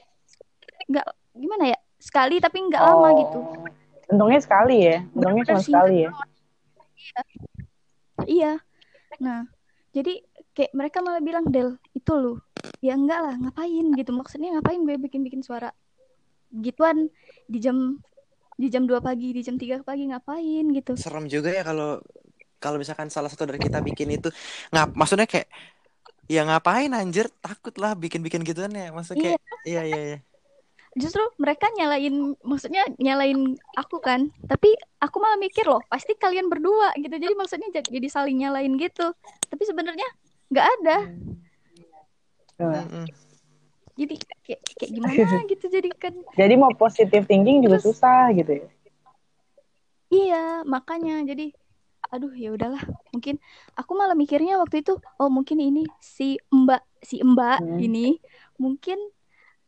nggak 0.93 1.07
gimana 1.37 1.65
ya? 1.73 1.79
Sekali 1.97 2.37
tapi 2.39 2.61
nggak 2.69 2.83
lama 2.83 3.09
gitu. 3.25 3.39
Oh. 3.41 3.65
Untungnya 4.12 4.41
sekali 4.45 4.77
ya. 4.85 4.99
Untungnya 5.17 5.45
cuma 5.49 5.62
sekali 5.65 5.97
ya. 6.05 6.11
iya. 8.29 8.53
Nah 9.21 9.49
jadi 9.97 10.21
kayak 10.53 10.73
mereka 10.77 10.99
malah 11.01 11.25
bilang 11.25 11.49
Del 11.49 11.81
itu 11.97 12.12
lu. 12.12 12.35
Ya 12.85 12.95
enggak 12.95 13.21
lah 13.25 13.35
ngapain 13.41 13.87
gitu. 13.97 14.11
Maksudnya 14.12 14.61
ngapain 14.61 14.81
gue 14.85 14.97
bikin 15.01 15.25
bikin 15.25 15.41
suara 15.41 15.73
gituan 16.55 17.09
di 17.49 17.59
jam 17.59 17.99
di 18.55 18.71
jam 18.71 18.87
2 18.87 19.03
pagi 19.03 19.35
di 19.35 19.43
jam 19.43 19.59
3 19.59 19.83
pagi 19.83 20.05
ngapain 20.12 20.65
gitu. 20.71 20.95
Serem 20.95 21.27
juga 21.27 21.51
ya 21.51 21.67
kalau 21.67 21.99
kalau 22.62 22.81
misalkan 22.81 23.11
salah 23.12 23.29
satu 23.29 23.45
dari 23.45 23.61
kita 23.61 23.83
bikin 23.85 24.15
itu 24.15 24.33
ngap 24.73 24.95
maksudnya 24.97 25.29
kayak 25.29 25.51
ya 26.27 26.43
ngapain 26.45 26.91
anjir? 26.91 27.29
Takut 27.41 27.75
lah 27.77 27.93
bikin-bikin 27.95 28.43
gituan 28.43 28.72
ya. 28.72 28.91
Maksudnya 28.91 29.37
kayak 29.37 29.41
iya 29.64 29.83
iya 29.85 30.01
iya. 30.01 30.18
Justru 30.95 31.18
mereka 31.43 31.66
nyalain 31.75 32.39
maksudnya 32.47 32.87
nyalain 32.97 33.59
aku 33.75 33.99
kan. 33.99 34.31
Tapi 34.47 34.72
aku 34.99 35.16
malah 35.18 35.37
mikir 35.37 35.66
loh 35.66 35.83
pasti 35.91 36.14
kalian 36.14 36.47
berdua 36.47 36.95
gitu. 36.97 37.11
Jadi 37.11 37.35
maksudnya 37.35 37.68
jadi, 37.75 37.89
jadi 37.91 38.09
saling 38.09 38.39
nyalain 38.39 38.72
gitu. 38.79 39.11
Tapi 39.51 39.62
sebenarnya 39.66 40.07
nggak 40.55 40.66
ada. 40.81 40.99
Tuh. 42.55 42.70
Mm-mm. 42.70 43.07
jadi 43.95 44.14
kayak 44.47 44.61
kayak 44.79 44.91
gimana 44.91 45.39
gitu 45.55 45.66
jadi 45.66 45.91
kan. 45.95 46.14
Jadi 46.35 46.55
mau 46.55 46.70
positive 46.75 47.27
thinking 47.27 47.62
juga 47.62 47.79
Terus- 47.79 47.99
susah 47.99 48.31
gitu 48.35 48.62
ya. 48.62 48.68
iya 50.11 50.45
makanya. 50.62 51.27
Jadi 51.27 51.51
aduh 52.07 52.33
ya 52.33 52.51
udahlah 52.51 52.81
mungkin 53.11 53.41
aku 53.75 53.93
malah 53.93 54.13
mikirnya 54.13 54.57
waktu 54.57 54.81
itu 54.81 54.93
oh 55.17 55.29
mungkin 55.29 55.59
ini 55.59 55.83
si 55.99 56.37
mbak 56.49 56.85
si 57.01 57.21
mbak 57.21 57.59
Hmm. 57.59 57.79
ini 57.79 58.21
mungkin 58.57 58.97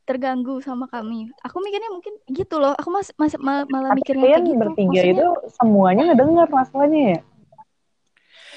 terganggu 0.03 0.61
sama 0.61 0.87
kami 0.87 1.32
aku 1.41 1.59
mikirnya 1.59 1.91
mungkin 1.91 2.14
gitu 2.28 2.57
loh 2.57 2.72
aku 2.72 2.89
mas, 2.89 3.11
mas 3.16 3.34
mal- 3.37 3.66
malah 3.66 3.91
Tapi 3.91 4.01
mikirnya 4.01 4.26
kayak 4.32 4.45
gitu 4.45 4.61
bertiga 4.61 4.91
Maksudnya- 4.93 5.14
itu 5.14 5.28
semuanya 5.53 6.03
ngedenger 6.07 6.49
masalahnya 6.49 7.01
ya. 7.03 7.20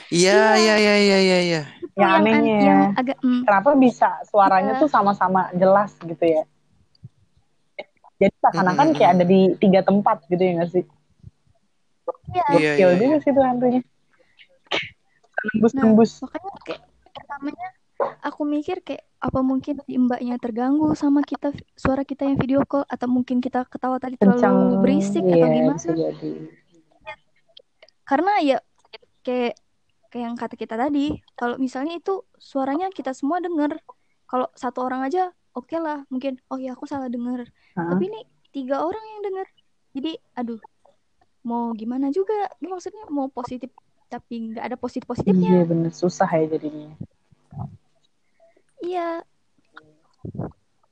iya 0.10 0.42
iya 0.56 0.76
iya 0.78 0.96
iya 0.98 1.18
iya 1.20 1.40
iya 1.42 1.62
itu 1.80 1.98
Yang 1.98 2.12
an- 2.12 2.22
anehnya. 2.22 2.58
yang 2.60 2.82
agak 2.94 3.18
mm, 3.20 3.42
Kenapa 3.44 3.70
bisa 3.76 4.10
suaranya 4.24 4.74
Iya. 4.74 4.82
tuh 4.82 4.90
sama-sama 4.90 5.42
jelas 5.54 5.92
gitu 6.00 6.26
ya? 6.26 6.44
Jadi 8.20 8.36
seakan-akan 8.38 8.86
Mm-mm. 8.86 8.96
kayak 8.96 9.12
ada 9.16 9.26
di 9.26 9.40
tiga 9.58 9.82
tempat 9.82 10.22
gitu 10.28 10.38
ya 10.40 10.52
nggak 10.60 10.70
sih? 10.70 10.84
Iya 12.30 12.44
Iya, 12.54 12.72
Gokil 12.76 12.90
iya, 12.90 12.98
juga 12.98 13.16
iya. 13.18 13.24
sih 13.24 13.32
tuh 13.34 13.44
hantunya. 13.44 13.82
Tembus-tembus. 15.40 16.12
makanya 16.20 16.52
kayak 16.68 16.82
pertamanya 17.16 17.68
aku 18.24 18.42
mikir 18.48 18.80
kayak 18.84 19.04
apa 19.20 19.40
mungkin 19.44 19.84
mbaknya 19.84 20.40
terganggu 20.40 20.96
sama 20.96 21.20
kita 21.20 21.52
suara 21.76 22.08
kita 22.08 22.24
yang 22.24 22.40
video 22.40 22.64
call 22.64 22.88
atau 22.88 23.08
mungkin 23.12 23.44
kita 23.44 23.68
ketawa 23.68 24.00
tadi 24.00 24.16
terlalu 24.16 24.40
kencang 24.40 24.58
berisik 24.80 25.24
iya, 25.28 25.36
atau 25.36 25.48
gimana 25.52 25.80
jadi. 25.84 26.32
karena 28.08 28.34
ya 28.40 28.58
kayak 29.20 29.60
kayak 30.08 30.24
yang 30.32 30.36
kata 30.40 30.56
kita 30.56 30.76
tadi 30.80 31.20
kalau 31.36 31.60
misalnya 31.60 32.00
itu 32.00 32.24
suaranya 32.40 32.88
kita 32.96 33.12
semua 33.12 33.44
denger 33.44 33.76
kalau 34.24 34.48
satu 34.56 34.88
orang 34.88 35.04
aja 35.04 35.36
oke 35.52 35.76
lah 35.76 36.08
mungkin 36.08 36.40
oh 36.48 36.58
ya 36.58 36.74
aku 36.80 36.88
salah 36.88 37.12
denger 37.12 37.52
Hah? 37.76 37.92
tapi 37.94 38.08
ini 38.08 38.24
tiga 38.56 38.80
orang 38.82 39.04
yang 39.04 39.22
denger 39.28 39.48
jadi 39.92 40.12
aduh 40.40 40.62
mau 41.50 41.74
gimana 41.74 42.14
juga. 42.14 42.38
Maksudnya 42.62 43.10
mau 43.10 43.26
positif 43.28 43.74
tapi 44.06 44.54
nggak 44.54 44.66
ada 44.66 44.78
positif 44.78 45.06
Iya 45.06 45.12
positifnya 45.12 45.52
bener. 45.66 45.91
Susah 45.91 46.30
ya 46.30 46.45
jadinya. 46.47 46.93
iya. 48.80 49.26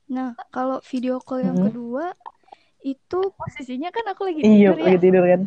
Nah 0.08 0.34
kalau 0.50 0.80
video 0.84 1.20
call 1.20 1.44
yang 1.44 1.58
Mhm. 1.58 1.66
kedua 1.68 2.06
itu 2.82 3.20
posisinya 3.34 3.90
kan 3.90 4.06
aku 4.08 4.22
lagi 4.24 4.40
Iya 4.42 4.72
tidur 4.72 4.78
ya. 4.78 4.86
lagi 4.88 5.00
tidur 5.00 5.26
kan. 5.26 5.42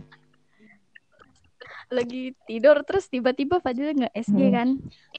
lagi 1.90 2.22
tidur 2.46 2.76
terus 2.86 3.10
tiba-tiba 3.10 3.58
Fadil 3.58 3.90
nge 3.92 4.08
SG 4.14 4.40
Hmm. 4.40 4.54
kan. 4.54 4.68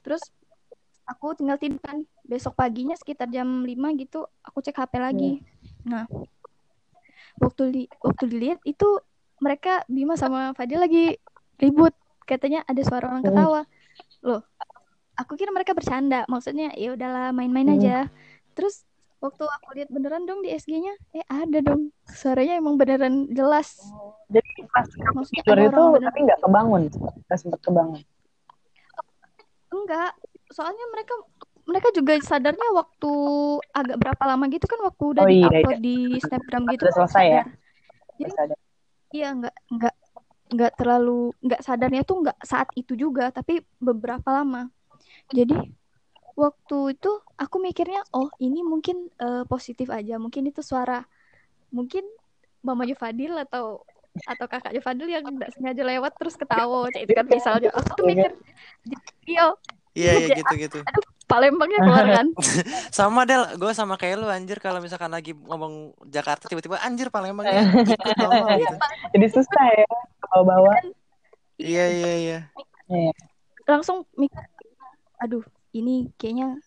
Terus 0.00 0.22
aku 1.04 1.36
tinggal 1.36 1.60
tidur 1.60 1.76
kan. 1.78 2.00
Besok 2.24 2.56
paginya 2.56 2.96
sekitar 2.96 3.28
jam 3.28 3.60
5 3.62 3.92
gitu 3.92 4.24
aku 4.40 4.58
cek 4.60 4.80
HP 4.80 4.92
lagi. 4.96 5.32
Nah 5.84 6.08
waktu 7.36 7.62
di 7.68 7.82
waktu 7.98 8.24
dilihat 8.24 8.60
itu 8.64 8.88
mereka 9.42 9.82
Bima 9.86 10.14
sama 10.14 10.54
Fadil 10.54 10.78
lagi 10.78 11.18
ribut. 11.58 11.90
Katanya 12.22 12.62
ada 12.62 12.78
suara 12.80 13.10
orang 13.10 13.26
ketawa. 13.26 13.66
Loh 14.22 14.46
aku 15.12 15.34
kira 15.34 15.50
mereka 15.50 15.74
bercanda. 15.74 16.22
Maksudnya 16.24 16.70
ya 16.72 16.94
udahlah 16.94 17.30
main-main 17.30 17.68
Hmm. 17.68 17.76
aja. 17.76 17.96
Terus 18.54 18.86
waktu 19.18 19.42
aku 19.42 19.68
lihat 19.74 19.88
beneran 19.88 20.24
dong 20.24 20.40
di 20.40 20.50
SG-nya 20.50 20.94
eh 21.12 21.26
ada 21.26 21.58
dong. 21.60 21.90
Suaranya 22.06 22.56
emang 22.56 22.74
beneran 22.74 23.26
jelas. 23.28 23.78
Jadi 24.26 24.46
pas 24.66 24.86
kamu 24.86 25.12
Maksudnya 25.20 25.42
tidur 25.44 25.58
itu 25.60 25.82
bener- 25.92 26.08
tapi 26.08 26.18
nggak 26.22 26.40
kebangun, 26.40 26.82
nggak 27.26 27.38
sempet 27.38 27.60
kebangun. 27.60 28.00
Enggak, 29.68 30.12
soalnya 30.48 30.84
mereka 30.90 31.14
mereka 31.62 31.88
juga 31.94 32.12
sadarnya 32.20 32.68
waktu 32.74 33.12
agak 33.72 33.96
berapa 33.96 34.22
lama 34.26 34.44
gitu 34.50 34.66
kan 34.66 34.80
waktu 34.82 35.04
udah 35.06 35.22
Oh 35.22 35.30
iya, 35.30 35.46
di-upload 35.48 35.78
di 35.80 35.96
Snapgram 36.18 36.62
gitu. 36.68 36.82
Udah 36.86 36.94
selesai 36.98 37.24
ya? 37.24 37.44
Jadi. 38.18 38.54
Iya 39.12 39.28
enggak 39.36 39.56
enggak 39.68 39.94
enggak 40.52 40.72
terlalu 40.76 41.32
enggak 41.40 41.60
sadarnya 41.64 42.02
tuh 42.04 42.16
enggak 42.24 42.38
saat 42.44 42.68
itu 42.76 42.92
juga, 42.96 43.32
tapi 43.32 43.64
beberapa 43.80 44.28
lama. 44.28 44.68
Jadi 45.32 45.56
waktu 46.32 46.96
itu 46.96 47.12
aku 47.36 47.56
mikirnya 47.60 48.04
oh 48.16 48.28
ini 48.40 48.64
mungkin 48.64 49.08
eh, 49.20 49.44
positif 49.48 49.88
aja, 49.92 50.16
mungkin 50.16 50.48
itu 50.48 50.64
suara 50.64 51.04
mungkin 51.72 52.04
mamanya 52.60 52.94
Fadil 52.96 53.32
atau 53.36 53.82
atau 54.28 54.46
kakaknya 54.46 54.82
Fadil 54.84 55.08
yang 55.08 55.24
nggak 55.24 55.56
sengaja 55.56 55.82
lewat 55.82 56.12
terus 56.20 56.36
ketawa 56.36 56.84
kayak 56.92 57.08
itu 57.08 57.12
kan 57.16 57.26
misalnya 57.26 57.70
aku 57.72 57.96
tuh 57.96 58.04
mikir 58.04 58.32
iya 59.24 59.56
iya 59.92 60.12
iya 60.18 60.28
gitu 60.36 60.54
gitu. 60.56 60.78
aduh 60.84 61.04
Palembangnya 61.32 61.80
keluar 61.80 62.06
kan? 62.12 62.26
Sama 62.96 63.24
Del. 63.24 63.56
Gue 63.56 63.72
sama 63.72 63.96
kayak 63.96 64.20
lu 64.20 64.28
anjir. 64.28 64.60
Kalau 64.60 64.84
misalkan 64.84 65.08
lagi 65.08 65.32
ngomong 65.32 65.96
Jakarta 66.04 66.44
tiba-tiba 66.44 66.76
anjir 66.84 67.08
Palembangnya 67.08 67.72
ikut 67.88 68.16
ngomong 68.20 68.60
gitu. 68.60 68.76
Jadi 69.16 69.26
susah 69.32 69.64
ya 69.72 69.88
bawa-bawa. 70.28 70.76
iya 71.56 71.84
iya 71.88 72.12
iya. 72.20 72.38
Iya. 72.92 73.12
langsung 73.62 74.04
mikir 74.18 74.42
aduh 75.22 75.46
ini 75.70 76.10
kayaknya 76.18 76.58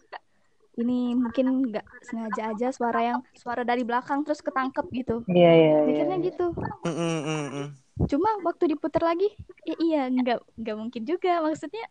ini 0.79 1.11
mungkin 1.13 1.69
nggak 1.69 1.83
sengaja 2.07 2.55
aja 2.55 2.67
suara 2.71 2.99
yang 3.03 3.19
suara 3.35 3.67
dari 3.67 3.83
belakang 3.83 4.23
terus 4.23 4.39
ketangkep 4.41 4.85
gitu. 4.95 5.15
Iya 5.29 5.51
iya. 5.51 5.73
iya. 5.83 5.85
mikirnya 5.85 6.17
gitu. 6.25 6.45
Mm, 6.87 6.95
mm, 6.95 7.21
mm, 7.21 7.47
mm. 7.51 7.67
cuma 8.09 8.29
waktu 8.47 8.71
diputar 8.73 9.03
lagi 9.03 9.29
ya 9.67 9.75
iya 9.77 10.01
nggak 10.09 10.39
nggak 10.57 10.75
mungkin 10.79 11.03
juga. 11.03 11.43
Maksudnya 11.43 11.85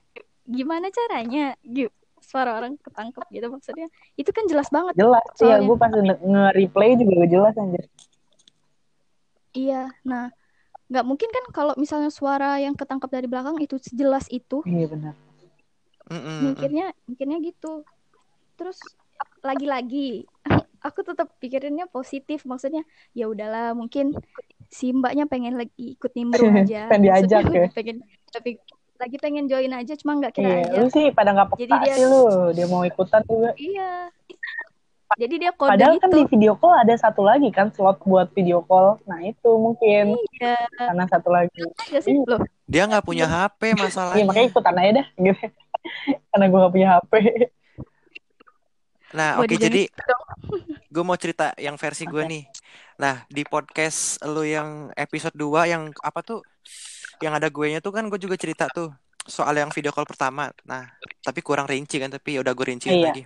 gimana 0.45 0.93
caranya 0.93 1.57
gitu 1.65 1.91
suara 2.25 2.57
orang 2.57 2.81
ketangkep 2.81 3.25
gitu 3.29 3.47
maksudnya 3.53 3.87
itu 4.17 4.31
kan 4.33 4.45
jelas 4.49 4.73
banget 4.73 4.97
Jelas. 4.97 5.25
Iya, 5.37 5.61
Soalnya. 5.61 5.67
gue 5.69 5.77
pas 5.77 5.93
nge- 5.93 6.23
nge-replay 6.25 6.91
juga 6.97 7.25
jelas 7.29 7.55
anjir. 7.61 7.85
iya 9.55 9.93
nah 10.03 10.33
nggak 10.91 11.05
mungkin 11.07 11.29
kan 11.33 11.45
kalau 11.55 11.73
misalnya 11.79 12.11
suara 12.11 12.59
yang 12.61 12.75
ketangkep 12.77 13.09
dari 13.13 13.27
belakang 13.29 13.57
itu 13.63 13.77
sejelas 13.81 14.27
itu 14.29 14.61
Iya 14.67 14.87
benar. 14.91 15.15
Mikirnya 16.45 16.93
mikirnya 17.09 17.39
gitu 17.41 17.85
terus 18.57 18.79
lagi-lagi 19.41 20.25
aku 20.87 21.01
tetap 21.05 21.33
pikirinnya 21.41 21.89
positif 21.89 22.45
maksudnya 22.49 22.83
ya 23.17 23.29
udahlah 23.29 23.73
mungkin 23.77 24.13
si 24.69 24.91
mbaknya 24.93 25.25
pengen 25.29 25.57
lagi 25.61 25.97
ikut 25.97 26.13
nimbrung 26.17 26.53
aja 26.61 26.89
Pengen 26.91 27.05
diajak 27.05 27.45
ya? 27.49 27.69
pengen 27.73 27.97
tapi 28.33 28.59
lagi 28.95 29.17
pengen 29.19 29.45
join 29.45 29.71
aja 29.71 29.93
cuma 29.95 30.17
nggak 30.17 30.33
kira 30.33 30.49
Iya, 30.49 30.59
aja 30.65 30.79
lu 30.79 30.89
sih 30.89 31.07
pada 31.11 31.31
nggak 31.31 31.49
Jadi 31.51 31.63
peka 31.67 31.77
dia- 31.83 31.97
sih 31.97 32.05
lu. 32.05 32.25
Dia 32.53 32.67
mau 32.67 32.83
ikutan 32.83 33.23
juga. 33.25 33.51
iya 33.57 33.91
jadi 35.15 35.35
dia 35.39 35.53
kode 35.53 35.71
Padahal 35.71 35.95
kan 35.97 36.11
itu 36.11 36.17
di 36.17 36.27
video 36.29 36.53
call 36.55 36.75
ada 36.75 36.95
satu 36.97 37.23
lagi 37.23 37.47
kan 37.49 37.71
slot 37.71 38.03
buat 38.03 38.31
video 38.33 38.63
call. 38.63 38.99
Nah 39.05 39.23
itu 39.23 39.51
mungkin 39.55 40.19
iya 40.35 40.59
karena 40.75 41.05
satu 41.07 41.29
lagi. 41.29 41.55
nggak 41.61 42.03
sih 42.03 42.15
loh 42.21 42.43
dia 42.65 42.83
nggak 42.85 43.05
punya 43.05 43.27
HP 43.27 43.61
Iya 43.69 43.77
masalahnya 43.79 44.25
makanya 44.25 44.49
ikutan 44.49 44.75
aja 44.75 44.91
dah. 44.95 45.07
Gitu. 45.15 45.45
karena 46.31 46.45
gue 46.49 46.59
gak 46.59 46.73
punya 46.73 46.89
HP. 46.97 47.13
nah 49.13 49.39
oke 49.39 49.47
dijanji 49.47 49.87
jadi 49.87 50.03
dong. 50.03 50.25
gue 50.95 51.05
mau 51.05 51.15
cerita 51.15 51.55
yang 51.55 51.77
versi 51.77 52.03
gue 52.03 52.23
nih 52.25 52.45
nah 52.97 53.23
di 53.29 53.43
podcast 53.45 54.19
lu 54.25 54.43
yang 54.43 54.91
episode 54.93 55.35
2 55.35 55.67
yang 55.69 55.83
apa 56.01 56.21
tuh 56.21 56.41
yang 57.21 57.35
ada 57.35 57.47
gue 57.47 57.67
nya 57.69 57.79
tuh 57.79 57.93
kan 57.93 58.07
gue 58.07 58.19
juga 58.19 58.35
cerita 58.35 58.67
tuh 58.71 58.91
soal 59.25 59.55
yang 59.55 59.71
video 59.71 59.91
call 59.91 60.05
pertama 60.05 60.51
nah 60.65 60.85
tapi 61.21 61.41
kurang 61.41 61.65
rinci 61.65 61.97
kan 61.99 62.09
tapi 62.09 62.37
ya 62.37 62.41
udah 62.43 62.53
gue 62.53 62.67
rinciin 62.67 62.99
Iya. 62.99 63.07
lagi 63.11 63.25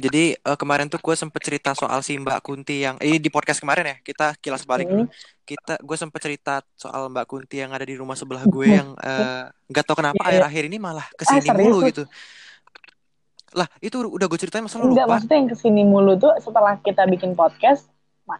Jadi 0.00 0.32
eh, 0.32 0.56
kemarin 0.56 0.88
tuh 0.88 0.96
gue 0.96 1.12
sempet 1.12 1.42
cerita 1.44 1.76
soal 1.76 2.00
si 2.00 2.16
Mbak 2.16 2.40
Kunti 2.40 2.80
yang 2.80 2.96
eh 3.02 3.20
di 3.20 3.28
podcast 3.28 3.60
kemarin 3.60 3.84
ya 3.84 3.96
kita 4.00 4.32
kilas 4.40 4.64
balik 4.64 4.88
dulu. 4.88 5.04
Hmm. 5.04 5.12
Kita 5.44 5.76
gue 5.76 5.96
sempet 5.98 6.20
cerita 6.24 6.64
soal 6.72 7.12
Mbak 7.12 7.26
Kunti 7.28 7.60
yang 7.60 7.74
ada 7.74 7.84
di 7.84 7.98
rumah 8.00 8.16
sebelah 8.16 8.40
gue 8.48 8.66
yang 8.70 8.96
eh, 8.96 9.44
nggak 9.68 9.84
tahu 9.84 10.00
kenapa 10.00 10.16
Iya. 10.24 10.40
akhir-akhir 10.40 10.62
ini 10.72 10.78
malah 10.80 11.04
ke 11.12 11.28
sini 11.28 11.44
serius 11.44 11.60
mulu 11.68 11.78
lu? 11.84 11.88
gitu. 11.92 12.04
Lah 13.52 13.68
itu 13.82 13.98
udah 13.98 14.24
gue 14.24 14.38
ceritain 14.40 14.64
masa 14.64 14.78
lu 14.80 14.88
Enggak, 14.88 15.04
lupa? 15.04 15.12
maksudnya 15.20 15.36
yang 15.36 15.48
ke 15.50 15.56
sini 15.58 15.82
mulu 15.84 16.12
tuh 16.16 16.32
setelah 16.40 16.80
kita 16.80 17.02
bikin 17.04 17.34
podcast, 17.36 17.84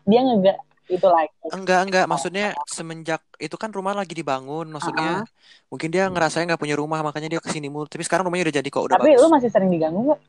dia 0.06 0.20
ngegak 0.22 0.56
itu 0.90 1.06
lagi. 1.06 1.30
Enggak 1.54 1.80
enggak 1.86 2.04
maksudnya 2.10 2.46
semenjak 2.66 3.22
itu 3.38 3.54
kan 3.54 3.70
rumah 3.70 3.94
lagi 3.94 4.12
dibangun 4.12 4.66
maksudnya 4.68 5.22
mungkin 5.70 5.88
dia 5.94 6.10
ngerasa 6.10 6.42
nggak 6.42 6.58
punya 6.60 6.74
rumah 6.74 7.00
makanya 7.06 7.38
dia 7.38 7.40
ke 7.40 7.48
sini 7.48 7.70
mulu. 7.70 7.86
Tapi 7.86 8.02
sekarang 8.02 8.26
rumahnya 8.26 8.50
udah 8.50 8.56
jadi 8.58 8.68
kok 8.68 8.84
udah 8.90 8.96
Tapi 8.98 9.14
bagus. 9.14 9.22
lu 9.22 9.28
masih 9.30 9.48
sering 9.48 9.70
diganggu 9.70 10.00
nggak? 10.10 10.20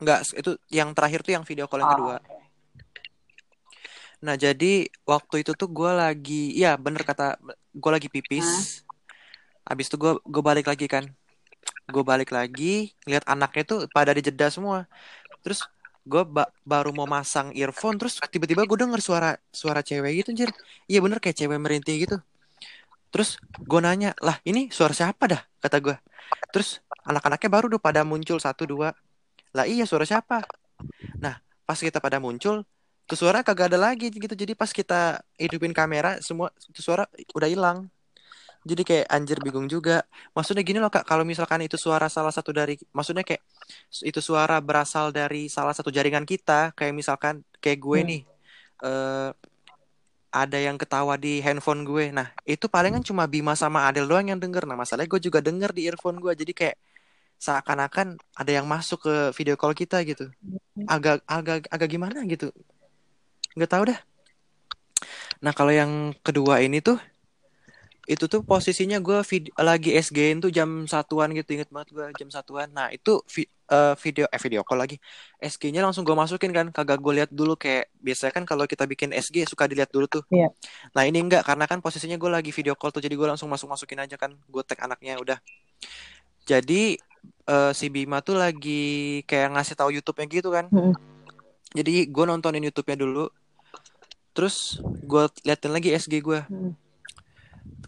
Enggak 0.00 0.20
itu 0.32 0.50
yang 0.68 0.88
terakhir 0.92 1.20
tuh 1.24 1.32
yang 1.36 1.44
video 1.44 1.64
call 1.64 1.80
yang 1.80 1.90
Oh, 1.90 1.94
kedua. 1.96 2.16
oke. 2.20 2.38
Nah, 4.20 4.36
jadi 4.36 4.84
waktu 5.08 5.40
itu 5.40 5.56
tuh 5.56 5.64
gue 5.72 5.92
lagi, 5.96 6.52
ya 6.52 6.76
bener 6.76 7.08
kata, 7.08 7.40
gue 7.72 7.90
lagi 7.92 8.12
pipis. 8.12 8.84
Habis 9.64 9.88
itu 9.88 9.96
gue 9.96 10.12
gue 10.20 10.42
balik 10.44 10.68
lagi 10.68 10.84
kan. 10.84 11.08
Gue 11.88 12.04
balik 12.04 12.28
lagi, 12.28 12.92
lihat 13.08 13.24
anaknya 13.24 13.64
tuh 13.64 13.78
pada 13.88 14.12
di 14.12 14.20
jeda 14.20 14.52
semua. 14.52 14.84
Terus 15.40 15.64
gue 16.06 16.22
baru 16.64 16.90
mau 16.96 17.08
masang 17.08 17.52
earphone, 17.52 18.00
terus 18.00 18.18
tiba-tiba 18.32 18.64
gue 18.64 18.78
denger 18.78 19.00
suara 19.00 19.30
suara 19.52 19.80
cewek 19.84 20.24
gitu, 20.24 20.28
anjir. 20.32 20.50
Iya 20.90 21.00
bener 21.04 21.18
kayak 21.20 21.36
cewek 21.36 21.58
merintih 21.60 21.94
gitu. 22.08 22.16
Terus 23.10 23.36
gue 23.58 23.80
nanya, 23.82 24.14
lah 24.22 24.38
ini 24.46 24.70
suara 24.70 24.94
siapa 24.94 25.26
dah? 25.26 25.42
Kata 25.60 25.76
gue. 25.82 25.96
Terus 26.54 26.80
anak-anaknya 27.04 27.50
baru 27.50 27.64
udah 27.70 27.82
pada 27.82 28.00
muncul 28.06 28.38
satu 28.38 28.64
dua. 28.64 28.94
Lah 29.52 29.66
iya 29.66 29.84
suara 29.84 30.06
siapa? 30.06 30.46
Nah, 31.18 31.36
pas 31.66 31.78
kita 31.78 31.98
pada 31.98 32.22
muncul, 32.22 32.62
tuh 33.10 33.18
suara 33.18 33.42
kagak 33.42 33.74
ada 33.74 33.90
lagi 33.90 34.06
gitu 34.06 34.30
jadi 34.38 34.54
pas 34.54 34.70
kita 34.70 35.18
hidupin 35.34 35.74
kamera 35.74 36.22
semua 36.22 36.54
tuh 36.70 36.78
suara 36.78 37.10
udah 37.34 37.50
hilang 37.50 37.90
jadi 38.60 38.82
kayak 38.84 39.06
anjir 39.08 39.38
bingung 39.40 39.66
juga. 39.72 40.04
Maksudnya 40.36 40.60
gini 40.60 40.78
loh 40.82 40.92
kak. 40.92 41.08
Kalau 41.08 41.24
misalkan 41.24 41.64
itu 41.64 41.80
suara 41.80 42.12
salah 42.12 42.32
satu 42.32 42.52
dari 42.52 42.76
maksudnya 42.92 43.24
kayak 43.24 43.40
itu 44.04 44.20
suara 44.20 44.60
berasal 44.60 45.08
dari 45.12 45.48
salah 45.48 45.72
satu 45.72 45.88
jaringan 45.88 46.28
kita 46.28 46.76
kayak 46.76 46.92
misalkan 46.92 47.40
kayak 47.64 47.80
gue 47.80 47.98
Hmm. 48.00 48.08
nih 48.08 48.22
eh 48.84 49.30
ada 50.30 50.58
yang 50.62 50.78
ketawa 50.78 51.18
di 51.18 51.42
handphone 51.42 51.82
gue. 51.82 52.14
Nah 52.14 52.30
itu 52.46 52.70
palingan 52.70 53.02
cuma 53.02 53.26
Bima 53.26 53.58
sama 53.58 53.88
Adel 53.88 54.06
doang 54.06 54.30
yang 54.30 54.38
denger. 54.38 54.62
Nah 54.68 54.78
masalahnya 54.78 55.10
gue 55.10 55.20
juga 55.26 55.42
denger 55.42 55.74
di 55.74 55.90
earphone 55.90 56.22
gue. 56.22 56.32
Jadi 56.36 56.52
kayak 56.54 56.76
seakan-akan 57.40 58.20
ada 58.36 58.50
yang 58.52 58.68
masuk 58.68 59.08
ke 59.08 59.14
video 59.34 59.56
call 59.56 59.72
kita 59.74 60.04
gitu. 60.04 60.28
Agak 60.86 61.24
agak 61.24 61.66
agak 61.72 61.88
gimana 61.88 62.22
gitu. 62.28 62.52
Nggak 63.56 63.70
tahu 63.72 63.82
dah. 63.90 63.98
Nah 65.40 65.52
kalau 65.56 65.72
yang 65.72 66.12
kedua 66.20 66.60
ini 66.60 66.78
tuh 66.84 67.00
itu 68.10 68.26
tuh 68.26 68.42
posisinya 68.42 68.98
gue 68.98 69.22
vid- 69.22 69.54
lagi 69.54 69.94
SG 69.94 70.18
tuh 70.42 70.50
jam 70.50 70.82
satuan 70.84 71.30
gitu 71.30 71.54
inget 71.54 71.70
banget 71.70 71.94
gue 71.94 72.06
jam 72.18 72.26
satuan. 72.26 72.66
Nah 72.74 72.90
itu 72.90 73.22
vi- 73.30 73.46
eh, 73.46 73.94
video 74.02 74.26
eh 74.26 74.40
video 74.42 74.66
call 74.66 74.82
lagi. 74.82 74.98
SG-nya 75.38 75.78
langsung 75.78 76.02
gue 76.02 76.18
masukin 76.18 76.50
kan 76.50 76.66
kagak 76.74 76.98
gue 76.98 77.12
lihat 77.22 77.30
dulu 77.30 77.54
kayak 77.54 77.86
biasanya 78.02 78.34
kan 78.34 78.42
kalau 78.42 78.66
kita 78.66 78.82
bikin 78.82 79.14
SG 79.14 79.46
suka 79.46 79.70
dilihat 79.70 79.94
dulu 79.94 80.10
tuh. 80.10 80.22
Iya. 80.26 80.50
nah 80.90 81.06
ini 81.06 81.22
enggak 81.22 81.46
karena 81.46 81.70
kan 81.70 81.78
posisinya 81.78 82.18
gue 82.18 82.26
lagi 82.26 82.50
video 82.50 82.74
call 82.74 82.90
tuh 82.90 82.98
jadi 82.98 83.14
gue 83.14 83.28
langsung 83.30 83.46
masuk 83.46 83.70
masukin 83.70 84.02
aja 84.02 84.18
kan 84.18 84.34
gue 84.34 84.62
tag 84.66 84.82
anaknya 84.82 85.14
udah. 85.14 85.38
Jadi 86.44 86.98
eh, 87.46 87.72
si 87.72 87.86
Bima 87.94 88.18
tuh 88.26 88.34
lagi 88.34 89.22
kayak 89.22 89.54
ngasih 89.54 89.78
tahu 89.78 89.94
YouTube-nya 89.94 90.26
gitu 90.26 90.50
kan. 90.50 90.66
Mm-mm. 90.68 90.98
jadi 91.70 92.10
gue 92.10 92.24
nontonin 92.26 92.66
YouTube-nya 92.66 92.98
dulu. 92.98 93.30
Terus 94.34 94.82
gue 94.82 95.22
liatin 95.46 95.70
lagi 95.70 95.94
SG 95.94 96.18
gue 96.18 96.42
Mm. 96.50 96.74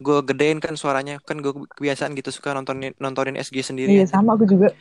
Gue 0.02 0.18
gedein 0.24 0.58
kan 0.58 0.74
suaranya 0.74 1.16
kan 1.20 1.38
gue 1.38 1.50
kebiasaan 1.72 2.12
gitu 2.12 2.28
suka 2.28 2.50
nontonin 2.50 2.92
nontonin 2.96 3.34
SG 3.36 3.62
sendiri 3.62 3.90
Iya 3.92 4.06
sama 4.06 4.34
aku 4.34 4.44
juga. 4.44 4.74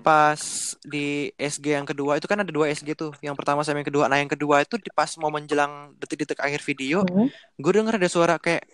pas 0.00 0.40
di 0.82 1.06
SG 1.34 1.66
yang 1.70 1.84
kedua 1.84 2.16
itu 2.16 2.24
kan 2.24 2.38
ada 2.38 2.48
dua 2.48 2.68
SG 2.68 2.92
tuh 2.92 3.12
yang 3.20 3.32
pertama 3.32 3.60
sama 3.60 3.76
yang 3.78 3.86
kedua 3.86 4.06
nah 4.06 4.16
yang 4.16 4.26
kedua 4.26 4.60
itu 4.60 4.76
di 4.76 4.88
pas 4.90 5.12
mau 5.16 5.28
menjelang 5.28 5.92
detik-detik 5.96 6.38
akhir 6.38 6.60
video 6.62 7.04
Hmm. 7.04 7.28
gue 7.54 7.72
denger 7.74 7.94
ada 7.94 8.08
suara 8.08 8.34
kayak 8.36 8.64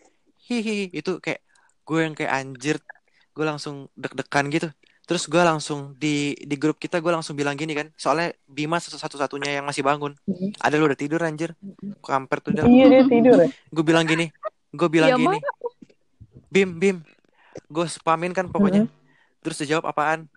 hihi 0.41 0.91
itu 0.91 1.19
kayak 1.19 1.43
gue 1.83 1.99
yang 2.01 2.15
kayak 2.15 2.33
anjir 2.33 2.77
gue 3.29 3.45
langsung 3.45 3.91
deg-degan 3.95 4.47
gitu 4.49 4.69
terus 5.03 5.27
gue 5.27 5.43
langsung 5.43 5.99
di 5.99 6.39
di 6.39 6.55
grup 6.55 6.79
kita 6.79 6.97
gue 6.97 7.11
langsung 7.11 7.35
bilang 7.35 7.55
gini 7.55 7.75
kan 7.75 7.91
soalnya 7.97 8.31
Bima 8.47 8.79
satu 8.79 8.95
satu-satunya 8.95 9.59
yang 9.59 9.67
masih 9.67 9.83
bangun 9.83 10.15
Mhm. 10.23 10.55
ada 10.57 10.75
lu 10.77 10.87
udah 10.87 10.95
tidur 10.95 11.19
anjir 11.21 11.51
kamper 11.99 12.39
tuh 12.39 12.55
Del. 12.55 12.65
Iya 12.65 12.87
dia 12.89 13.03
tidur 13.05 13.37
ya. 13.37 13.49
gue 13.51 13.85
bilang 13.85 14.07
gini 14.07 14.31
gue 14.73 14.89
bilang 14.89 15.11
Iya, 15.11 15.17
gini. 15.17 15.39
Bim 16.49 16.71
Bim. 16.77 16.97
Gue 17.69 17.87
spamin 17.87 18.33
kan 18.33 18.49
pokoknya. 18.49 18.89
Terus 19.41 19.61
dia 19.61 19.77
jawab 19.77 19.87
apaan? 19.87 20.29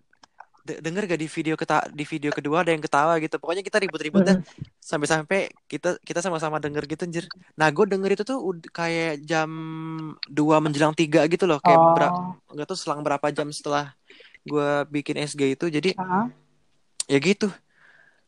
De- 0.60 0.82
denger 0.82 1.06
gak 1.06 1.20
di 1.20 1.30
video 1.30 1.54
keta 1.54 1.86
di 1.88 2.02
video 2.02 2.28
kedua 2.28 2.60
ada 2.60 2.74
yang 2.74 2.82
ketawa 2.82 3.14
gitu. 3.16 3.38
Pokoknya 3.38 3.62
kita 3.62 3.78
ribut-ribut 3.78 4.26
dah. 4.26 4.36
Sampai-sampai 4.76 5.54
kita 5.64 5.94
kita 6.02 6.18
sama-sama 6.18 6.58
denger 6.58 6.84
gitu 6.86 7.06
anjir. 7.06 7.24
Nah 7.54 7.70
gue 7.70 7.86
denger 7.86 8.10
itu 8.12 8.24
tuh 8.26 8.42
kayak 8.68 9.22
jam 9.22 9.48
2 10.26 10.34
menjelang 10.58 10.90
tiga 10.92 11.22
gitu 11.26 11.46
loh. 11.46 11.62
Kayak 11.62 11.78
Oh. 11.78 12.34
nggak 12.50 12.66
tahu 12.66 12.74
selang 12.76 13.00
berapa 13.00 13.30
jam 13.30 13.46
setelah 13.48 13.94
gue 14.42 14.68
bikin 14.90 15.16
SG 15.16 15.54
itu. 15.54 15.70
Jadi 15.70 15.94
Ah. 15.94 16.26
ya 17.06 17.16
gitu. 17.16 17.46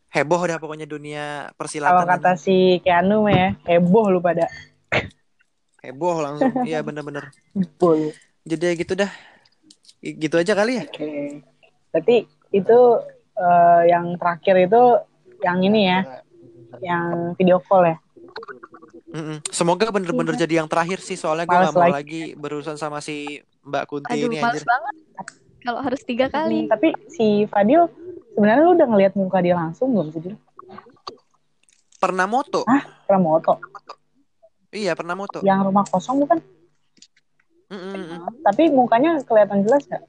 Heboh 0.08 0.40
dah 0.40 0.56
pokoknya 0.56 0.86
dunia 0.86 1.50
Kalau 1.50 1.56
persilatan 1.58 2.06
kata 2.06 2.32
si 2.38 2.80
Keanu 2.80 3.26
mah 3.26 3.34
ya, 3.34 3.48
heboh 3.66 4.08
lu 4.08 4.22
pada. 4.22 4.46
heboh 5.84 6.16
langsung 6.22 6.52
iya 6.68 6.82
bener-bener 6.82 7.30
Heboh 7.54 8.10
jadi 8.48 8.72
ya 8.72 8.74
gitu 8.78 8.92
dah 8.98 9.10
gitu 10.02 10.34
aja 10.38 10.52
kali 10.54 10.82
ya 10.82 10.84
Oke. 10.86 11.42
Berarti 11.88 12.28
itu 12.52 12.78
eh, 13.34 13.82
yang 13.88 14.14
terakhir 14.20 14.68
itu 14.68 14.82
yang 15.40 15.58
ini 15.62 15.88
ya, 15.88 16.00
yang 16.84 17.32
video 17.38 17.62
call 17.64 17.86
ya. 17.88 17.96
Mm-mm. 19.08 19.40
Semoga 19.48 19.88
bener-bener 19.88 20.36
jadi 20.36 20.60
yang 20.60 20.68
terakhir 20.68 21.00
sih 21.00 21.16
soalnya 21.16 21.48
gue 21.48 21.56
gak 21.56 21.72
mau 21.72 21.88
lagi. 21.88 21.96
lagi 21.96 22.22
berurusan 22.36 22.76
sama 22.76 23.00
si 23.00 23.40
Mbak 23.64 23.84
Kunti 23.88 24.12
Aduh, 24.12 24.28
ini 24.28 24.36
males 24.36 24.60
anjir. 24.60 24.68
banget. 24.68 24.94
Kalau 25.64 25.80
harus 25.80 26.00
tiga 26.04 26.26
kali. 26.28 26.68
Hmm, 26.68 26.70
tapi 26.70 26.88
si 27.08 27.48
Fadil 27.48 27.88
sebenarnya 28.36 28.62
lu 28.68 28.72
udah 28.76 28.86
ngeliat 28.86 29.12
muka 29.16 29.40
dia 29.40 29.56
langsung 29.56 29.96
belum 29.96 30.12
sih? 30.12 30.36
Pernah 31.98 32.28
moto? 32.28 32.68
Hah? 32.68 32.84
Pernah 33.08 33.22
moto. 33.24 33.52
Iya 34.68 34.92
pernah 34.92 35.16
moto. 35.16 35.40
Yang 35.40 35.60
rumah 35.72 35.84
kosong 35.88 36.16
bukan? 36.24 36.38
Mm-mm-mm. 37.68 38.20
Tapi 38.44 38.62
mukanya 38.72 39.20
kelihatan 39.24 39.64
jelas 39.64 39.84
nggak? 39.88 40.02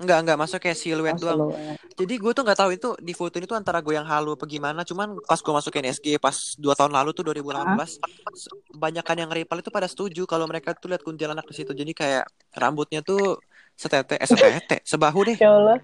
Enggak 0.00 0.18
enggak 0.24 0.38
masuk 0.40 0.58
kayak 0.64 0.78
siluet 0.80 1.12
Oh, 1.16 1.20
doang. 1.20 1.40
siluet. 1.52 1.78
Jadi 1.92 2.14
gue 2.16 2.32
tuh 2.32 2.42
nggak 2.44 2.58
tahu 2.58 2.70
itu 2.72 2.88
di 2.96 3.12
foto 3.12 3.36
ini 3.36 3.44
tuh 3.44 3.56
antara 3.60 3.84
gue 3.84 3.92
yang 3.92 4.08
halu 4.08 4.32
apa 4.36 4.44
gimana. 4.48 4.80
Cuman 4.88 5.20
pas 5.20 5.36
gue 5.36 5.52
masukin 5.52 5.84
SG 5.92 6.16
pas 6.16 6.36
dua 6.56 6.72
tahun 6.72 6.92
lalu 6.96 7.12
tuh 7.12 7.22
2018, 7.28 8.00
se- 8.32 8.52
banyakan 8.72 9.16
yang 9.28 9.30
repel 9.30 9.60
itu 9.60 9.68
pada 9.68 9.84
setuju 9.84 10.24
kalau 10.24 10.48
mereka 10.48 10.72
tuh 10.72 10.88
lihat 10.92 11.04
kuntilanak 11.04 11.44
di 11.44 11.54
situ. 11.60 11.72
Jadi 11.76 11.92
kayak 11.92 12.24
rambutnya 12.56 13.04
tuh 13.04 13.44
setete, 13.76 14.16
eh 14.16 14.28
setete, 14.28 14.76
sebahu 14.88 15.20
deh, 15.28 15.36
Ya 15.36 15.52
Allah, 15.52 15.78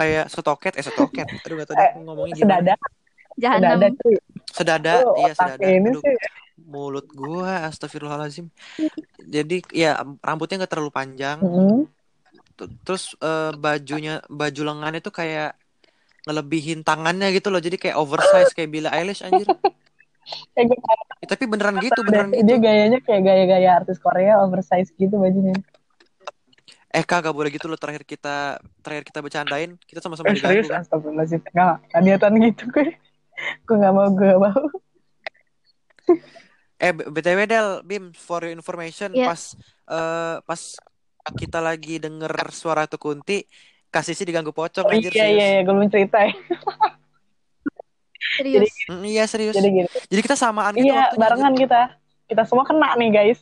kayak 0.00 0.24
setoket, 0.32 0.72
eh 0.80 0.84
setoket. 0.88 1.26
Aduh 1.44 1.54
gak 1.60 1.68
tahu 1.68 1.76
deh 1.76 1.86
aku 1.92 1.98
ngomongnya 2.08 2.34
gimana. 2.40 2.52
sedadak, 2.56 2.80
Jahanam. 3.36 3.78
sedadak 3.78 3.92
cuy. 4.00 4.16
Sedada, 4.56 4.94
Lu 5.04 5.12
iya 5.20 5.32
sedada. 5.36 5.68
ini 5.68 5.90
Aduh, 5.92 6.00
sih. 6.00 6.14
Mulut 6.66 7.06
gua 7.14 7.68
astagfirullahalazim. 7.70 8.50
Jadi 9.18 9.62
ya 9.74 10.00
rambutnya 10.24 10.64
nggak 10.64 10.72
terlalu 10.72 10.92
panjang. 10.94 11.38
Hmm. 11.42 11.86
T- 12.58 12.70
Terus 12.86 13.14
eh, 13.22 13.52
bajunya 13.54 14.22
baju 14.26 14.60
lengannya 14.66 15.00
tuh 15.04 15.14
kayak 15.14 15.54
ngelebihin 16.26 16.84
tangannya 16.84 17.28
gitu 17.36 17.48
loh. 17.52 17.60
Jadi 17.62 17.76
kayak 17.80 17.96
oversize 17.96 18.50
kayak 18.56 18.70
Billie 18.72 18.92
Eilish 18.92 19.22
anjir. 19.24 19.48
Ya, 20.56 20.64
tapi 21.32 21.44
beneran 21.48 21.76
gitu, 21.80 22.00
beneran 22.04 22.28
deh, 22.32 22.38
gitu. 22.40 22.46
Dia 22.48 22.58
gayanya 22.60 22.98
kayak 23.06 23.22
gaya-gaya 23.24 23.68
artis 23.80 23.98
Korea 24.00 24.42
oversize 24.44 24.90
gitu 24.96 25.14
bajunya. 25.16 25.56
Eh 26.88 27.04
kak 27.04 27.20
gak 27.20 27.36
boleh 27.36 27.52
gitu 27.52 27.68
loh 27.68 27.76
terakhir 27.76 28.04
kita 28.08 28.56
terakhir 28.80 29.04
kita 29.04 29.20
bercandain 29.20 29.76
kita 29.84 30.00
sama-sama 30.00 30.32
Eh, 30.32 30.36
diganggu 30.36 30.64
serius 30.64 30.72
kan. 30.72 30.80
astagfirullahaladzim. 30.84 31.40
Nggak, 31.52 31.74
nggak 31.92 32.00
niatan 32.04 32.32
gitu 32.48 32.62
gue. 32.72 32.86
Gue 33.68 33.76
gak 33.78 33.92
mau, 33.94 34.08
gue 34.10 34.32
mau. 34.34 34.62
Eh 36.78 36.94
BTW 36.94 37.40
Del, 37.44 37.68
Bim 37.82 38.14
for 38.14 38.46
your 38.46 38.54
information 38.54 39.10
Iya. 39.10 39.26
pas 39.28 39.40
eh, 39.90 40.36
pas 40.42 40.60
kita 41.34 41.58
lagi 41.58 41.98
denger 41.98 42.30
suara 42.50 42.86
tuh 42.86 42.96
kunti 42.96 43.42
kasih 43.90 44.14
sih 44.14 44.24
diganggu 44.24 44.54
pocong 44.54 44.86
Oh, 44.86 44.92
anjir 44.94 45.10
iya, 45.10 45.22
serius. 45.26 45.36
iya, 45.36 45.46
iya, 45.50 45.60
gue 45.62 45.74
belum 45.74 45.90
cerita 45.90 46.18
ya. 46.22 46.32
Serius. 48.38 48.70
Mm, 48.86 49.04
iya 49.08 49.24
serius. 49.26 49.54
Jadi 49.56 49.68
gini. 49.72 49.88
Jadi 49.88 50.20
kita 50.22 50.36
samaan 50.36 50.70
gitu 50.76 50.86
Iya, 50.86 51.10
waktunya, 51.10 51.18
barengan 51.18 51.54
kita. 51.56 51.80
Kita 52.28 52.42
semua 52.46 52.62
kena 52.62 52.94
nih, 52.94 53.08
guys. 53.10 53.40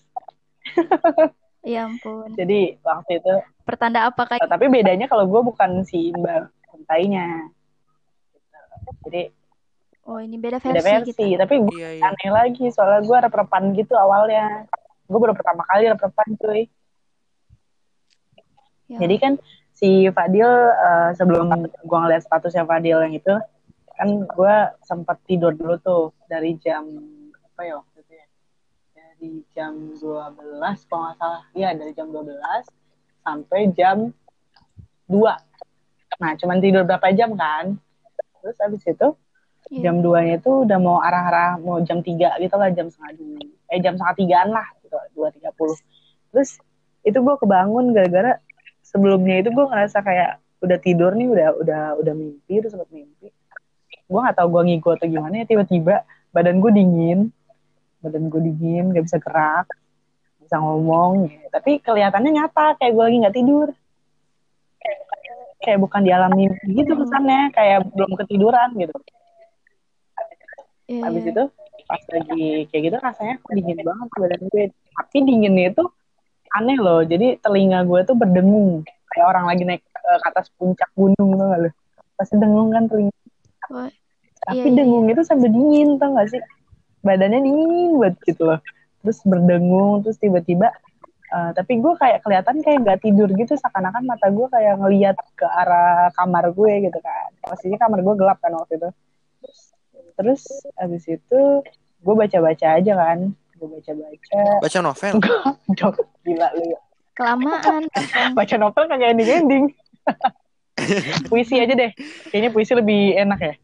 Ya 1.66 1.90
ampun. 1.90 2.30
Jadi 2.32 2.78
waktu 2.78 3.18
itu, 3.18 3.34
Pertanda 3.66 4.06
apa 4.06 4.22
kayak 4.22 4.46
tapi 4.46 4.70
bedanya 4.70 5.10
kalau 5.10 5.26
gue 5.26 5.42
bukan 5.42 5.82
si 5.82 6.14
Mbak 6.14 6.70
Kuntainya. 6.70 7.50
Jadi 9.02 9.34
Oh, 10.06 10.22
ini 10.22 10.38
beda 10.38 10.62
beda 10.62 10.78
versi, 10.78 11.10
versi. 11.10 11.34
kita. 11.34 11.42
Tapi 11.42 11.54
gue 11.66 11.74
Iya 11.82 11.90
iya. 11.98 12.02
aneh 12.06 12.30
lagi 12.30 12.64
soalnya 12.70 13.02
gue 13.02 13.18
rep-repan 13.26 13.62
gitu 13.74 13.94
awalnya. 13.98 14.70
Gue 15.10 15.18
baru 15.18 15.34
pertama 15.34 15.66
kali 15.66 15.90
rep-repan 15.90 16.28
cuy. 16.38 16.62
Ya. 18.86 18.98
Jadi 19.02 19.16
kan 19.18 19.32
si 19.74 20.06
Fadil 20.14 20.46
eh, 20.72 21.10
sebelum 21.18 21.50
gue 21.66 21.98
ngeliat 21.98 22.22
statusnya 22.22 22.62
Fadil 22.62 23.02
yang 23.02 23.14
itu 23.18 23.34
kan 23.96 24.08
gue 24.22 24.56
sempat 24.86 25.18
tidur 25.26 25.56
dulu 25.56 25.74
tuh 25.82 26.02
dari 26.30 26.54
jam 26.60 26.84
apa 27.52 27.60
ya 27.64 27.74
waktu 27.80 27.98
itu 28.04 28.12
ya 28.12 28.26
dari 28.92 29.30
jam 29.56 29.72
12 29.96 30.00
kalau 30.92 31.02
nggak 31.08 31.16
salah 31.16 31.42
ya 31.56 31.72
dari 31.72 31.96
jam 31.96 32.12
12 32.12 32.28
sampai 33.24 33.60
jam 33.72 34.12
2 35.08 35.16
nah 36.20 36.32
cuman 36.36 36.60
tidur 36.60 36.84
berapa 36.84 37.08
jam 37.16 37.32
kan 37.40 37.80
terus 38.44 38.56
habis 38.60 38.84
itu 38.84 39.08
Iya. 39.66 39.90
jam 39.90 39.98
2 39.98 40.22
nya 40.22 40.34
itu 40.38 40.62
udah 40.62 40.78
mau 40.78 41.02
arah-arah 41.02 41.58
mau 41.58 41.82
jam 41.82 41.98
3 41.98 42.38
gitu 42.38 42.54
lah 42.54 42.70
jam 42.70 42.86
setengah 42.86 43.18
dua 43.18 43.42
eh 43.74 43.78
jam 43.82 43.98
setengah 43.98 44.14
tigaan 44.14 44.48
lah 44.54 44.66
gitu 44.78 44.94
dua 45.18 45.28
tiga 45.34 45.50
puluh. 45.58 45.74
Terus 46.30 46.62
itu 47.02 47.18
gue 47.18 47.34
kebangun 47.34 47.90
gara-gara 47.90 48.38
sebelumnya 48.86 49.42
itu 49.42 49.50
gue 49.50 49.66
ngerasa 49.66 50.06
kayak 50.06 50.38
udah 50.62 50.78
tidur 50.78 51.18
nih 51.18 51.26
udah 51.34 51.48
udah 51.58 51.82
udah 51.98 52.14
mimpi 52.14 52.62
terus 52.62 52.78
sempat 52.78 52.86
mimpi. 52.94 53.34
Gue 54.06 54.20
nggak 54.22 54.38
tahu 54.38 54.48
gue 54.54 54.62
ngigo 54.70 54.90
atau 54.94 55.06
gimana 55.10 55.42
ya 55.42 55.46
tiba-tiba 55.50 56.06
badan 56.30 56.62
gue 56.62 56.70
dingin. 56.70 57.20
Badan 58.06 58.30
gue 58.30 58.38
dingin 58.38 58.94
gak 58.94 59.02
bisa 59.02 59.18
gerak 59.18 59.66
bisa 60.46 60.62
ngomong 60.62 61.26
gitu. 61.26 61.42
tapi 61.50 61.82
kelihatannya 61.82 62.38
nyata 62.38 62.78
kayak 62.78 62.92
gue 62.94 63.02
lagi 63.02 63.16
nggak 63.18 63.34
tidur. 63.34 63.68
Kayak, 65.58 65.82
bukan 65.82 66.06
di 66.06 66.14
alam 66.14 66.30
mimpi 66.30 66.70
gitu 66.70 66.94
kesannya 66.94 67.50
kayak 67.50 67.90
belum 67.90 68.14
ketiduran 68.14 68.70
gitu 68.78 68.94
Iya, 70.86 71.02
habis 71.06 71.24
itu 71.26 71.44
pas 71.86 72.02
lagi 72.10 72.66
kayak 72.70 72.82
gitu 72.90 72.96
rasanya 72.98 73.34
kok 73.42 73.52
dingin 73.54 73.78
banget 73.82 74.08
badan 74.18 74.42
gue. 74.50 74.64
Tapi 74.96 75.16
dinginnya 75.22 75.64
itu 75.74 75.84
aneh 76.56 76.78
loh. 76.78 77.00
Jadi 77.02 77.38
telinga 77.42 77.82
gue 77.86 78.00
tuh 78.06 78.16
berdengung. 78.18 78.82
Kayak 79.12 79.26
orang 79.32 79.44
lagi 79.50 79.62
naik 79.66 79.82
eh, 79.82 80.18
ke 80.22 80.26
atas 80.30 80.46
puncak 80.54 80.90
gunung 80.94 81.30
tuh 81.36 81.46
gak 81.46 81.60
lo 81.66 81.70
pasti 82.16 82.34
dengung 82.40 82.72
kan 82.72 82.88
telinga. 82.88 83.12
Wah, 83.68 83.90
tapi 84.46 84.56
Iya, 84.56 84.72
iya, 84.72 84.76
dengung 84.78 85.06
itu 85.10 85.22
sampai 85.26 85.48
dingin 85.52 85.88
tau 86.00 86.16
gak 86.16 86.28
sih? 86.32 86.42
Badannya 87.04 87.40
dingin 87.44 87.90
banget 88.00 88.14
gitu 88.24 88.42
loh. 88.46 88.60
Terus 89.04 89.18
berdengung 89.26 90.02
terus 90.02 90.16
tiba-tiba 90.18 90.70
eh, 91.34 91.50
tapi 91.52 91.72
gue 91.82 91.92
kayak 91.98 92.22
kelihatan 92.24 92.62
kayak 92.64 92.78
gak 92.86 92.98
tidur 93.04 93.28
gitu. 93.34 93.52
Seakan-akan 93.58 94.02
mata 94.06 94.26
gue 94.32 94.46
kayak 94.48 94.74
ngeliat 94.80 95.16
ke 95.34 95.44
arah 95.44 96.08
kamar 96.16 96.50
gue 96.54 96.88
gitu 96.88 96.98
kan. 97.02 97.30
Posisinya 97.42 97.78
kamar 97.84 98.00
gue 98.06 98.14
gelap 98.16 98.38
kan 98.40 98.54
waktu 98.56 98.78
itu 98.80 98.88
terus 100.16 100.42
abis 100.80 101.04
itu 101.06 101.40
gue 102.02 102.14
baca-baca 102.16 102.66
aja 102.80 102.92
kan 102.96 103.18
gue 103.56 103.68
baca-baca 103.72 104.40
Baca 104.60 104.78
novel. 104.84 105.14
Jok, 105.80 105.96
gila 106.28 106.48
lu 106.56 106.76
ya. 106.76 106.80
kelamaan. 107.16 107.88
Baca 108.36 108.54
novel 108.60 108.84
kagak 108.88 109.16
ending-ending 109.16 109.72
puisi 111.32 111.56
aja 111.58 111.72
deh 111.72 111.90
kayaknya 112.30 112.50
puisi 112.52 112.76
lebih 112.76 113.16
enak 113.16 113.40
ya 113.40 113.54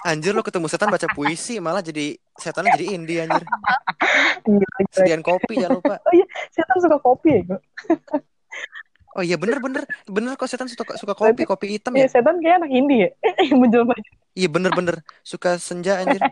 Anjir 0.00 0.32
lo 0.32 0.40
ketemu 0.40 0.68
setan 0.68 0.88
baca 0.88 1.08
puisi 1.12 1.60
malah 1.60 1.84
jadi 1.84 2.16
setannya 2.40 2.72
jadi 2.72 2.86
indie 2.96 3.20
anjir. 3.20 3.44
Gila, 4.48 4.64
gila. 4.64 4.88
Sediain 4.96 5.20
kopi 5.20 5.60
jangan 5.60 5.76
lupa. 5.76 6.00
setan 6.54 6.76
suka 6.80 6.96
kopi 7.04 7.28
ya 7.36 7.40
gue 7.44 7.60
Oh 9.18 9.22
iya 9.26 9.34
bener 9.34 9.58
bener. 9.58 9.82
Bener 10.06 10.38
kok 10.38 10.46
setan 10.46 10.70
suka 10.70 10.94
suka 10.94 11.14
kopi 11.18 11.42
kopi 11.42 11.66
hitam 11.78 11.94
ya 11.98 12.06
ya. 12.06 12.08
setan 12.10 12.38
kayak 12.38 12.62
anak 12.62 12.70
indie 12.70 12.98
ya? 13.06 13.10
Menjelma 13.60 13.94
Iya 14.38 14.48
bener 14.48 14.70
bener. 14.70 14.96
Suka 15.26 15.58
senja 15.58 15.98
anjir. 15.98 16.22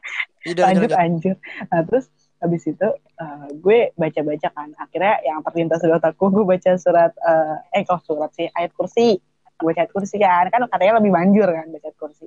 Iya 0.46 0.64
lanjut, 0.70 0.94
lanjut. 0.94 0.98
anjir 0.98 1.34
nah 1.68 1.82
terus 1.82 2.06
habis 2.38 2.62
itu 2.70 2.88
eh, 3.18 3.46
gue 3.58 3.78
baca-baca 3.98 4.48
kan. 4.54 4.68
Akhirnya 4.78 5.18
yang 5.26 5.42
terlintas 5.42 5.82
di 5.82 5.90
otakku 5.90 6.30
gue 6.30 6.46
baca 6.46 6.70
surat 6.78 7.10
eh, 7.18 7.82
eh 7.82 7.82
kok 7.82 8.06
surat 8.06 8.30
sih? 8.38 8.46
Ayat 8.54 8.70
kursi. 8.78 9.18
Gue 9.58 9.74
baca 9.74 9.82
ayat 9.82 9.90
kursi 9.90 10.16
kan. 10.22 10.46
Kan 10.54 10.70
katanya 10.70 11.02
lebih 11.02 11.10
manjur 11.10 11.50
kan 11.50 11.66
baca 11.74 11.86
ayat 11.90 11.98
kursi. 11.98 12.26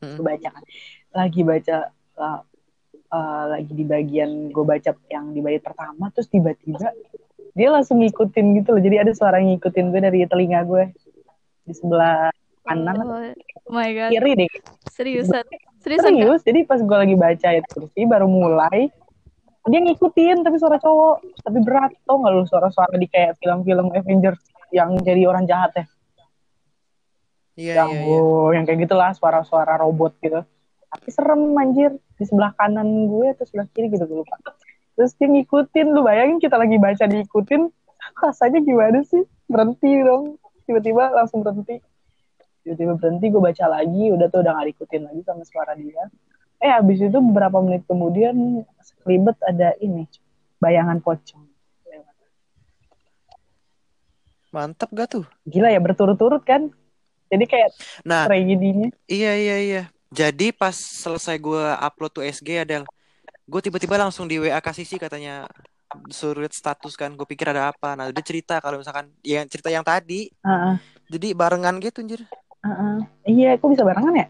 Mm. 0.00 0.16
gue 0.16 0.24
baca 0.24 0.48
kan. 0.48 0.64
Lagi 1.12 1.40
baca 1.42 1.76
eh, 1.90 2.40
eh, 3.10 3.44
lagi 3.58 3.72
di 3.74 3.84
bagian 3.84 4.54
gue 4.54 4.64
baca 4.64 4.90
yang 5.10 5.34
di 5.34 5.42
bait 5.42 5.60
pertama 5.60 6.14
terus 6.14 6.30
tiba-tiba 6.30 6.94
dia 7.54 7.68
langsung 7.70 7.98
ngikutin 7.98 8.46
gitu 8.62 8.68
loh. 8.76 8.82
Jadi 8.82 8.96
ada 9.00 9.12
suara 9.14 9.42
yang 9.42 9.56
ngikutin 9.56 9.84
gue 9.90 10.00
dari 10.00 10.18
telinga 10.26 10.60
gue. 10.66 10.84
Di 11.66 11.74
sebelah 11.74 12.30
kanan 12.66 12.96
atau 13.02 13.18
Oh 13.70 13.74
my 13.78 13.90
god. 13.94 14.10
kiri 14.10 14.32
deh. 14.34 14.50
Seriusan. 14.90 15.46
Seriusan. 15.82 16.12
Serius. 16.14 16.40
Jadi 16.42 16.60
pas 16.66 16.82
gue 16.82 16.96
lagi 16.98 17.14
baca 17.14 17.46
ayat 17.50 17.66
kursi 17.70 18.02
baru 18.06 18.26
mulai 18.26 18.90
dia 19.68 19.80
ngikutin 19.84 20.42
tapi 20.42 20.56
suara 20.58 20.80
cowok. 20.80 21.16
Tapi 21.46 21.58
berat. 21.62 21.92
Tau 22.06 22.18
gak 22.18 22.32
lu 22.34 22.44
suara-suara 22.46 22.94
di 22.98 23.06
kayak 23.06 23.38
film-film 23.38 23.94
Avengers 23.94 24.42
yang 24.74 24.98
jadi 25.02 25.26
orang 25.26 25.46
jahat 25.46 25.70
ya? 25.74 25.84
Iya 27.60 27.72
yang 27.82 27.90
iya 27.92 28.02
iya. 28.06 28.18
oh, 28.18 28.48
yang 28.54 28.64
kayak 28.64 28.88
gitulah 28.88 29.10
suara-suara 29.12 29.76
robot 29.78 30.16
gitu. 30.22 30.40
Tapi 30.90 31.08
serem 31.12 31.54
anjir. 31.58 31.92
Di 32.18 32.24
sebelah 32.28 32.52
kanan 32.56 33.08
gue 33.08 33.32
atau 33.32 33.44
sebelah 33.46 33.66
kiri 33.72 33.88
gitu 33.92 34.04
gue 34.04 34.18
lupa 34.22 34.36
terus 35.00 35.16
dia 35.16 35.32
ngikutin 35.32 35.96
lu 35.96 36.04
bayangin 36.04 36.36
kita 36.36 36.60
lagi 36.60 36.76
baca 36.76 37.08
diikutin 37.08 37.72
rasanya 38.20 38.60
gimana 38.60 39.00
sih? 39.00 39.24
Berhenti 39.48 39.88
dong. 40.04 40.36
Tiba-tiba 40.68 41.08
langsung 41.16 41.40
berhenti. 41.40 41.80
Tiba-tiba 42.60 43.00
berhenti 43.00 43.32
gue 43.32 43.40
baca 43.40 43.64
lagi 43.64 44.12
udah 44.12 44.28
tuh 44.28 44.44
udah 44.44 44.52
gak 44.60 44.66
diikutin 44.68 45.02
lagi 45.08 45.20
sama 45.24 45.42
suara 45.48 45.72
dia. 45.72 46.04
Eh 46.60 46.68
habis 46.68 47.00
itu 47.00 47.16
beberapa 47.16 47.64
menit 47.64 47.88
kemudian 47.88 48.60
sekelibet 48.84 49.40
ada 49.48 49.72
ini 49.80 50.04
bayangan 50.60 51.00
pocong. 51.00 51.48
Mantap 54.52 54.92
gak 54.92 55.08
tuh? 55.16 55.24
gila 55.48 55.72
ya 55.72 55.80
berturut-turut 55.80 56.44
kan? 56.44 56.68
Jadi 57.32 57.48
kayak 57.48 57.72
Nah 58.04 58.28
tragedinya. 58.28 58.92
iya 59.08 59.32
iya 59.32 59.56
iya. 59.64 59.82
Jadi 60.12 60.52
pas 60.52 60.76
selesai 60.76 61.40
gue 61.40 61.64
upload 61.80 62.12
tuh 62.12 62.26
SG 62.26 62.60
Adel, 62.60 62.84
gue 63.50 63.60
tiba-tiba 63.60 63.98
langsung 63.98 64.30
di 64.30 64.38
WA 64.38 64.62
kasih 64.62 64.86
sih 64.86 64.94
katanya 64.96 65.50
suruh 66.08 66.46
status 66.46 66.94
kan. 66.94 67.10
Gue 67.12 67.26
pikir 67.26 67.50
ada 67.50 67.74
apa. 67.74 67.98
Nah 67.98 68.06
dia 68.08 68.22
cerita 68.22 68.62
kalau 68.62 68.78
misalkan 68.78 69.10
yang 69.20 69.44
cerita 69.50 69.66
yang 69.68 69.82
tadi. 69.82 70.30
Heeh, 70.40 70.74
Jadi 71.10 71.34
barengan 71.34 71.82
gitu 71.82 72.00
anjir. 72.00 72.22
heeh. 72.60 72.96
iya 73.26 73.56
kok 73.56 73.72
bisa 73.72 73.82
barengan 73.82 74.12
ya 74.14 74.26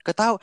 Ketahu 0.00 0.38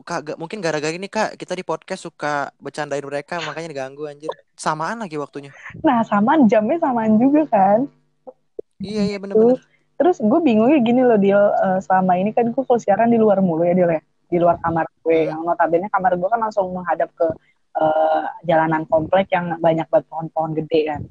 kagak 0.00 0.38
mungkin 0.38 0.62
gara-gara 0.62 0.94
ini 0.94 1.06
kak 1.06 1.34
kita 1.34 1.52
di 1.52 1.60
podcast 1.60 2.06
suka 2.06 2.48
bercandain 2.56 3.02
mereka 3.02 3.42
makanya 3.42 3.68
diganggu 3.68 4.06
anjir 4.06 4.30
samaan 4.54 5.02
lagi 5.02 5.18
waktunya 5.18 5.50
Nah, 5.82 6.00
samaan 6.06 6.46
jamnya 6.46 6.78
samaan 6.78 7.18
juga 7.18 7.42
kan. 7.50 7.78
iya 8.80 9.02
iya 9.04 9.18
bener-bener 9.18 9.60
Terus 9.94 10.16
gue 10.16 10.40
bingungnya 10.40 10.80
gini 10.80 11.04
loh, 11.04 11.20
Dil. 11.20 11.36
Eh, 11.36 11.78
selama 11.84 12.16
ini 12.16 12.32
kan 12.32 12.48
gue 12.48 12.62
kalau 12.64 12.80
siaran 12.80 13.12
di 13.12 13.20
luar 13.20 13.44
mulu 13.44 13.68
ya, 13.68 13.76
Dil 13.76 13.90
ya. 13.92 14.00
Di 14.30 14.38
luar 14.38 14.56
kamar 14.62 14.86
gue. 15.02 15.28
Yang 15.28 15.40
notabene 15.42 15.86
kamar 15.90 16.14
gue 16.14 16.28
kan 16.30 16.40
langsung 16.40 16.70
menghadap 16.70 17.10
ke 17.12 17.26
eh, 17.76 18.24
jalanan 18.46 18.86
komplek 18.86 19.28
yang 19.34 19.58
banyak 19.58 19.86
banget 19.90 20.06
pohon-pohon 20.08 20.52
gede 20.54 20.80
kan. 20.94 21.02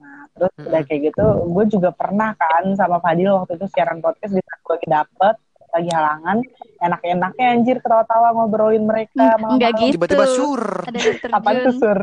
Nah, 0.00 0.22
terus 0.36 0.52
Mm-mm. 0.54 0.68
udah 0.70 0.82
kayak 0.86 1.00
gitu, 1.10 1.26
gue 1.48 1.64
juga 1.70 1.90
pernah 1.94 2.36
kan 2.36 2.76
sama 2.76 2.98
Fadil 3.00 3.34
waktu 3.34 3.56
itu 3.56 3.66
siaran 3.72 3.98
podcast 4.04 4.36
di 4.36 4.42
saat 4.42 4.60
gue 4.60 4.74
lagi 4.76 4.88
dapet, 4.90 5.34
lagi 5.74 5.90
halangan, 5.90 6.38
enak-enaknya 6.78 7.46
anjir 7.50 7.76
ketawa-tawa 7.82 8.36
ngobrolin 8.36 8.84
mereka. 8.86 9.34
Hmm, 9.40 9.58
enggak 9.58 9.72
gitu. 9.80 9.98
tiba-tiba 9.98 10.26
sur 10.28 10.62
Ada 10.86 11.00
Apa 11.34 11.50
terjun. 11.56 11.74
Sur? 11.80 11.98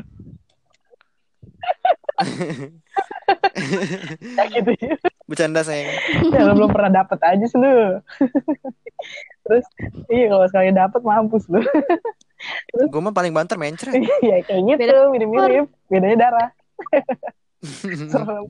ya 4.37 4.45
gitu 4.53 4.71
bercanda 5.25 5.61
sayang 5.65 5.89
ya 6.33 6.41
lu 6.45 6.53
belum 6.57 6.71
pernah 6.73 7.01
dapet 7.01 7.19
aja 7.21 7.45
sih 7.45 7.57
lu 7.57 8.01
terus 9.51 9.67
iya 10.07 10.31
kalau 10.31 10.47
sekali 10.47 10.71
dapet 10.71 11.01
mampus 11.03 11.43
lu. 11.51 11.59
Gue 12.93 13.01
mah 13.03 13.11
paling 13.11 13.35
banter 13.35 13.59
mencret. 13.59 13.91
Ya 14.23 14.39
kayak 14.47 14.61
gitu 14.63 14.79
Beda 14.79 15.11
mirip-mirip 15.11 15.67
bedanya 15.91 16.17
darah. 16.31 16.49
Serem. 18.15 18.45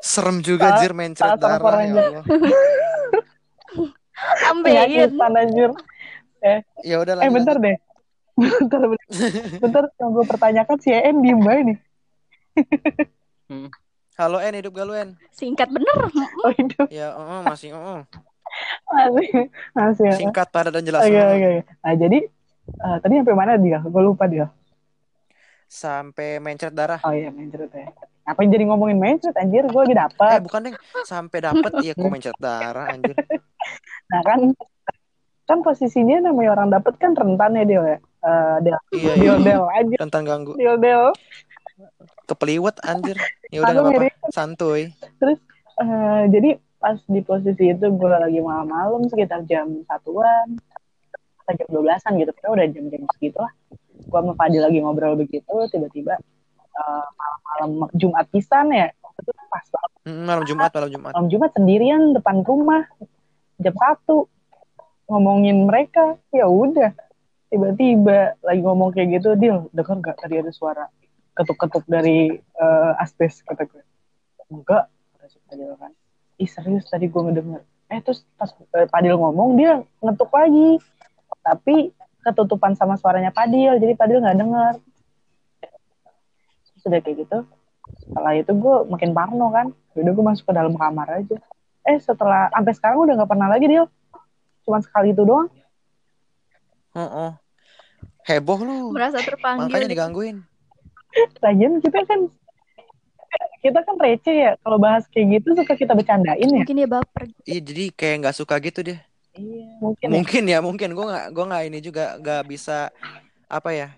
Serem 0.00 0.36
juga 0.40 0.80
jir 0.80 0.96
mencret 0.96 1.36
darah 1.36 1.84
ya. 1.84 1.92
Allah. 1.92 2.24
Ambeien. 4.48 4.88
penyakitan 4.88 5.32
anjir. 5.36 5.70
Ya 6.80 6.96
udah 7.04 7.20
eh 7.20 7.28
bentar 7.28 7.60
deh. 7.60 7.76
Bentar 8.40 8.80
bentar, 8.88 9.28
bentar 9.60 9.84
yang 10.00 10.10
gue 10.16 10.24
pertanyakan 10.24 10.76
si 10.80 10.88
En 10.96 11.20
diem 11.20 11.36
banget 11.44 11.64
nih. 11.68 11.78
Halo 14.16 14.40
En 14.40 14.56
hidup 14.56 14.72
gak 14.72 14.86
lu 14.88 14.96
En? 14.96 15.16
Singkat 15.32 15.68
bener. 15.68 15.96
oh 16.40 16.52
hidup. 16.56 16.88
Ya 16.88 17.12
oh, 17.12 17.44
masih 17.44 17.76
oh. 17.76 18.00
Masih 18.90 19.30
masih 19.72 20.08
singkat 20.18 20.48
padat 20.50 20.72
dan 20.74 20.84
jelas 20.84 21.02
oke 21.02 21.14
oke 21.14 21.46
oke. 21.46 21.62
nah 21.82 21.92
jadi 21.94 22.18
eh, 22.70 22.96
tadi 23.02 23.12
sampai 23.22 23.36
mana 23.36 23.52
dia 23.56 23.78
gue 23.82 24.02
lupa 24.02 24.24
dia 24.26 24.46
sampai 25.70 26.42
mencret 26.42 26.74
darah 26.74 26.98
Oh 27.06 27.14
iya 27.14 27.30
main 27.30 27.46
cerita 27.46 27.78
ya. 27.78 27.94
Apa 28.26 28.46
jadi 28.46 28.66
ngomongin 28.66 28.98
mindset 28.98 29.34
anjir? 29.38 29.66
Gue 29.70 29.86
lagi 29.86 29.94
Eh 29.94 30.02
dapet. 30.02 30.38
bukan 30.42 30.60
deh, 30.66 30.74
sampai 31.06 31.38
dapet 31.42 31.72
ya 31.82 31.94
komen 31.98 32.18
cat 32.22 32.36
darah 32.38 32.90
anjir. 32.90 33.14
Nah 34.10 34.26
kan, 34.26 34.40
kan 35.46 35.58
posisinya 35.62 36.18
namanya 36.26 36.58
orang 36.58 36.74
dapet 36.74 36.98
kan 36.98 37.14
rentan 37.14 37.54
ya 37.54 37.62
dia 37.62 37.78
ya. 37.78 37.98
Eh, 38.02 38.56
Del, 38.66 38.78
Iya 38.90 39.12
Del, 39.14 39.22
iya. 39.22 39.32
Del 39.38 39.64
aja. 39.70 39.94
Rentan 40.02 40.22
ganggu. 40.26 40.52
Del, 40.58 40.74
Del. 40.82 41.14
Kepeliwet 42.26 42.82
anjir. 42.82 43.14
Ya 43.54 43.62
udah 43.62 43.74
apa-apa. 43.78 44.10
Santuy. 44.34 44.90
Eh, 44.90 46.22
jadi 46.34 46.58
pas 46.80 46.96
di 46.96 47.20
posisi 47.20 47.68
itu 47.68 47.86
gue 47.92 48.08
lagi 48.08 48.40
malam-malam 48.40 49.04
sekitar 49.12 49.44
jam 49.44 49.84
satuan 49.84 50.56
atau 51.44 51.52
jam 51.52 51.68
12-an 51.68 52.12
gitu. 52.16 52.30
Pokoknya 52.32 52.50
udah 52.56 52.66
jam-jam 52.72 53.02
segitu 53.14 53.38
lah. 53.38 53.52
Gue 54.00 54.18
sama 54.18 54.32
Fadil 54.32 54.64
lagi 54.64 54.80
ngobrol 54.80 55.14
begitu, 55.20 55.54
tiba-tiba 55.68 56.16
eh, 56.72 57.06
malam-malam 57.12 57.92
Jumat 57.92 58.26
pisan 58.32 58.72
ya. 58.72 58.88
Itu 59.20 59.30
pas 59.52 59.66
banget. 59.68 59.90
Mm, 60.08 60.22
Malam 60.24 60.44
Jumat, 60.48 60.70
malam 60.72 60.90
Jumat. 60.90 61.12
Malam 61.12 61.28
Jumat 61.28 61.50
sendirian 61.52 62.02
depan 62.16 62.36
rumah 62.40 62.82
jam 63.60 63.76
satu 63.76 64.24
ngomongin 65.04 65.68
mereka 65.68 66.16
ya 66.32 66.48
udah 66.48 66.96
tiba-tiba 67.52 68.40
lagi 68.40 68.60
ngomong 68.62 68.94
kayak 68.94 69.20
gitu 69.20 69.36
Dil 69.36 69.68
dengar 69.74 70.00
nggak 70.00 70.16
tadi 70.22 70.38
ada 70.38 70.54
suara 70.54 70.86
ketuk-ketuk 71.34 71.84
dari 71.90 72.30
eh, 72.38 73.02
asbes 73.02 73.42
kata 73.42 73.66
gue 73.66 73.82
enggak 74.48 74.86
kata 75.18 75.76
kan 75.76 75.92
ih 76.40 76.48
serius 76.48 76.88
tadi 76.88 77.06
gue 77.06 77.20
ngedenger 77.20 77.62
eh 77.92 78.00
terus 78.00 78.24
pas 78.40 78.48
eh, 78.80 78.88
Fadil 78.88 79.20
ngomong 79.20 79.60
dia 79.60 79.84
ngetuk 80.00 80.32
lagi 80.32 80.80
tapi 81.44 81.92
ketutupan 82.24 82.72
sama 82.72 82.96
suaranya 82.96 83.28
Fadil 83.30 83.76
jadi 83.76 83.92
Fadil 83.94 84.24
nggak 84.24 84.38
dengar 84.40 84.72
sudah 86.80 86.98
kayak 87.04 87.28
gitu 87.28 87.38
setelah 88.08 88.32
itu 88.32 88.52
gue 88.56 88.76
makin 88.88 89.12
parno 89.12 89.52
kan 89.52 89.66
udah 89.92 90.12
gue 90.16 90.24
masuk 90.24 90.48
ke 90.48 90.52
dalam 90.56 90.72
kamar 90.72 91.20
aja 91.20 91.36
eh 91.84 91.98
setelah 92.00 92.48
sampai 92.48 92.72
sekarang 92.72 92.98
udah 93.04 93.14
nggak 93.20 93.30
pernah 93.30 93.48
lagi 93.52 93.66
dia 93.68 93.84
cuma 94.64 94.80
sekali 94.80 95.12
itu 95.12 95.22
doang 95.28 95.52
Heeh. 96.90 97.30
Heboh 98.26 98.60
lu. 98.62 98.78
Merasa 98.90 99.22
terpanggil. 99.22 99.70
Makanya 99.70 99.88
digangguin. 99.90 100.36
lagian 101.42 101.82
kita 101.82 102.06
kan 102.06 102.30
kita 103.60 103.80
kan 103.80 103.96
receh 103.96 104.36
ya 104.36 104.52
kalau 104.60 104.76
bahas 104.76 105.04
kayak 105.06 105.38
gitu 105.38 105.52
suka 105.54 105.76
kita 105.76 105.92
bercandain 105.92 106.40
ya 106.40 106.64
Mungkin 106.64 106.76
dia 106.76 106.88
baper. 106.88 107.22
Iya, 107.44 107.60
jadi 107.60 107.84
kayak 107.92 108.16
nggak 108.24 108.36
suka 108.36 108.54
gitu 108.58 108.80
dia. 108.82 108.98
iya 109.32 109.68
mungkin 109.78 110.06
ya. 110.08 110.12
Mungkin 110.12 110.42
ya, 110.44 110.58
mungkin 110.60 110.88
gue 110.90 111.06
nggak 111.06 111.26
gue 111.30 111.44
nggak 111.46 111.64
ini 111.68 111.78
juga 111.80 112.04
nggak 112.18 112.42
bisa 112.44 112.88
apa 113.46 113.70
ya? 113.70 113.88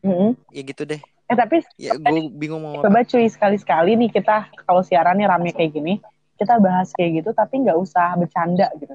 Mm-mm. 0.00 0.34
Ya 0.50 0.62
gitu 0.62 0.82
deh. 0.82 0.98
eh 0.98 1.36
tapi 1.36 1.62
Ya 1.76 1.94
gue 1.94 2.28
bingung 2.28 2.60
mau 2.60 2.80
coba 2.80 3.00
cuy 3.02 3.24
sekali-sekali 3.24 3.96
nih 3.96 4.10
kita 4.10 4.50
kalau 4.64 4.82
siarannya 4.82 5.24
rame 5.24 5.52
kayak 5.52 5.72
gini 5.72 5.94
kita 6.36 6.58
bahas 6.58 6.90
kayak 6.92 7.22
gitu 7.22 7.30
tapi 7.32 7.62
nggak 7.62 7.78
usah 7.78 8.18
bercanda 8.18 8.68
gitu 8.76 8.92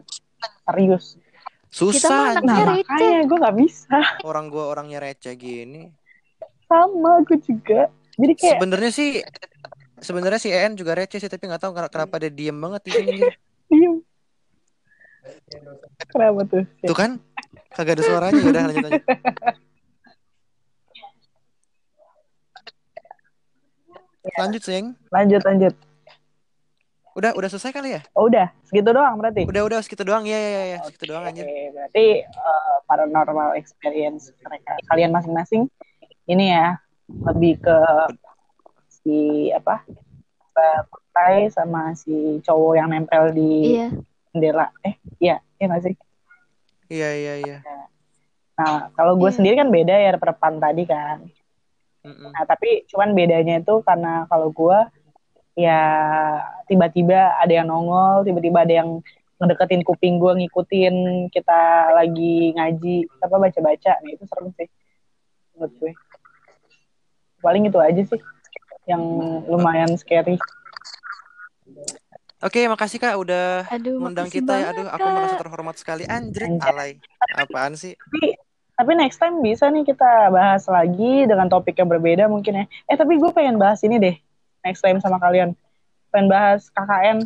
serius 0.64 1.16
Susah 1.68 2.38
Kita 2.38 2.46
nah 2.46 2.58
makanya 2.78 3.26
gue 3.26 3.38
nggak 3.38 3.58
bisa 3.58 4.00
Orang 4.22 4.48
gue 4.48 4.62
orangnya 4.62 5.02
receh 5.02 5.34
gini. 5.34 5.90
sama 6.68 7.24
gue 7.24 7.40
juga 7.40 7.88
jadi 8.18 8.34
kayak 8.36 8.58
Sebenarnya 8.60 8.92
sih 8.92 9.10
sebenarnya 10.00 10.40
si 10.40 10.50
En 10.50 10.74
juga 10.74 10.94
receh 10.94 11.18
sih, 11.18 11.28
tapi 11.28 11.46
nggak 11.46 11.62
tahu 11.62 11.72
kenapa- 11.90 12.20
dia 12.20 12.30
diem 12.30 12.58
banget 12.58 12.82
di 12.86 12.92
sini. 12.94 13.20
diem 13.68 13.94
kenapa 16.08 16.42
tuh 16.46 16.64
Tuh 16.82 16.96
kan? 16.96 17.12
Kagak 17.74 18.00
ada 18.00 18.04
suaranya. 18.04 18.40
Ya 18.40 18.48
udah 18.48 18.64
lanjut 18.66 18.84
lanjut. 18.84 19.04
Lanjut, 24.38 24.62
Seng. 24.62 24.86
lanjut 25.10 25.42
lanjut 25.48 25.74
Udah 27.18 27.34
udah 27.34 27.50
selesai 27.50 27.74
kali 27.74 27.98
ya? 27.98 28.02
oh 28.14 28.30
udah 28.30 28.54
segitu 28.62 28.94
doang 28.94 29.18
berarti 29.18 29.42
Udah 29.50 29.64
udah 29.66 29.80
segitu 29.82 30.06
doang. 30.06 30.22
Ya 30.30 30.38
ya 30.38 30.50
ya, 30.52 30.64
ya. 30.70 30.80
segitu 30.86 31.10
doang 31.10 31.26
anjir. 31.26 31.50
Oke, 31.50 31.74
berarti 31.74 32.06
eh, 32.22 32.76
paranormal 32.86 33.58
experience 33.58 34.30
mereka 34.46 34.78
kalian 34.86 35.10
masing-masing 35.10 35.66
ini 36.30 36.54
ya 36.54 36.78
lebih 37.10 37.58
ke 37.58 37.76
si 39.08 39.20
apa 39.56 39.88
Kutai 40.92 41.48
sama 41.48 41.96
si 41.96 42.44
cowok 42.44 42.74
yang 42.76 42.92
nempel 42.92 43.32
di 43.32 43.78
Iya. 43.80 43.88
jendela 44.36 44.68
eh 44.84 45.00
iya 45.24 45.40
iya 45.56 45.66
nggak 45.72 45.84
sih 45.88 45.96
Iya 46.88 47.10
iya 47.14 47.34
iya. 47.40 47.58
nah 48.58 48.92
kalau 48.92 49.16
gue 49.16 49.30
Iya. 49.32 49.38
sendiri 49.40 49.56
kan 49.56 49.70
beda 49.72 49.96
ya 49.96 50.12
depan 50.12 50.60
tadi 50.60 50.84
kan 50.84 51.24
Mm-mm. 52.04 52.36
nah 52.36 52.44
tapi 52.44 52.84
cuman 52.90 53.16
bedanya 53.16 53.62
itu 53.62 53.80
karena 53.86 54.28
kalau 54.28 54.52
gue 54.52 54.78
ya 55.56 55.82
tiba-tiba 56.66 57.38
ada 57.38 57.54
yang 57.54 57.70
nongol 57.70 58.22
tiba-tiba 58.22 58.66
ada 58.66 58.74
yang 58.84 59.00
ngedeketin 59.38 59.86
kuping 59.86 60.18
gue 60.18 60.34
ngikutin 60.42 60.96
kita 61.30 61.62
lagi 61.94 62.58
ngaji 62.58 63.06
apa 63.22 63.36
baca-baca 63.38 63.94
nah 64.02 64.10
itu 64.10 64.26
serem 64.26 64.50
sih 64.58 64.66
menurut 65.54 65.74
gue 65.78 65.92
paling 67.38 67.70
itu 67.70 67.78
aja 67.78 68.02
sih 68.02 68.18
yang 68.88 69.04
lumayan 69.46 69.92
scary 69.94 70.40
Oke, 72.38 72.70
makasih 72.70 73.02
Kak 73.02 73.18
udah 73.18 73.66
Aduh, 73.68 73.98
ngundang 73.98 74.30
makasih 74.30 74.40
kita 74.40 74.54
banget, 74.54 74.70
Aduh, 74.72 74.88
aku 74.88 75.02
Kak. 75.02 75.10
merasa 75.12 75.36
terhormat 75.36 75.76
sekali. 75.76 76.04
Anjrit, 76.06 76.46
Anjay. 76.48 76.70
alay. 76.70 76.92
Apaan 77.34 77.74
sih? 77.74 77.98
tapi 77.98 78.38
tapi 78.78 78.92
next 78.94 79.18
time 79.18 79.42
bisa 79.42 79.66
nih 79.68 79.82
kita 79.82 80.30
bahas 80.30 80.70
lagi 80.70 81.26
dengan 81.26 81.50
topik 81.50 81.74
yang 81.74 81.90
berbeda 81.90 82.30
mungkin 82.30 82.62
ya 82.62 82.66
eh 82.86 82.94
tapi 82.94 83.18
gue 83.18 83.34
pengen 83.34 83.58
bahas 83.58 83.82
ini 83.82 83.98
deh 83.98 84.14
next 84.62 84.86
time 84.86 85.02
sama 85.02 85.18
kalian 85.18 85.58
pengen 86.08 86.30
bahas 86.30 86.70
KKN 86.70 87.26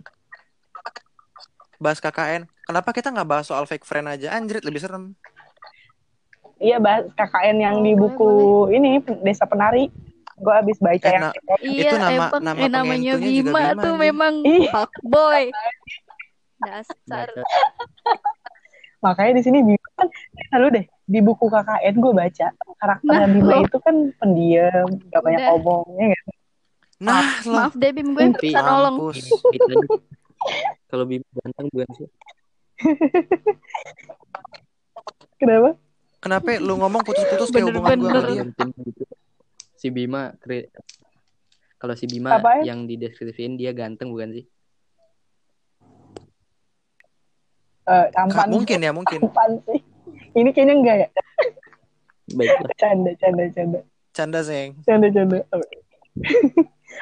Bahas 1.75 1.97
KKN. 1.97 2.45
Kenapa 2.61 2.93
kita 2.93 3.09
nggak 3.09 3.25
bahas 3.25 3.49
soal 3.49 3.65
fake 3.65 3.83
friend 3.83 4.05
aja? 4.05 4.31
Anjrit, 4.31 4.61
lebih 4.61 4.79
serem. 4.79 5.11
iya 6.55 6.77
bahas 6.77 7.09
KKN 7.11 7.57
yang 7.57 7.75
Oh, 7.75 7.83
di 7.83 7.91
boleh, 7.91 8.15
buku 8.15 8.31
ini 8.71 8.91
Desa 9.19 9.43
Penari 9.43 9.89
gue 10.41 10.49
habis 10.51 10.77
baca 10.77 10.97
Eh, 10.99 11.11
yang 11.11 11.23
nah, 11.23 11.33
Iya, 11.59 11.81
Itu 11.83 11.95
nama- 11.95 12.11
emang 12.11 12.31
nama 12.41 12.57
eh, 12.57 12.67
namanya 12.67 13.11
pengentunya 13.13 13.29
juga 13.31 13.45
Bima 13.45 13.61
Bima, 13.61 13.61
tuh 13.61 13.69
anjing. 13.87 14.01
memang 14.01 14.33
Ih. 14.43 14.65
fuckboy. 14.67 15.43
Dasar. 16.59 17.27
Makanya 18.99 19.31
di 19.33 19.43
sini 19.43 19.59
Bima 19.63 19.89
kan 19.95 20.07
lalu 20.51 20.67
deh 20.71 20.85
di 21.05 21.19
buku 21.19 21.45
KKN 21.45 21.95
gue 21.95 22.13
baca 22.15 22.47
karakternya 22.75 23.17
Nah, 23.19 23.27
Bima 23.27 23.51
lo. 23.51 23.63
itu 23.63 23.77
kan 23.79 23.95
pendiam 24.15 24.87
gak 25.07 25.21
banyak 25.21 25.39
Udah. 25.39 25.51
ngomongnya 25.53 26.05
kan 26.11 26.25
Nah, 26.99 27.21
lo. 27.43 27.53
Maaf 27.59 27.73
deh 27.73 27.91
Bim 27.91 28.09
gue 28.11 28.23
bisa 28.35 28.59
nolong. 28.59 28.95
Gitu. 29.47 29.73
Kalau 30.87 31.03
Bima 31.03 31.25
ganteng 31.35 31.65
bukan 31.67 31.89
sih? 31.95 32.07
kenapa 35.37 35.77
Kenapa 36.17 36.53
lu 36.55 36.77
ngomong 36.77 37.01
putus-putus 37.01 37.49
kayak 37.49 37.65
hubungan 37.67 37.97
gua 37.99 38.13
sama 38.15 38.29
dia? 38.29 38.45
Si 39.81 39.89
Bima 39.89 40.29
kre- 40.37 40.69
kalau 41.81 41.97
si 41.97 42.05
Bima 42.05 42.37
Apaan? 42.37 42.61
yang 42.61 42.85
dideskripsiin 42.85 43.57
dia 43.57 43.73
ganteng 43.73 44.13
bukan 44.13 44.29
sih? 44.37 44.45
Eh, 47.81 48.05
Kak, 48.05 48.13
tampan 48.13 48.47
mungkin 48.53 48.77
ya, 48.77 48.91
mungkin. 48.93 49.17
tampan 49.19 49.57
sih 49.65 49.81
ini 50.37 50.53
kayaknya 50.53 50.73
enggak 50.77 50.97
ya 51.01 51.07
Baiklah. 52.31 52.71
canda 52.81 53.11
canda 53.17 53.45
canda 53.51 53.79
Canda, 54.13 54.39
Seng. 54.43 54.75
canda 54.85 55.07
canda 55.09 55.39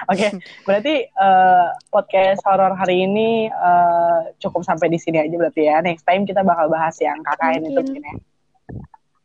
Oke, 0.07 0.29
berarti 0.63 1.09
eh, 1.09 1.67
podcast 1.89 2.39
horor 2.47 2.77
hari 2.77 3.03
ini 3.03 3.49
eh, 3.51 4.19
cukup 4.39 4.61
sampai 4.63 4.87
di 4.87 4.95
sini 4.95 5.17
aja 5.19 5.33
berarti 5.33 5.65
ya. 5.67 5.81
Next 5.81 6.05
time 6.05 6.23
kita 6.23 6.45
bakal 6.45 6.69
bahas 6.69 6.95
yang 7.01 7.19
KKN 7.19 7.65
itu 7.65 7.81
Mungkin. 7.81 7.83
mungkin 7.83 8.01
ya. 8.05 8.15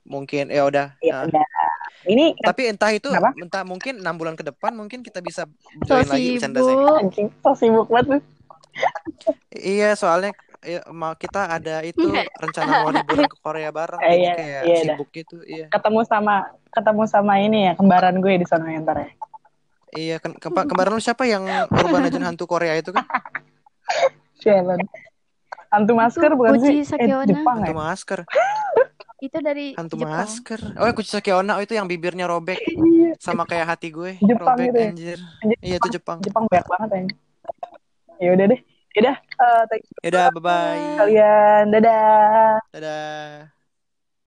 Mungkin 0.05 0.45
ya 0.51 0.63
udah. 0.65 0.89
Ya 0.99 1.17
udah. 1.23 1.45
Ini 2.05 2.37
Tapi 2.37 2.63
entah 2.69 2.91
itu, 2.91 3.09
Kenapa? 3.09 3.33
entah 3.35 3.63
mungkin 3.63 4.01
enam 4.01 4.15
bulan 4.15 4.35
ke 4.35 4.45
depan 4.45 4.73
mungkin 4.73 5.01
kita 5.01 5.19
bisa 5.19 5.49
So 5.83 5.97
join 5.97 6.07
lagi 6.07 6.37
bercanda 6.37 6.61
sibuk. 6.61 6.97
anjing 6.99 7.29
so 7.41 7.51
sibuk 7.55 7.89
banget. 7.89 8.23
Iya, 9.49 9.95
soalnya 9.95 10.35
ya, 10.61 10.83
mau 10.91 11.15
kita 11.15 11.47
ada 11.49 11.81
itu 11.81 12.05
rencana 12.35 12.83
mau 12.83 12.91
liburan 12.97 13.25
ke 13.25 13.37
Korea 13.39 13.71
bareng, 13.71 14.01
Eh, 14.03 14.17
iya, 14.19 14.33
kayak 14.35 14.63
iya, 14.65 14.77
sibuk 14.83 15.09
gitu. 15.11 15.37
Iya, 15.43 15.71
Ketemu 15.71 16.01
sama 16.05 16.35
ketemu 16.69 17.03
sama 17.07 17.35
ini 17.39 17.69
ya 17.69 17.73
kembaran 17.73 18.19
gue 18.19 18.35
di 18.35 18.45
sana 18.45 18.67
ya 18.69 18.83
ntar 18.83 18.99
ya. 18.99 19.09
iya. 19.93 20.17
Ke 20.19 20.29
kempa- 20.35 20.67
kemarin 20.67 20.93
lu 20.93 21.01
siapa 21.01 21.25
yang 21.25 21.47
urban 21.71 22.03
legend 22.03 22.27
hantu 22.27 22.45
Korea 22.45 22.75
itu 22.75 22.91
kan? 22.91 23.07
Sialan. 24.43 24.83
Hantu 25.71 25.93
masker 25.95 26.31
bukan 26.35 26.59
Uji 26.59 26.83
sih? 26.83 26.95
Sakiona. 26.95 27.23
Eh, 27.23 27.31
Jepang 27.31 27.59
ya? 27.63 27.71
Hantu 27.71 27.75
masker, 27.75 28.21
Itu 29.23 29.39
dari 29.41 29.75
hantu 29.79 29.97
Jepang. 29.99 30.17
masker. 30.17 30.61
Oh, 30.79 30.87
ya 30.87 30.93
Kuchi 30.95 31.11
Sakiona, 31.11 31.59
oh 31.59 31.63
itu 31.63 31.75
yang 31.75 31.87
bibirnya 31.91 32.27
robek, 32.27 32.59
Iya, 32.75 33.15
sama 33.19 33.43
kayak 33.47 33.67
hati 33.75 33.89
gue, 33.95 34.19
Jepang 34.23 34.57
robek 34.59 34.67
gitu 34.71 34.79
ya? 34.79 34.89
anjir. 34.91 35.19
Anjir, 35.43 35.59
Iya 35.65 35.77
itu 35.81 35.89
Jepang. 35.97 36.19
Jepang 36.23 36.45
banyak 36.51 36.67
banget 36.69 36.89
ya. 36.91 37.03
Ya 38.23 38.31
udah 38.35 38.47
deh. 38.53 38.61
Ya 38.95 38.99
udah, 39.03 39.17
eh, 39.19 39.63
thank 39.71 39.83
you 39.83 39.97
Yaudah, 40.07 40.27
bye 40.31 40.43
bye. 40.43 40.83
kalian. 40.99 41.63
Dadah. 41.75 42.63
Dadah. 42.75 43.54